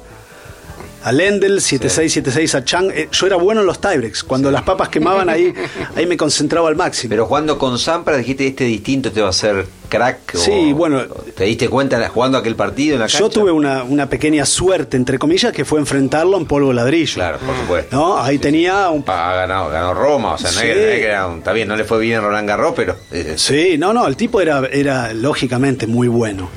a 1.02 1.12
Lendl, 1.12 1.56
7-6, 1.58 2.22
7-6 2.22 2.54
a 2.54 2.64
Chang. 2.64 2.90
Eh, 2.92 3.08
yo 3.10 3.26
era 3.26 3.36
bueno 3.36 3.60
en 3.62 3.66
los 3.66 3.80
tiebreaks. 3.80 4.22
Cuando 4.22 4.50
las 4.50 4.62
papas 4.62 4.88
quemaban 4.88 5.28
ahí, 5.28 5.52
ahí 5.96 6.06
me 6.06 6.16
concentraba 6.16 6.68
al 6.68 6.76
máximo. 6.76 7.10
Pero 7.10 7.26
jugando 7.26 7.56
con 7.58 7.78
Sampras 7.78 8.18
dijiste 8.18 8.46
este 8.46 8.64
distinto 8.64 9.10
te 9.10 9.20
va 9.20 9.28
a 9.28 9.30
hacer 9.30 9.66
crack. 9.88 10.36
Sí, 10.36 10.72
o- 10.72 10.76
bueno. 10.76 11.02
¿Te 11.36 11.44
diste 11.44 11.68
cuenta 11.68 12.06
jugando 12.10 12.36
aquel 12.38 12.54
partido 12.54 12.94
en 12.94 13.00
la 13.00 13.06
cancha? 13.06 13.18
Yo 13.18 13.28
tuve 13.30 13.50
una, 13.50 13.82
una 13.82 14.08
pequeña 14.08 14.44
suerte, 14.44 14.96
entre 14.96 15.18
comillas, 15.18 15.52
que 15.52 15.64
fue 15.64 15.80
enfrentarlo 15.80 16.36
en 16.36 16.44
polvo 16.46 16.72
ladrillo. 16.72 17.14
Claro, 17.14 17.38
por 17.38 17.56
supuesto. 17.56 17.96
¿No? 17.96 18.18
Ahí 18.22 18.38
tenía 18.38 18.88
un 18.90 19.02
Ha 19.06 19.34
ganado, 19.34 19.70
ganó 19.70 19.94
Roma, 19.94 20.34
o 20.34 20.38
sea, 20.38 20.50
no, 20.52 20.60
Sí. 20.60 20.66
era 20.66 21.26
un- 21.26 21.38
está 21.38 21.52
bien, 21.52 21.66
no 21.68 21.76
le 21.76 21.84
fue 21.84 21.98
bien 22.00 22.20
Roland 22.20 22.46
Garros, 22.48 22.74
pero 22.76 22.96
eh, 23.10 23.34
Sí, 23.36 23.76
no, 23.78 23.92
no, 23.94 24.06
el 24.06 24.16
tipo 24.16 24.40
era, 24.40 24.62
era 24.70 25.12
lógicamente 25.14 25.86
muy 25.86 26.08
bueno. 26.08 26.50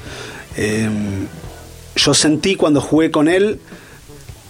Eh, 0.58 0.90
yo 1.96 2.14
sentí 2.14 2.56
cuando 2.56 2.82
jugué 2.82 3.10
con 3.12 3.28
él 3.28 3.60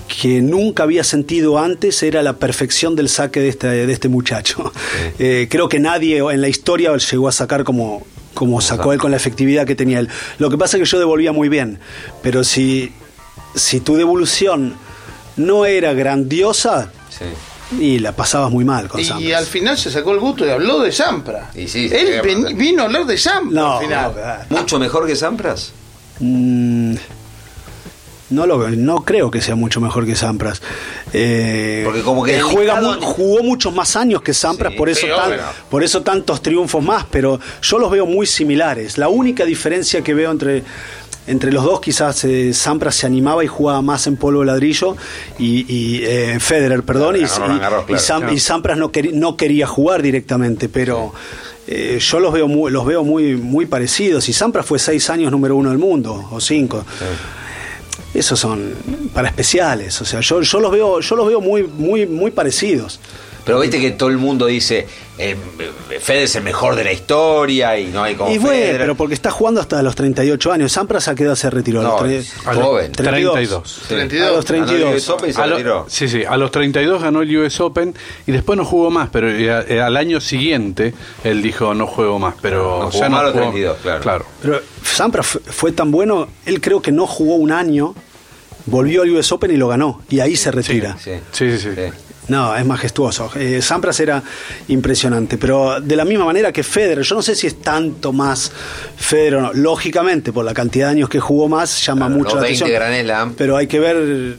que 0.07 0.41
nunca 0.41 0.83
había 0.83 1.03
sentido 1.03 1.57
antes 1.59 2.01
era 2.03 2.21
la 2.23 2.33
perfección 2.37 2.95
del 2.95 3.09
saque 3.09 3.39
de 3.39 3.49
este, 3.49 3.67
de 3.67 3.91
este 3.93 4.09
muchacho. 4.09 4.71
Eh, 5.19 5.47
creo 5.49 5.69
que 5.69 5.79
nadie 5.79 6.17
en 6.19 6.41
la 6.41 6.47
historia 6.47 6.95
llegó 6.97 7.27
a 7.27 7.31
sacar 7.31 7.63
como, 7.63 8.05
como 8.33 8.61
sacó 8.61 8.93
él 8.93 8.99
con 8.99 9.11
la 9.11 9.17
efectividad 9.17 9.65
que 9.67 9.75
tenía 9.75 9.99
él. 9.99 10.09
Lo 10.39 10.49
que 10.49 10.57
pasa 10.57 10.77
es 10.77 10.83
que 10.83 10.89
yo 10.89 10.99
devolvía 10.99 11.31
muy 11.31 11.49
bien, 11.49 11.79
pero 12.21 12.43
si, 12.43 12.91
si 13.55 13.79
tu 13.79 13.95
devolución 13.95 14.75
no 15.37 15.65
era 15.65 15.93
grandiosa, 15.93 16.91
sí. 17.09 17.25
y 17.79 17.99
la 17.99 18.15
pasabas 18.15 18.51
muy 18.51 18.65
mal 18.65 18.87
con 18.87 19.01
Y, 19.01 19.05
Sampras. 19.05 19.33
al 19.33 19.45
final 19.45 19.77
se 19.77 19.91
sacó 19.91 20.11
el 20.11 20.19
gusto 20.19 20.45
y 20.45 20.49
habló 20.49 20.79
de 20.79 20.91
Sampra. 20.91 21.51
Y 21.55 21.67
sí, 21.67 21.89
sí, 21.89 21.95
Él 21.95 22.21
ven- 22.23 22.57
vino 22.57 22.81
a 22.83 22.85
hablar 22.85 23.05
de 23.05 23.17
Sampra 23.17 23.61
No, 23.61 23.77
al 23.77 23.83
final. 23.85 24.13
no, 24.49 24.57
mucho 24.57 24.79
mejor 24.79 25.05
que 25.07 25.15
Sampras. 25.15 25.71
Mm, 26.19 26.95
no, 28.33 28.45
lo, 28.45 28.69
no 28.71 29.03
creo 29.05 29.31
que 29.31 29.41
sea 29.41 29.55
mucho 29.55 29.79
mejor 29.79 30.05
que 30.05 30.15
Sampras. 30.15 30.61
Eh, 31.13 31.81
Porque 31.85 32.01
como 32.01 32.23
que 32.23 32.37
eh, 32.37 32.41
juega 32.41 32.81
jugó 33.01 33.43
muchos 33.43 33.73
más 33.73 33.95
años 33.95 34.21
que 34.21 34.33
Sampras, 34.33 34.71
Sí, 34.73 34.77
por, 34.77 34.89
eso 34.89 35.01
sí, 35.01 35.07
tan- 35.15 35.39
por 35.69 35.83
eso 35.83 36.01
tantos 36.01 36.41
triunfos 36.41 36.83
más, 36.83 37.05
pero 37.09 37.39
yo 37.61 37.79
los 37.79 37.91
veo 37.91 38.05
muy 38.05 38.25
similares. 38.25 38.97
La 38.97 39.09
única 39.09 39.45
diferencia 39.45 40.01
que 40.01 40.13
veo 40.13 40.31
entre, 40.31 40.63
entre 41.27 41.51
los 41.51 41.63
dos, 41.63 41.79
quizás 41.79 42.23
eh, 42.25 42.53
Sampras 42.53 42.95
se 42.95 43.05
animaba 43.05 43.43
y 43.43 43.47
jugaba 43.47 43.81
más 43.81 44.07
en 44.07 44.17
polvo 44.17 44.41
de 44.41 44.47
ladrillo, 44.47 44.95
y, 45.39 45.65
y, 45.73 46.03
eh, 46.03 46.37
Federer, 46.39 46.83
perdón, 46.83 47.15
Claro, 47.15 47.25
y, 47.25 47.29
ganó 47.29 47.39
Roland 47.45 47.61
Garros, 47.61 47.83
y- 47.83 47.85
claro, 47.87 48.01
y 48.01 48.03
Sam- 48.05 48.19
claro. 48.19 48.33
y 48.33 48.39
Sampras 48.39 48.77
no, 48.77 48.91
no 49.13 49.37
quería 49.37 49.67
jugar 49.67 50.01
directamente, 50.01 50.67
pero 50.69 51.13
eh, 51.67 51.97
yo 52.01 52.19
los 52.19 52.33
veo 52.33 52.47
muy, 52.49 52.71
los 52.71 52.85
veo 52.85 53.03
muy, 53.05 53.35
muy 53.37 53.65
parecidos. 53.65 54.27
Y 54.27 54.33
Sampras 54.33 54.65
fue 54.65 54.79
seis 54.79 55.09
años 55.09 55.31
número 55.31 55.55
uno 55.55 55.69
del 55.69 55.77
mundo, 55.79 56.27
o 56.31 56.41
cinco. 56.41 56.83
Esos 58.13 58.39
son 58.39 58.73
para 59.13 59.29
especiales, 59.29 59.99
o 60.01 60.05
sea, 60.05 60.19
yo, 60.19 60.41
yo 60.41 60.59
los 60.59 60.71
veo, 60.71 60.99
yo 60.99 61.15
los 61.15 61.27
veo 61.27 61.41
muy, 61.41 61.63
muy, 61.63 62.05
muy 62.05 62.31
parecidos. 62.31 62.99
Pero 63.45 63.59
viste 63.59 63.79
que 63.81 63.91
todo 63.91 64.07
el 64.09 64.17
mundo 64.17 64.45
dice, 64.45 64.87
eh, 65.17 65.35
Fede 65.99 66.23
es 66.23 66.35
el 66.35 66.43
mejor 66.43 66.75
de 66.77 66.85
la 66.85 66.93
historia 66.93 67.77
y 67.77 67.87
no 67.87 68.01
hay 68.01 68.15
como 68.15 68.31
y 68.31 68.37
bueno, 68.37 68.55
Federer. 68.57 68.79
pero 68.81 68.95
porque 68.95 69.13
está 69.13 69.31
jugando 69.31 69.59
hasta 69.59 69.83
los 69.83 69.95
38 69.95 70.51
años. 70.53 70.71
Sampras 70.71 71.09
a 71.09 71.15
qué 71.15 71.23
edad 71.23 71.35
se 71.35 71.49
retiró? 71.49 71.81
A 71.81 71.83
los 71.83 71.91
No, 72.01 72.07
tre- 72.07 72.11
es 72.19 72.33
joven. 72.41 72.91
32. 72.93 73.69
Sí. 73.69 73.81
32. 73.89 74.27
A 74.29 74.31
los 74.35 74.45
32. 74.45 74.79
Ganó 74.79 74.89
el 74.91 74.95
US 74.95 75.09
Open 75.09 75.29
y 75.29 75.33
se 75.33 75.41
A 75.41 75.45
lo- 75.47 75.55
retiró. 75.57 75.85
sí, 75.89 76.07
sí, 76.07 76.23
a 76.23 76.37
los 76.37 76.51
32 76.51 77.01
ganó 77.03 77.21
el 77.21 77.37
US 77.37 77.59
Open 77.59 77.93
y 78.25 78.31
después 78.31 78.55
no 78.57 78.63
jugó 78.63 78.89
más, 78.89 79.09
pero 79.11 79.29
eh, 79.29 79.65
eh, 79.67 79.81
al 79.81 79.97
año 79.97 80.21
siguiente 80.21 80.93
él 81.25 81.41
dijo 81.41 81.73
no 81.73 81.85
juego 81.85 82.19
más, 82.19 82.35
pero 82.41 82.79
No 82.83 82.91
jugó 82.91 83.09
más 83.09 83.19
a 83.19 83.23
los 83.23 83.33
32, 83.33 83.77
claro. 84.01 84.25
Pero 84.41 84.61
Sampras 84.83 85.27
fue, 85.27 85.41
fue 85.41 85.71
tan 85.73 85.91
bueno, 85.91 86.29
él 86.45 86.61
creo 86.61 86.81
que 86.81 86.93
no 86.93 87.07
jugó 87.07 87.35
un 87.35 87.51
año, 87.51 87.93
volvió 88.65 89.01
al 89.01 89.09
US 89.11 89.31
Open 89.33 89.51
y 89.51 89.57
lo 89.57 89.67
ganó. 89.67 90.01
Y 90.09 90.21
ahí 90.21 90.35
se 90.37 90.49
retira. 90.51 90.95
Sí. 91.03 91.11
Sí, 91.33 91.57
sí, 91.57 91.71
sí. 91.75 91.81
No, 92.29 92.55
es 92.55 92.65
majestuoso. 92.65 93.29
Eh, 93.35 93.61
Sampras 93.61 93.99
era 93.99 94.23
impresionante, 94.69 95.37
pero 95.37 95.81
de 95.81 95.95
la 95.95 96.05
misma 96.05 96.23
manera 96.25 96.51
que 96.53 96.63
Federer, 96.63 97.03
yo 97.03 97.15
no 97.15 97.21
sé 97.21 97.35
si 97.35 97.47
es 97.47 97.59
tanto 97.61 98.13
más 98.13 98.51
Federer 98.95 99.35
o 99.35 99.41
no. 99.41 99.53
Lógicamente, 99.53 100.31
por 100.31 100.45
la 100.45 100.53
cantidad 100.53 100.87
de 100.87 100.91
años 100.93 101.09
que 101.09 101.19
jugó 101.19 101.49
más, 101.49 101.85
llama 101.85 102.05
Claro, 102.07 102.17
mucho 102.19 102.35
los 102.35 102.35
la 102.35 102.41
20 102.41 102.63
atención. 102.63 102.69
Pero 103.37 103.57
hay 103.57 103.67
que 103.67 103.79
ver, 103.79 104.37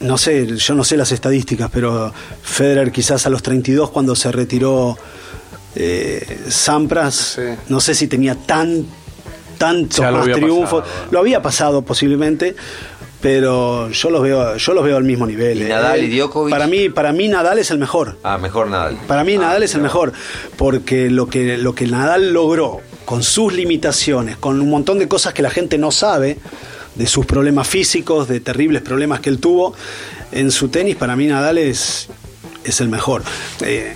no 0.00 0.18
sé, 0.18 0.56
yo 0.56 0.74
no 0.74 0.84
sé 0.84 0.96
las 0.96 1.10
estadísticas, 1.10 1.68
pero 1.72 2.12
Federer 2.42 2.92
quizás 2.92 3.26
a 3.26 3.30
los 3.30 3.42
32 3.42 3.90
cuando 3.90 4.14
se 4.14 4.30
retiró 4.30 4.96
eh, 5.74 6.38
Sampras, 6.48 7.14
Sí. 7.36 7.42
no 7.68 7.80
sé 7.80 7.94
si 7.94 8.06
tenía 8.06 8.34
tan 8.34 8.86
tantos 9.58 10.00
más 10.12 10.26
triunfos. 10.26 10.82
pasado. 10.84 11.06
Lo 11.10 11.18
había 11.18 11.40
pasado 11.42 11.82
posiblemente, 11.82 12.54
pero 13.26 13.90
yo 13.90 14.10
los 14.10 14.22
veo, 14.22 14.56
yo 14.56 14.72
los 14.72 14.84
veo 14.84 14.96
al 14.96 15.02
mismo 15.02 15.26
nivel. 15.26 15.58
¿Y 15.58 15.64
Eh, 15.64 15.68
Nadal 15.68 16.04
y 16.04 16.16
Djokovic? 16.16 16.48
Para 16.52 16.68
mí, 16.68 16.90
para 16.90 17.12
mí 17.12 17.26
Nadal 17.26 17.58
es 17.58 17.72
el 17.72 17.78
mejor. 17.78 18.16
Ah, 18.22 18.38
mejor 18.38 18.68
Nadal. 18.68 18.96
Para 19.08 19.24
mí 19.24 19.34
Ah, 19.34 19.38
Nadal 19.40 19.64
es 19.64 19.74
el 19.74 19.80
mejor, 19.80 20.12
porque 20.56 21.10
lo 21.10 21.26
que, 21.28 21.58
lo 21.58 21.74
que 21.74 21.88
Nadal 21.88 22.32
logró 22.32 22.82
con 23.04 23.24
sus 23.24 23.52
limitaciones, 23.52 24.36
con 24.36 24.60
un 24.60 24.70
montón 24.70 25.00
de 25.00 25.08
cosas 25.08 25.34
que 25.34 25.42
la 25.42 25.50
gente 25.50 25.76
no 25.76 25.90
sabe, 25.90 26.38
de 26.94 27.06
sus 27.08 27.26
problemas 27.26 27.66
físicos, 27.66 28.28
de 28.28 28.38
terribles 28.38 28.80
problemas 28.82 29.18
que 29.18 29.28
él 29.30 29.40
tuvo, 29.40 29.74
en 30.30 30.52
su 30.52 30.68
tenis 30.68 30.94
para 30.94 31.16
mí 31.16 31.26
Nadal 31.26 31.58
es, 31.58 32.06
es 32.62 32.80
el 32.80 32.88
mejor. 32.88 33.24
Eh, 33.62 33.92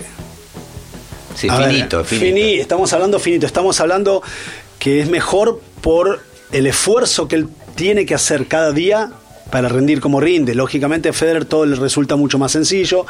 Sí, 1.37 1.49
ver, 1.49 1.71
finito, 1.71 2.03
finito. 2.05 2.27
fini- 2.37 2.59
estamos 2.59 2.93
hablando 2.93 3.21
finito, 3.21 3.47
estamos 3.47 3.81
hablando 3.81 4.23
que 4.81 5.01
es 5.01 5.09
mejor 5.09 5.61
por 5.81 6.19
el 6.51 6.67
esfuerzo 6.67 7.29
que 7.29 7.37
él 7.37 7.49
tiene 7.77 8.05
que 8.05 8.15
hacer 8.17 8.47
cada 8.49 8.73
día 8.73 9.13
para 9.51 9.69
rendir 9.69 10.01
como 10.01 10.21
rinde. 10.21 10.55
Lógicamente 10.55 11.09
a 11.09 11.13
Federer 11.13 11.45
todo 11.45 11.67
le 11.67 11.77
resulta 11.77 12.17
mucho 12.17 12.39
más 12.39 12.53
sencillo, 12.53 13.07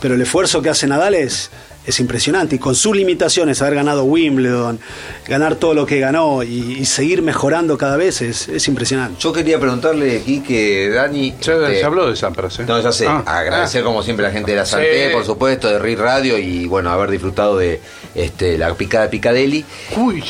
pero 0.00 0.14
el 0.14 0.20
esfuerzo 0.22 0.62
que 0.62 0.70
hace 0.70 0.86
Nadal 0.86 1.14
es, 1.14 1.50
es 1.86 2.00
impresionante. 2.00 2.56
Y 2.56 2.58
con 2.58 2.74
sus 2.74 2.96
limitaciones, 2.96 3.60
haber 3.62 3.74
ganado 3.76 4.04
Wimbledon, 4.04 4.80
ganar 5.28 5.56
todo 5.56 5.74
lo 5.74 5.84
que 5.86 6.00
ganó 6.00 6.42
y, 6.42 6.78
y 6.80 6.84
seguir 6.86 7.22
mejorando 7.22 7.76
cada 7.78 7.96
vez 7.96 8.22
es, 8.22 8.48
es 8.48 8.66
impresionante. 8.68 9.20
Yo 9.20 9.32
quería 9.32 9.58
preguntarle 9.60 10.18
aquí 10.18 10.40
que 10.40 10.88
Dani. 10.90 11.34
Ya, 11.42 11.54
este, 11.54 11.80
se 11.80 11.84
habló 11.84 12.08
de 12.10 12.16
Sampras, 12.16 12.58
¿eh? 12.60 12.64
No, 12.66 12.80
ya 12.80 12.92
sé. 12.92 13.06
Ah. 13.06 13.22
Agradecer 13.26 13.82
como 13.84 14.02
siempre 14.02 14.24
a 14.26 14.28
la 14.28 14.32
gente 14.34 14.50
de 14.52 14.56
la 14.56 14.66
Santé, 14.66 15.08
Sí. 15.08 15.12
por 15.14 15.24
supuesto, 15.24 15.68
de 15.68 15.78
RIR 15.78 15.98
Radio 15.98 16.38
y 16.38 16.66
bueno, 16.66 16.90
haber 16.90 17.10
disfrutado 17.10 17.58
de 17.58 17.80
este 18.14 18.56
la 18.58 18.74
picada 18.74 19.08
Picadelli. 19.10 19.64
Uy, 19.96 20.22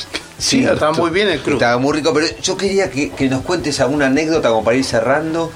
sí, 0.43 0.65
está 0.65 0.93
muy 0.93 1.11
bien 1.11 1.29
el 1.29 1.41
club. 1.41 1.55
Estaba 1.55 1.79
muy 1.79 1.95
rico, 1.95 2.13
pero 2.13 2.27
yo 2.43 2.57
quería 2.57 2.91
que, 2.91 3.11
que 3.11 3.29
nos 3.29 3.43
cuentes 3.43 3.81
alguna 3.81 4.07
anécdota 4.07 4.49
como 4.49 4.65
para 4.65 4.77
ir 4.77 4.85
cerrando 4.85 5.51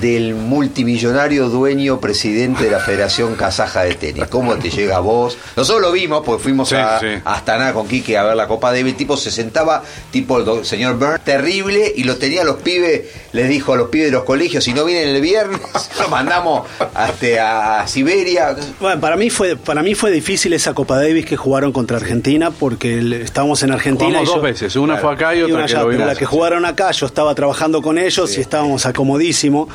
del 0.00 0.34
multimillonario 0.34 1.48
dueño 1.48 2.00
presidente 2.00 2.64
de 2.64 2.70
la 2.70 2.80
Federación 2.80 3.34
Kazaja 3.34 3.82
de 3.84 3.94
Tenis. 3.94 4.24
¿Cómo 4.28 4.54
te 4.56 4.70
llega 4.70 4.96
a 4.96 5.00
vos? 5.00 5.38
Nosotros 5.56 5.82
lo 5.82 5.92
vimos, 5.92 6.22
porque 6.24 6.42
fuimos 6.42 6.68
Sí, 6.68 6.74
a, 6.74 6.98
sí. 7.00 7.06
a 7.24 7.34
Astana 7.34 7.72
con 7.72 7.86
Quique 7.88 8.16
a 8.18 8.24
ver 8.24 8.36
la 8.36 8.46
Copa 8.48 8.72
Davis. 8.72 8.96
Tipo 8.96 9.16
se 9.16 9.30
sentaba, 9.30 9.82
tipo 10.10 10.38
el 10.38 10.64
señor 10.64 10.98
Burns, 10.98 11.22
terrible, 11.24 11.92
y 11.94 12.04
lo 12.04 12.16
tenía 12.16 12.42
a 12.42 12.44
los 12.44 12.56
pibes, 12.56 13.02
les 13.32 13.48
dijo 13.48 13.72
a 13.72 13.76
los 13.76 13.88
pibes 13.88 14.08
de 14.08 14.12
los 14.12 14.24
colegios, 14.24 14.64
si 14.64 14.72
no 14.74 14.84
vienen 14.84 15.14
el 15.14 15.20
viernes, 15.22 15.60
lo 16.00 16.08
mandamos 16.08 16.66
hasta 16.94 17.80
a 17.82 17.88
Siberia. 17.88 18.56
Bueno, 18.80 19.00
para 19.00 19.16
mí 19.16 19.30
fue 19.30 19.56
para 19.56 19.82
mí 19.82 19.94
fue 19.94 20.10
difícil 20.10 20.52
esa 20.52 20.74
Copa 20.74 20.96
Davis 20.96 21.26
que 21.26 21.36
jugaron 21.36 21.72
contra 21.72 21.96
Argentina 21.96 22.50
porque 22.50 22.98
el- 22.98 23.12
estábamos 23.14 23.62
en 23.62 23.72
Argentina 23.72 24.08
Jugamos 24.18 24.28
y 24.28 24.32
dos 24.32 24.36
yo- 24.36 24.42
veces, 24.42 24.76
una 24.76 24.96
fue 24.98 25.12
acá 25.12 25.34
y 25.34 25.38
y 25.40 25.42
otra 25.42 25.54
una 25.56 25.66
que 25.66 25.72
allá, 25.72 25.78
lo 25.82 25.86
pero 25.88 25.98
vimos. 25.98 26.12
la 26.14 26.18
que 26.18 26.26
jugaron 26.26 26.64
acá, 26.64 26.90
yo 26.90 27.06
estaba 27.06 27.34
trabajando 27.34 27.82
con 27.82 27.98
ellos 27.98 28.36
y 28.36 28.40
estábamos 28.40 28.86
acomodísimo. 28.86 29.68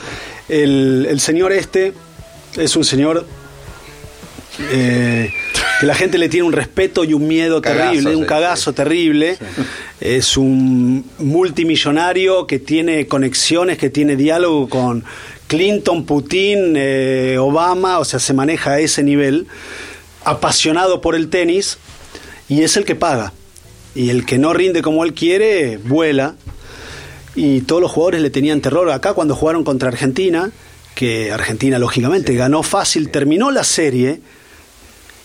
El, 0.47 1.07
el 1.09 1.19
señor 1.19 1.51
este 1.51 1.93
es 2.57 2.75
un 2.75 2.83
señor 2.83 3.25
eh, 4.71 5.31
que 5.79 5.85
la 5.85 5.95
gente 5.95 6.17
le 6.17 6.27
tiene 6.27 6.45
un 6.45 6.51
respeto 6.51 7.05
y 7.05 7.13
un 7.13 7.27
miedo 7.27 7.61
Cagazo, 7.61 7.91
terrible, 7.91 8.15
un 8.15 8.25
cagazo 8.25 8.71
sí. 8.71 8.75
terrible. 8.75 9.37
Es 10.01 10.35
un 10.35 11.09
multimillonario 11.19 12.47
que 12.47 12.59
tiene 12.59 13.07
conexiones, 13.07 13.77
que 13.77 13.89
tiene 13.89 14.15
diálogo 14.15 14.67
con 14.67 15.05
Clinton, 15.47 16.05
Putin, 16.05 16.73
eh, 16.75 17.37
Obama, 17.39 17.99
o 17.99 18.05
sea, 18.05 18.19
se 18.19 18.33
maneja 18.33 18.73
a 18.73 18.79
ese 18.79 19.03
nivel, 19.03 19.47
apasionado 20.25 20.99
por 21.01 21.15
el 21.15 21.29
tenis 21.29 21.77
y 22.49 22.63
es 22.63 22.75
el 22.75 22.83
que 22.83 22.95
paga. 22.95 23.33
Y 23.95 24.09
el 24.09 24.25
que 24.25 24.37
no 24.37 24.53
rinde 24.53 24.81
como 24.81 25.03
él 25.05 25.13
quiere, 25.13 25.77
vuela. 25.77 26.35
Y 27.35 27.61
todos 27.61 27.81
los 27.81 27.91
jugadores 27.91 28.21
le 28.21 28.29
tenían 28.29 28.61
terror. 28.61 28.89
Acá 28.91 29.13
cuando 29.13 29.35
jugaron 29.35 29.63
contra 29.63 29.89
Argentina, 29.89 30.51
que 30.95 31.31
Argentina 31.31 31.79
lógicamente 31.79 32.33
ganó 32.33 32.63
fácil, 32.63 33.09
terminó 33.09 33.51
la 33.51 33.63
serie 33.63 34.21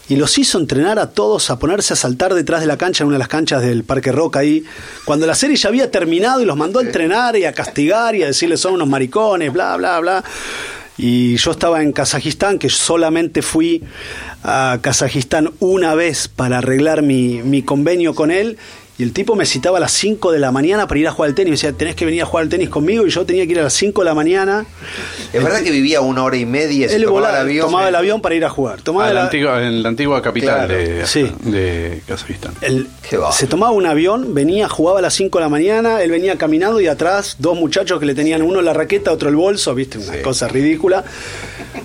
y 0.09 0.17
los 0.17 0.37
hizo 0.39 0.59
entrenar 0.59 0.99
a 0.99 1.11
todos 1.11 1.51
a 1.51 1.59
ponerse 1.59 1.95
a 1.95 1.97
saltar 1.97 2.35
detrás 2.35 2.61
de 2.61 2.67
la 2.67 2.77
cancha 2.77 3.05
en 3.05 3.09
una 3.09 3.15
de 3.15 3.21
las 3.21 3.29
canchas 3.29 3.63
del 3.63 3.85
Parque 3.85 4.13
Roca 4.13 4.41
ahí, 4.41 4.65
cuando 5.05 5.27
la 5.27 5.35
serie 5.35 5.57
ya 5.57 5.69
había 5.69 5.91
terminado 5.91 6.41
y 6.41 6.45
los 6.45 6.57
mandó 6.57 6.81
a 6.81 6.83
entrenar 6.83 7.37
y 7.37 7.45
a 7.45 7.53
castigar 7.53 8.15
y 8.15 8.23
a 8.23 8.27
decirles 8.27 8.61
son 8.61 8.75
unos 8.75 8.89
maricones, 8.89 9.53
bla, 9.53 9.77
bla, 9.77 9.99
bla. 10.01 10.25
Y 10.97 11.37
yo 11.37 11.51
estaba 11.51 11.83
en 11.83 11.93
Kazajistán, 11.93 12.59
que 12.59 12.69
solamente 12.69 13.43
fui 13.43 13.83
a 14.45 14.79
Kazajistán 14.81 15.53
una 15.59 15.95
vez 15.97 16.29
para 16.29 16.59
arreglar 16.59 17.03
mi, 17.03 17.43
mi 17.43 17.63
convenio 17.63 18.15
con 18.15 18.31
él, 18.31 18.59
Y 18.97 19.03
el 19.03 19.13
tipo 19.13 19.35
me 19.35 19.45
citaba 19.45 19.79
a 19.79 19.81
las 19.81 19.91
5 19.93 20.31
de 20.31 20.39
la 20.39 20.53
mañana 20.53 20.87
para 20.87 21.01
ir 21.01 21.09
a 21.09 21.11
jugar 21.11 21.31
al 21.31 21.35
tenis. 21.35 21.49
Me 21.51 21.55
decía, 21.57 21.73
tenés 21.73 21.97
que 21.97 22.05
venir 22.05 22.23
a 22.23 22.27
jugar 22.27 22.45
al 22.45 22.49
tenis 22.49 22.69
conmigo. 22.69 23.05
Y 23.05 23.11
yo 23.11 23.27
tenía 23.27 23.45
que 23.45 23.51
ir 23.51 23.59
a 23.59 23.65
las 23.65 23.73
5 23.73 24.03
de 24.03 24.05
la 24.05 24.15
mañana. 24.15 24.65
Es 25.33 25.43
verdad 25.43 25.63
que 25.63 25.73
vivía 25.73 26.01
una 26.01 26.23
hora 26.23 26.37
y 26.37 26.47
media, 26.47 26.89
se 26.89 26.95
Él 26.95 27.03
tomaba 27.03 27.21
volaba- 27.21 27.37
el 27.41 27.47
avión. 27.49 27.67
tomaba 27.67 27.89
el 27.89 27.95
avión 27.97 28.21
para 28.23 28.35
ir 28.37 28.45
a 28.45 28.51
jugar. 28.51 28.83
Tomaba 28.83 29.09
A 29.09 29.13
la 29.13 29.21
el- 29.23 29.27
antigua- 29.27 29.67
en 29.67 29.83
la 29.83 29.89
antigua 29.89 30.23
capital 30.23 30.67
Claro, 30.67 30.75
de, 30.75 31.07
sí. 31.07 31.29
de 31.43 32.03
Kazajistán. 32.07 32.55
el- 32.61 32.87
Qué 33.09 33.17
va. 33.17 33.33
se 33.33 33.49
tomaba 33.49 33.73
un 33.73 33.87
avión, 33.87 34.33
venía, 34.33 34.69
jugaba 34.69 35.01
a 35.01 35.03
las 35.03 35.15
5 35.15 35.39
de 35.39 35.45
la 35.45 35.49
mañana, 35.49 36.01
él 36.01 36.13
venía 36.13 36.39
caminando 36.39 36.81
y 36.81 36.87
atrás 36.87 37.35
dos 37.41 37.59
muchachos 37.59 37.99
que 37.99 38.07
le 38.07 38.15
tenían 38.15 38.43
uno 38.43 38.63
la 38.63 38.75
raqueta, 38.75 39.11
otro 39.11 39.29
el 39.29 39.35
bolso, 39.35 39.75
viste, 39.75 39.99
una 39.99 40.13
Sí. 40.13 40.19
cosa 40.23 40.47
ridícula. 40.47 41.03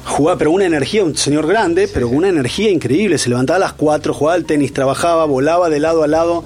Jugaba, 0.05 0.37
pero 0.37 0.51
una 0.51 0.65
energía, 0.65 1.03
un 1.03 1.17
señor 1.17 1.47
grande, 1.47 1.87
pero 1.91 2.07
con 2.07 2.17
una 2.17 2.29
energía 2.29 2.69
increíble. 2.69 3.17
Se 3.17 3.29
levantaba 3.29 3.57
a 3.57 3.59
las 3.59 3.73
4, 3.73 4.13
jugaba 4.13 4.35
al 4.35 4.45
tenis, 4.45 4.73
trabajaba, 4.73 5.25
volaba 5.25 5.69
de 5.69 5.79
lado 5.79 6.03
a 6.03 6.07
lado 6.07 6.45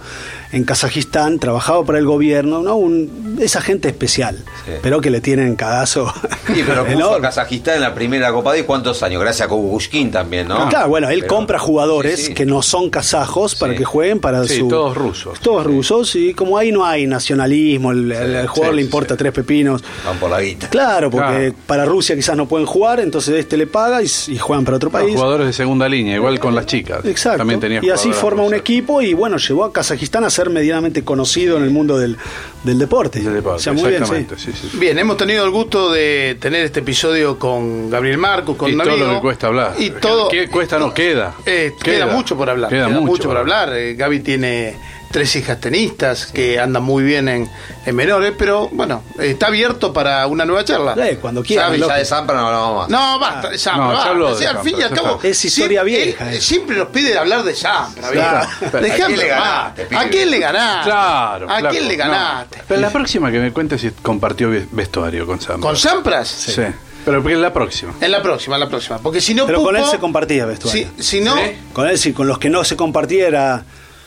en 0.53 0.63
Kazajistán, 0.63 1.39
trabajaba 1.39 1.83
para 1.83 1.97
el 1.99 2.05
gobierno, 2.05 2.61
¿no? 2.61 2.75
Un- 2.77 3.37
esa 3.41 3.59
gente 3.59 3.89
especial, 3.89 4.37
Sí. 4.65 4.71
pero 4.81 5.01
que 5.01 5.09
le 5.09 5.19
tienen 5.19 5.55
cagazo. 5.55 6.13
Sí, 6.47 6.63
pero 6.67 6.85
puso 6.85 7.15
a. 7.15 7.21
Kazajistán 7.21 7.75
en 7.75 7.81
la 7.81 7.93
primera 7.93 8.31
Copa 8.31 8.53
de 8.53 8.63
¿cuántos 8.63 9.01
años? 9.03 9.21
Gracias 9.21 9.47
a 9.47 9.49
Kukushkin 9.49 10.11
también, 10.11 10.47
¿no? 10.47 10.69
Claro, 10.69 10.87
bueno, 10.89 11.09
él 11.09 11.21
Pero- 11.21 11.35
compra 11.35 11.59
jugadores 11.59 12.19
Sí, 12.19 12.25
sí. 12.27 12.33
que 12.33 12.45
no 12.45 12.61
son 12.61 12.89
kazajos 12.89 13.55
para 13.55 13.73
Sí. 13.73 13.79
que 13.79 13.85
jueguen 13.85 14.19
para 14.19 14.43
Sí, 14.45 14.59
su. 14.59 14.67
todos 14.67 14.95
rusos. 14.95 15.39
Todos 15.39 15.65
rusos, 15.65 16.15
y 16.15 16.33
como 16.33 16.57
ahí 16.57 16.71
no 16.71 16.85
hay 16.85 17.07
nacionalismo, 17.07 17.91
el, 17.91 18.11
el- 18.11 18.35
el 18.35 18.47
jugador 18.47 18.73
sí, 18.75 18.79
le 18.79 18.81
importa 18.85 19.15
sí. 19.15 19.17
tres 19.19 19.31
pepinos. 19.33 19.83
Van 20.05 20.17
por 20.17 20.29
la 20.29 20.39
guita. 20.41 20.69
Claro, 20.69 21.09
porque 21.09 21.27
Claro. 21.27 21.55
para 21.65 21.85
Rusia 21.85 22.15
quizás 22.15 22.37
no 22.37 22.47
pueden 22.47 22.67
jugar, 22.67 22.99
entonces 22.99 23.35
este 23.35 23.57
le 23.57 23.65
paga 23.67 24.01
y, 24.03 24.07
y 24.27 24.37
juegan 24.37 24.63
para 24.65 24.77
otro 24.77 24.89
Los 24.91 25.01
país. 25.01 25.15
jugadores 25.15 25.47
de 25.47 25.53
segunda 25.53 25.89
línea, 25.89 26.15
igual 26.15 26.39
con 26.39 26.53
las 26.53 26.67
chicas. 26.67 27.03
Exacto. 27.05 27.39
También 27.39 27.59
tenía 27.59 27.79
y 27.83 27.89
así 27.89 28.11
forma 28.13 28.43
un 28.43 28.53
equipo 28.53 29.01
y 29.01 29.13
bueno, 29.15 29.37
llevó 29.37 29.63
a 29.65 29.73
Kazajistán 29.73 30.23
a 30.23 30.29
ser 30.29 30.42
medianamente 30.49 31.03
conocido 31.03 31.57
en 31.57 31.63
el 31.63 31.69
mundo 31.69 31.97
del, 31.97 32.17
del 32.63 32.79
deporte. 32.79 33.19
Del 33.19 33.33
deporte, 33.33 33.57
O 33.57 33.59
sea, 33.59 33.73
muy 33.73 33.83
bien, 33.89 34.05
sí. 34.05 34.13
exactamente, 34.13 34.35
sí, 34.37 34.51
sí, 34.53 34.69
sí. 34.71 34.77
Bien, 34.77 34.97
hemos 34.99 35.17
tenido 35.17 35.43
el 35.45 35.51
gusto 35.51 35.91
de 35.91 36.37
tener 36.39 36.65
este 36.65 36.79
episodio 36.81 37.37
con 37.37 37.89
Gabriel 37.89 38.17
Marcos, 38.17 38.55
con 38.57 38.69
y 38.69 38.73
un 38.73 38.81
todo 38.81 38.97
lo 38.97 39.15
que 39.15 39.21
cuesta 39.21 39.47
hablar. 39.47 39.75
Y 39.77 39.89
todo. 39.91 40.29
¿Qué 40.29 40.47
cuesta? 40.47 40.79
No, 40.79 40.93
queda. 40.93 41.35
Eh, 41.45 41.73
queda. 41.83 42.07
mucho 42.07 42.37
por 42.37 42.49
hablar. 42.49 42.69
Queda, 42.69 42.87
mucho, 42.89 43.23
por 43.23 43.37
hablar. 43.37 43.73
Eh, 43.73 43.95
Gaby 43.95 44.19
tiene 44.19 44.75
tres 45.13 45.35
hijas 45.35 45.59
tenistas 45.59 46.25
que 46.25 46.59
andan 46.59 46.81
muy 46.83 47.03
bien 47.03 47.29
en, 47.29 47.47
en 47.85 47.95
menores, 47.95 48.33
pero 48.37 48.67
bueno, 48.71 49.03
está 49.19 49.47
abierto 49.47 49.93
para 49.93 50.25
una 50.25 50.43
nueva 50.43 50.65
charla. 50.65 50.95
Eh, 51.07 51.19
cuando 51.21 51.41
loco. 51.41 51.53
Ya 51.53 51.69
de 51.69 52.03
Zampra 52.03 52.35
no 52.35 52.47
hablamos 52.47 52.77
más. 52.79 52.89
No, 52.89 53.19
basta, 53.19 53.49
de 53.51 53.57
Sampra, 53.59 53.85
No, 53.85 53.93
basta. 53.93 54.11
O 54.11 54.35
sea, 54.35 54.49
al 54.49 54.55
Sampra, 54.55 54.71
fin 54.71 54.79
y 54.79 54.83
al 54.83 54.89
cabo. 54.91 55.19
Es 55.21 55.45
historia 55.45 55.83
siempre- 55.83 56.05
vieja, 56.05 56.29
él 56.31 56.37
eh. 56.37 56.41
siempre 56.41 56.75
nos 56.77 56.87
pide 56.87 57.15
hablar 57.17 57.43
de 57.43 57.53
Sampra, 57.55 58.09
Claro. 58.09 58.47
¿A 58.65 58.79
quién 58.95 59.17
le 59.17 59.27
ganaste, 59.27 59.85
pibe? 59.85 60.01
¿A 60.01 60.09
quién 60.09 60.31
le 60.31 60.39
ganaste? 60.39 60.89
Claro. 60.89 61.47
¿A 61.51 61.69
quién 61.69 61.87
le 61.87 61.95
ganaste? 61.95 62.61
Pero 62.67 62.81
la 62.81 62.89
próxima 62.89 63.31
que 63.31 63.39
me 63.39 63.53
cuentes 63.53 63.81
si 63.81 63.91
compartió 63.91 64.49
ve- 64.49 64.65
vestuario 64.71 65.27
con 65.27 65.39
Sam. 65.39 65.61
¿Con 65.61 65.77
Sampras? 65.77 66.27
Sí. 66.27 66.63
Pero 67.05 67.21
porque 67.21 67.35
es 67.35 67.39
la 67.39 67.53
próxima. 67.53 67.93
En 68.01 68.11
la 68.11 68.21
próxima, 68.23 68.55
en 68.55 68.61
la 68.61 68.69
próxima. 68.69 68.97
Porque 68.97 69.21
si 69.21 69.33
no, 69.35 69.45
Pero 69.45 69.61
con 69.61 69.75
él 69.75 69.83
se 69.85 69.99
compartía 69.99 70.45
vestuario. 70.45 70.87
Si, 70.97 71.03
si 71.03 71.21
no. 71.21 71.35
¿Sí? 71.35 71.41
Con 71.73 71.87
él 71.87 71.99
sí, 71.99 72.13
con 72.13 72.27
los 72.27 72.39
que 72.39 72.49
no 72.49 72.63
se 72.63 72.75
compartía 72.77 73.27
era 73.27 73.63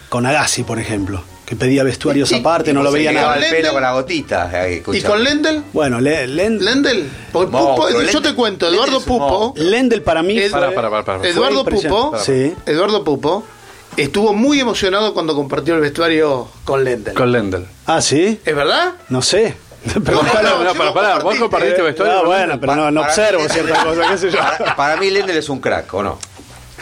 con 0.09 0.25
Agassi, 0.27 0.63
por 0.63 0.79
ejemplo, 0.79 1.23
que 1.45 1.57
pedía 1.57 1.83
vestuarios 1.85 2.31
Y- 2.33 2.37
aparte, 2.37 2.71
y 2.71 2.75
no 2.75 2.83
lo 2.83 2.91
veía 2.93 3.13
nada. 3.13 3.35
el 3.35 3.41
Lendl. 3.43 3.57
pelo 3.57 3.73
con 3.73 3.83
la 3.83 3.93
gotita. 3.93 4.67
eh, 4.69 4.83
¿Y 4.93 5.01
con 5.03 5.23
Lendl? 5.23 5.63
Bueno, 5.73 6.01
Le- 6.01 6.27
Len- 6.27 6.59
¿Lendl? 6.65 7.09
Porque 7.33 7.51
Monstruo, 7.53 7.77
Pupo, 7.77 7.89
yo 7.91 8.01
Lendl- 8.03 8.23
te 8.23 8.35
cuento, 8.35 8.69
Eduardo 8.69 9.01
Pupo. 9.01 9.55
Lendl 9.57 10.01
para 10.03 10.23
mí 10.23 10.39
Para, 10.51 10.73
para, 10.75 10.91
para, 10.91 11.05
para. 11.05 11.29
Eduardo 11.29 11.65
Pupo. 11.65 12.19
Sí. 12.19 12.55
Eduardo 12.67 13.05
Pupo 13.05 13.45
estuvo 13.97 14.33
muy 14.35 14.61
emocionado 14.61 15.15
cuando 15.15 15.35
compartió 15.35 15.75
el 15.75 15.81
vestuario 15.81 16.49
con 16.65 16.85
Lendl. 16.85 17.13
Con 17.15 17.33
Lendl. 17.33 17.65
Ah, 17.87 18.01
¿sí? 18.03 18.41
¿Es 18.45 18.55
verdad? 18.57 18.95
No 19.09 19.23
sé. 19.23 19.55
Pero- 20.05 20.23
No, 20.23 20.23
No, 20.23 20.65
no, 20.65 20.73
para, 20.75 20.85
no 20.91 20.95
para, 20.95 21.19
vos 21.21 21.37
compartiste, 21.37 21.81
vestuario. 21.81 22.19
Ah, 22.19 22.23
bueno, 22.25 22.59
pero 22.61 22.75
no, 22.75 22.91
no 22.91 23.01
Para- 23.03 23.13
observo 23.13 23.43
para- 23.43 23.55
ciertas 23.55 23.85
cosas, 23.85 24.11
qué 24.11 24.19
sé 24.19 24.31
yo. 24.33 24.39
Para, 24.39 24.77
para 24.77 24.97
mí 24.97 25.11
Lendl 25.11 25.31
es 25.37 25.49
un 25.49 25.61
crack, 25.61 25.95
¿o 25.95 26.03
no? 26.03 26.19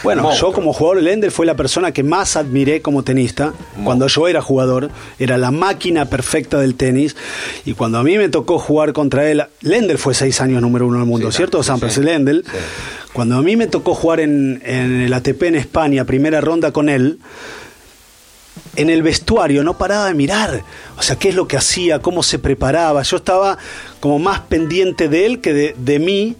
Bueno, 0.05 0.23
Monstruo. 0.23 0.51
yo 0.51 0.55
como 0.55 0.71
jugador, 0.71 1.03
Lendl 1.03 1.31
fue 1.31 1.45
la 1.45 1.55
persona 1.55 1.91
que 1.91 2.03
más 2.03 2.37
admiré 2.37 2.81
como 2.81 3.03
tenista. 3.03 3.53
Cuando 3.83 4.07
yo 4.07 4.27
era 4.29 4.41
jugador, 4.41 4.89
era 5.19 5.37
la 5.37 5.51
máquina 5.51 6.05
perfecta 6.05 6.59
del 6.59 6.75
tenis. 6.75 7.15
Y 7.65 7.73
cuando 7.73 7.97
a 7.97 8.03
mí 8.03 8.17
me 8.17 8.29
tocó 8.29 8.57
jugar 8.59 8.93
contra 8.93 9.29
él, 9.29 9.43
Lendl 9.61 9.97
fue 9.97 10.13
seis 10.13 10.39
años 10.39 10.61
número 10.61 10.87
uno 10.87 10.99
del 10.99 11.07
mundo, 11.07 11.31
Sí, 11.31 11.37
¿cierto? 11.37 11.61
Sampras 11.63 11.93
sí. 11.95 12.01
Lendl. 12.01 12.43
Sí. 12.45 12.51
Cuando 13.11 13.35
a 13.35 13.41
mí 13.41 13.55
me 13.57 13.67
tocó 13.67 13.95
jugar 13.95 14.19
en, 14.21 14.61
en 14.65 15.01
el 15.01 15.13
ATP 15.13 15.43
en 15.43 15.55
España, 15.55 16.05
primera 16.05 16.39
ronda 16.39 16.71
con 16.71 16.87
él, 16.89 17.19
en 18.75 18.89
el 18.89 19.01
vestuario 19.03 19.63
no 19.63 19.77
paraba 19.77 20.07
de 20.07 20.13
mirar. 20.13 20.63
O 20.97 21.01
sea, 21.01 21.15
qué 21.17 21.29
es 21.29 21.35
lo 21.35 21.47
que 21.47 21.57
hacía, 21.57 21.99
cómo 21.99 22.23
se 22.23 22.39
preparaba. 22.39 23.01
Yo 23.03 23.17
estaba 23.17 23.57
como 23.99 24.19
más 24.19 24.41
pendiente 24.41 25.07
de 25.09 25.25
él 25.25 25.41
que 25.41 25.53
de, 25.53 25.75
de 25.77 25.99
mí. 25.99 26.35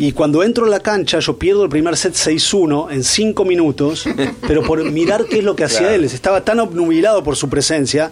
Y 0.00 0.12
cuando 0.12 0.44
entro 0.44 0.64
en 0.64 0.70
la 0.70 0.78
cancha, 0.80 1.18
yo 1.18 1.38
pierdo 1.38 1.64
el 1.64 1.70
primer 1.70 1.96
set 1.96 2.14
6-1 2.14 2.92
en 2.92 3.02
5 3.02 3.44
minutos, 3.44 4.04
pero 4.46 4.62
por 4.62 4.82
mirar 4.90 5.24
qué 5.24 5.38
es 5.38 5.44
lo 5.44 5.56
que 5.56 5.64
hacía 5.64 5.78
Claro. 5.88 5.94
él. 5.96 6.04
Estaba 6.04 6.44
tan 6.44 6.60
obnubilado 6.60 7.24
por 7.24 7.34
su 7.34 7.48
presencia. 7.48 8.10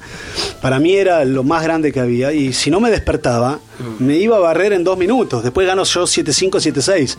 Para 0.60 0.80
mí 0.80 0.94
era 0.96 1.24
lo 1.24 1.44
más 1.44 1.62
grande 1.62 1.92
que 1.92 2.00
había. 2.00 2.32
Y 2.32 2.52
si 2.52 2.70
no 2.72 2.80
me 2.80 2.90
despertaba, 2.90 3.60
me 4.00 4.16
iba 4.16 4.36
a 4.36 4.40
barrer 4.40 4.72
en 4.72 4.82
dos 4.82 4.98
minutos. 4.98 5.44
Después 5.44 5.66
gano 5.66 5.84
yo 5.84 6.02
7-5, 6.04 6.50
7-6. 6.60 7.16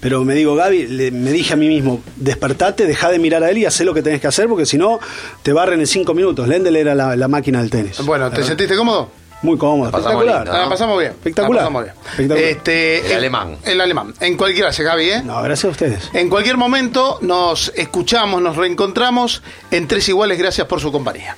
Pero 0.00 0.24
me 0.24 0.34
digo, 0.34 0.54
Gaby, 0.56 0.88
le- 0.88 1.10
me 1.10 1.30
dije 1.32 1.54
a 1.54 1.56
mí 1.56 1.68
mismo, 1.68 2.02
despertate, 2.16 2.86
deja 2.86 3.10
de 3.10 3.18
mirar 3.18 3.42
a 3.44 3.50
él 3.50 3.58
y 3.58 3.64
haz 3.64 3.80
lo 3.80 3.94
que 3.94 4.02
tenés 4.02 4.20
que 4.20 4.26
hacer, 4.26 4.46
porque 4.46 4.66
si 4.66 4.76
no, 4.76 5.00
te 5.42 5.52
barren 5.54 5.80
en 5.80 5.86
5 5.86 6.12
minutos. 6.12 6.46
Lendl 6.48 6.76
era 6.76 6.94
la, 6.94 7.16
la 7.16 7.28
máquina 7.28 7.60
del 7.60 7.70
tenis. 7.70 7.98
Bueno, 8.04 8.30
¿te 8.30 8.42
sentiste 8.44 8.76
cómodo? 8.76 9.21
Muy 9.42 9.58
cómodo, 9.58 9.90
La 9.90 9.98
espectacular. 9.98 10.44
lindo, 10.44 10.58
La 10.58 10.68
pasamos 10.68 10.98
bien. 10.98 11.10
Espectacular. 11.12 11.62
La 11.62 11.68
pasamos 11.68 11.82
bien. 11.84 11.94
Espectacular. 12.10 12.44
Este, 12.50 13.06
El 13.06 13.16
alemán. 13.18 13.56
El 13.64 13.80
alemán. 13.80 14.14
En 14.20 14.36
cualquier 14.36 14.64
gracias, 14.66 14.86
Gaby, 14.86 15.10
¿eh? 15.10 15.22
No, 15.24 15.42
gracias 15.42 15.64
a 15.64 15.68
ustedes. 15.68 16.10
En 16.12 16.28
cualquier 16.28 16.56
momento 16.56 17.18
nos 17.22 17.72
escuchamos, 17.74 18.40
nos 18.40 18.56
reencontramos 18.56 19.42
en 19.70 19.88
Tres 19.88 20.08
Iguales. 20.08 20.38
Gracias 20.38 20.66
por 20.68 20.80
su 20.80 20.92
compañía. 20.92 21.36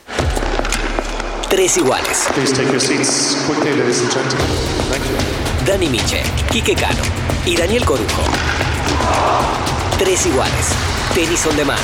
Tres 1.48 1.76
iguales. 1.78 2.26
Please 2.34 2.52
take 2.52 2.68
your 2.72 2.80
seats 2.80 3.36
quickly, 3.46 3.76
ladies 3.76 4.00
and 4.00 4.11
gentlemen. 4.12 4.46
Thank 4.90 5.05
you. 5.05 5.64
Dani 5.66 5.88
Miche, 5.88 6.22
Quique 6.50 6.74
Cano 6.74 7.00
y 7.46 7.57
Daniel 7.57 7.84
Corujo. 7.84 8.22
Tres 9.98 10.26
iguales. 10.26 10.66
Tenis 11.14 11.46
on 11.46 11.57
demand. 11.57 11.80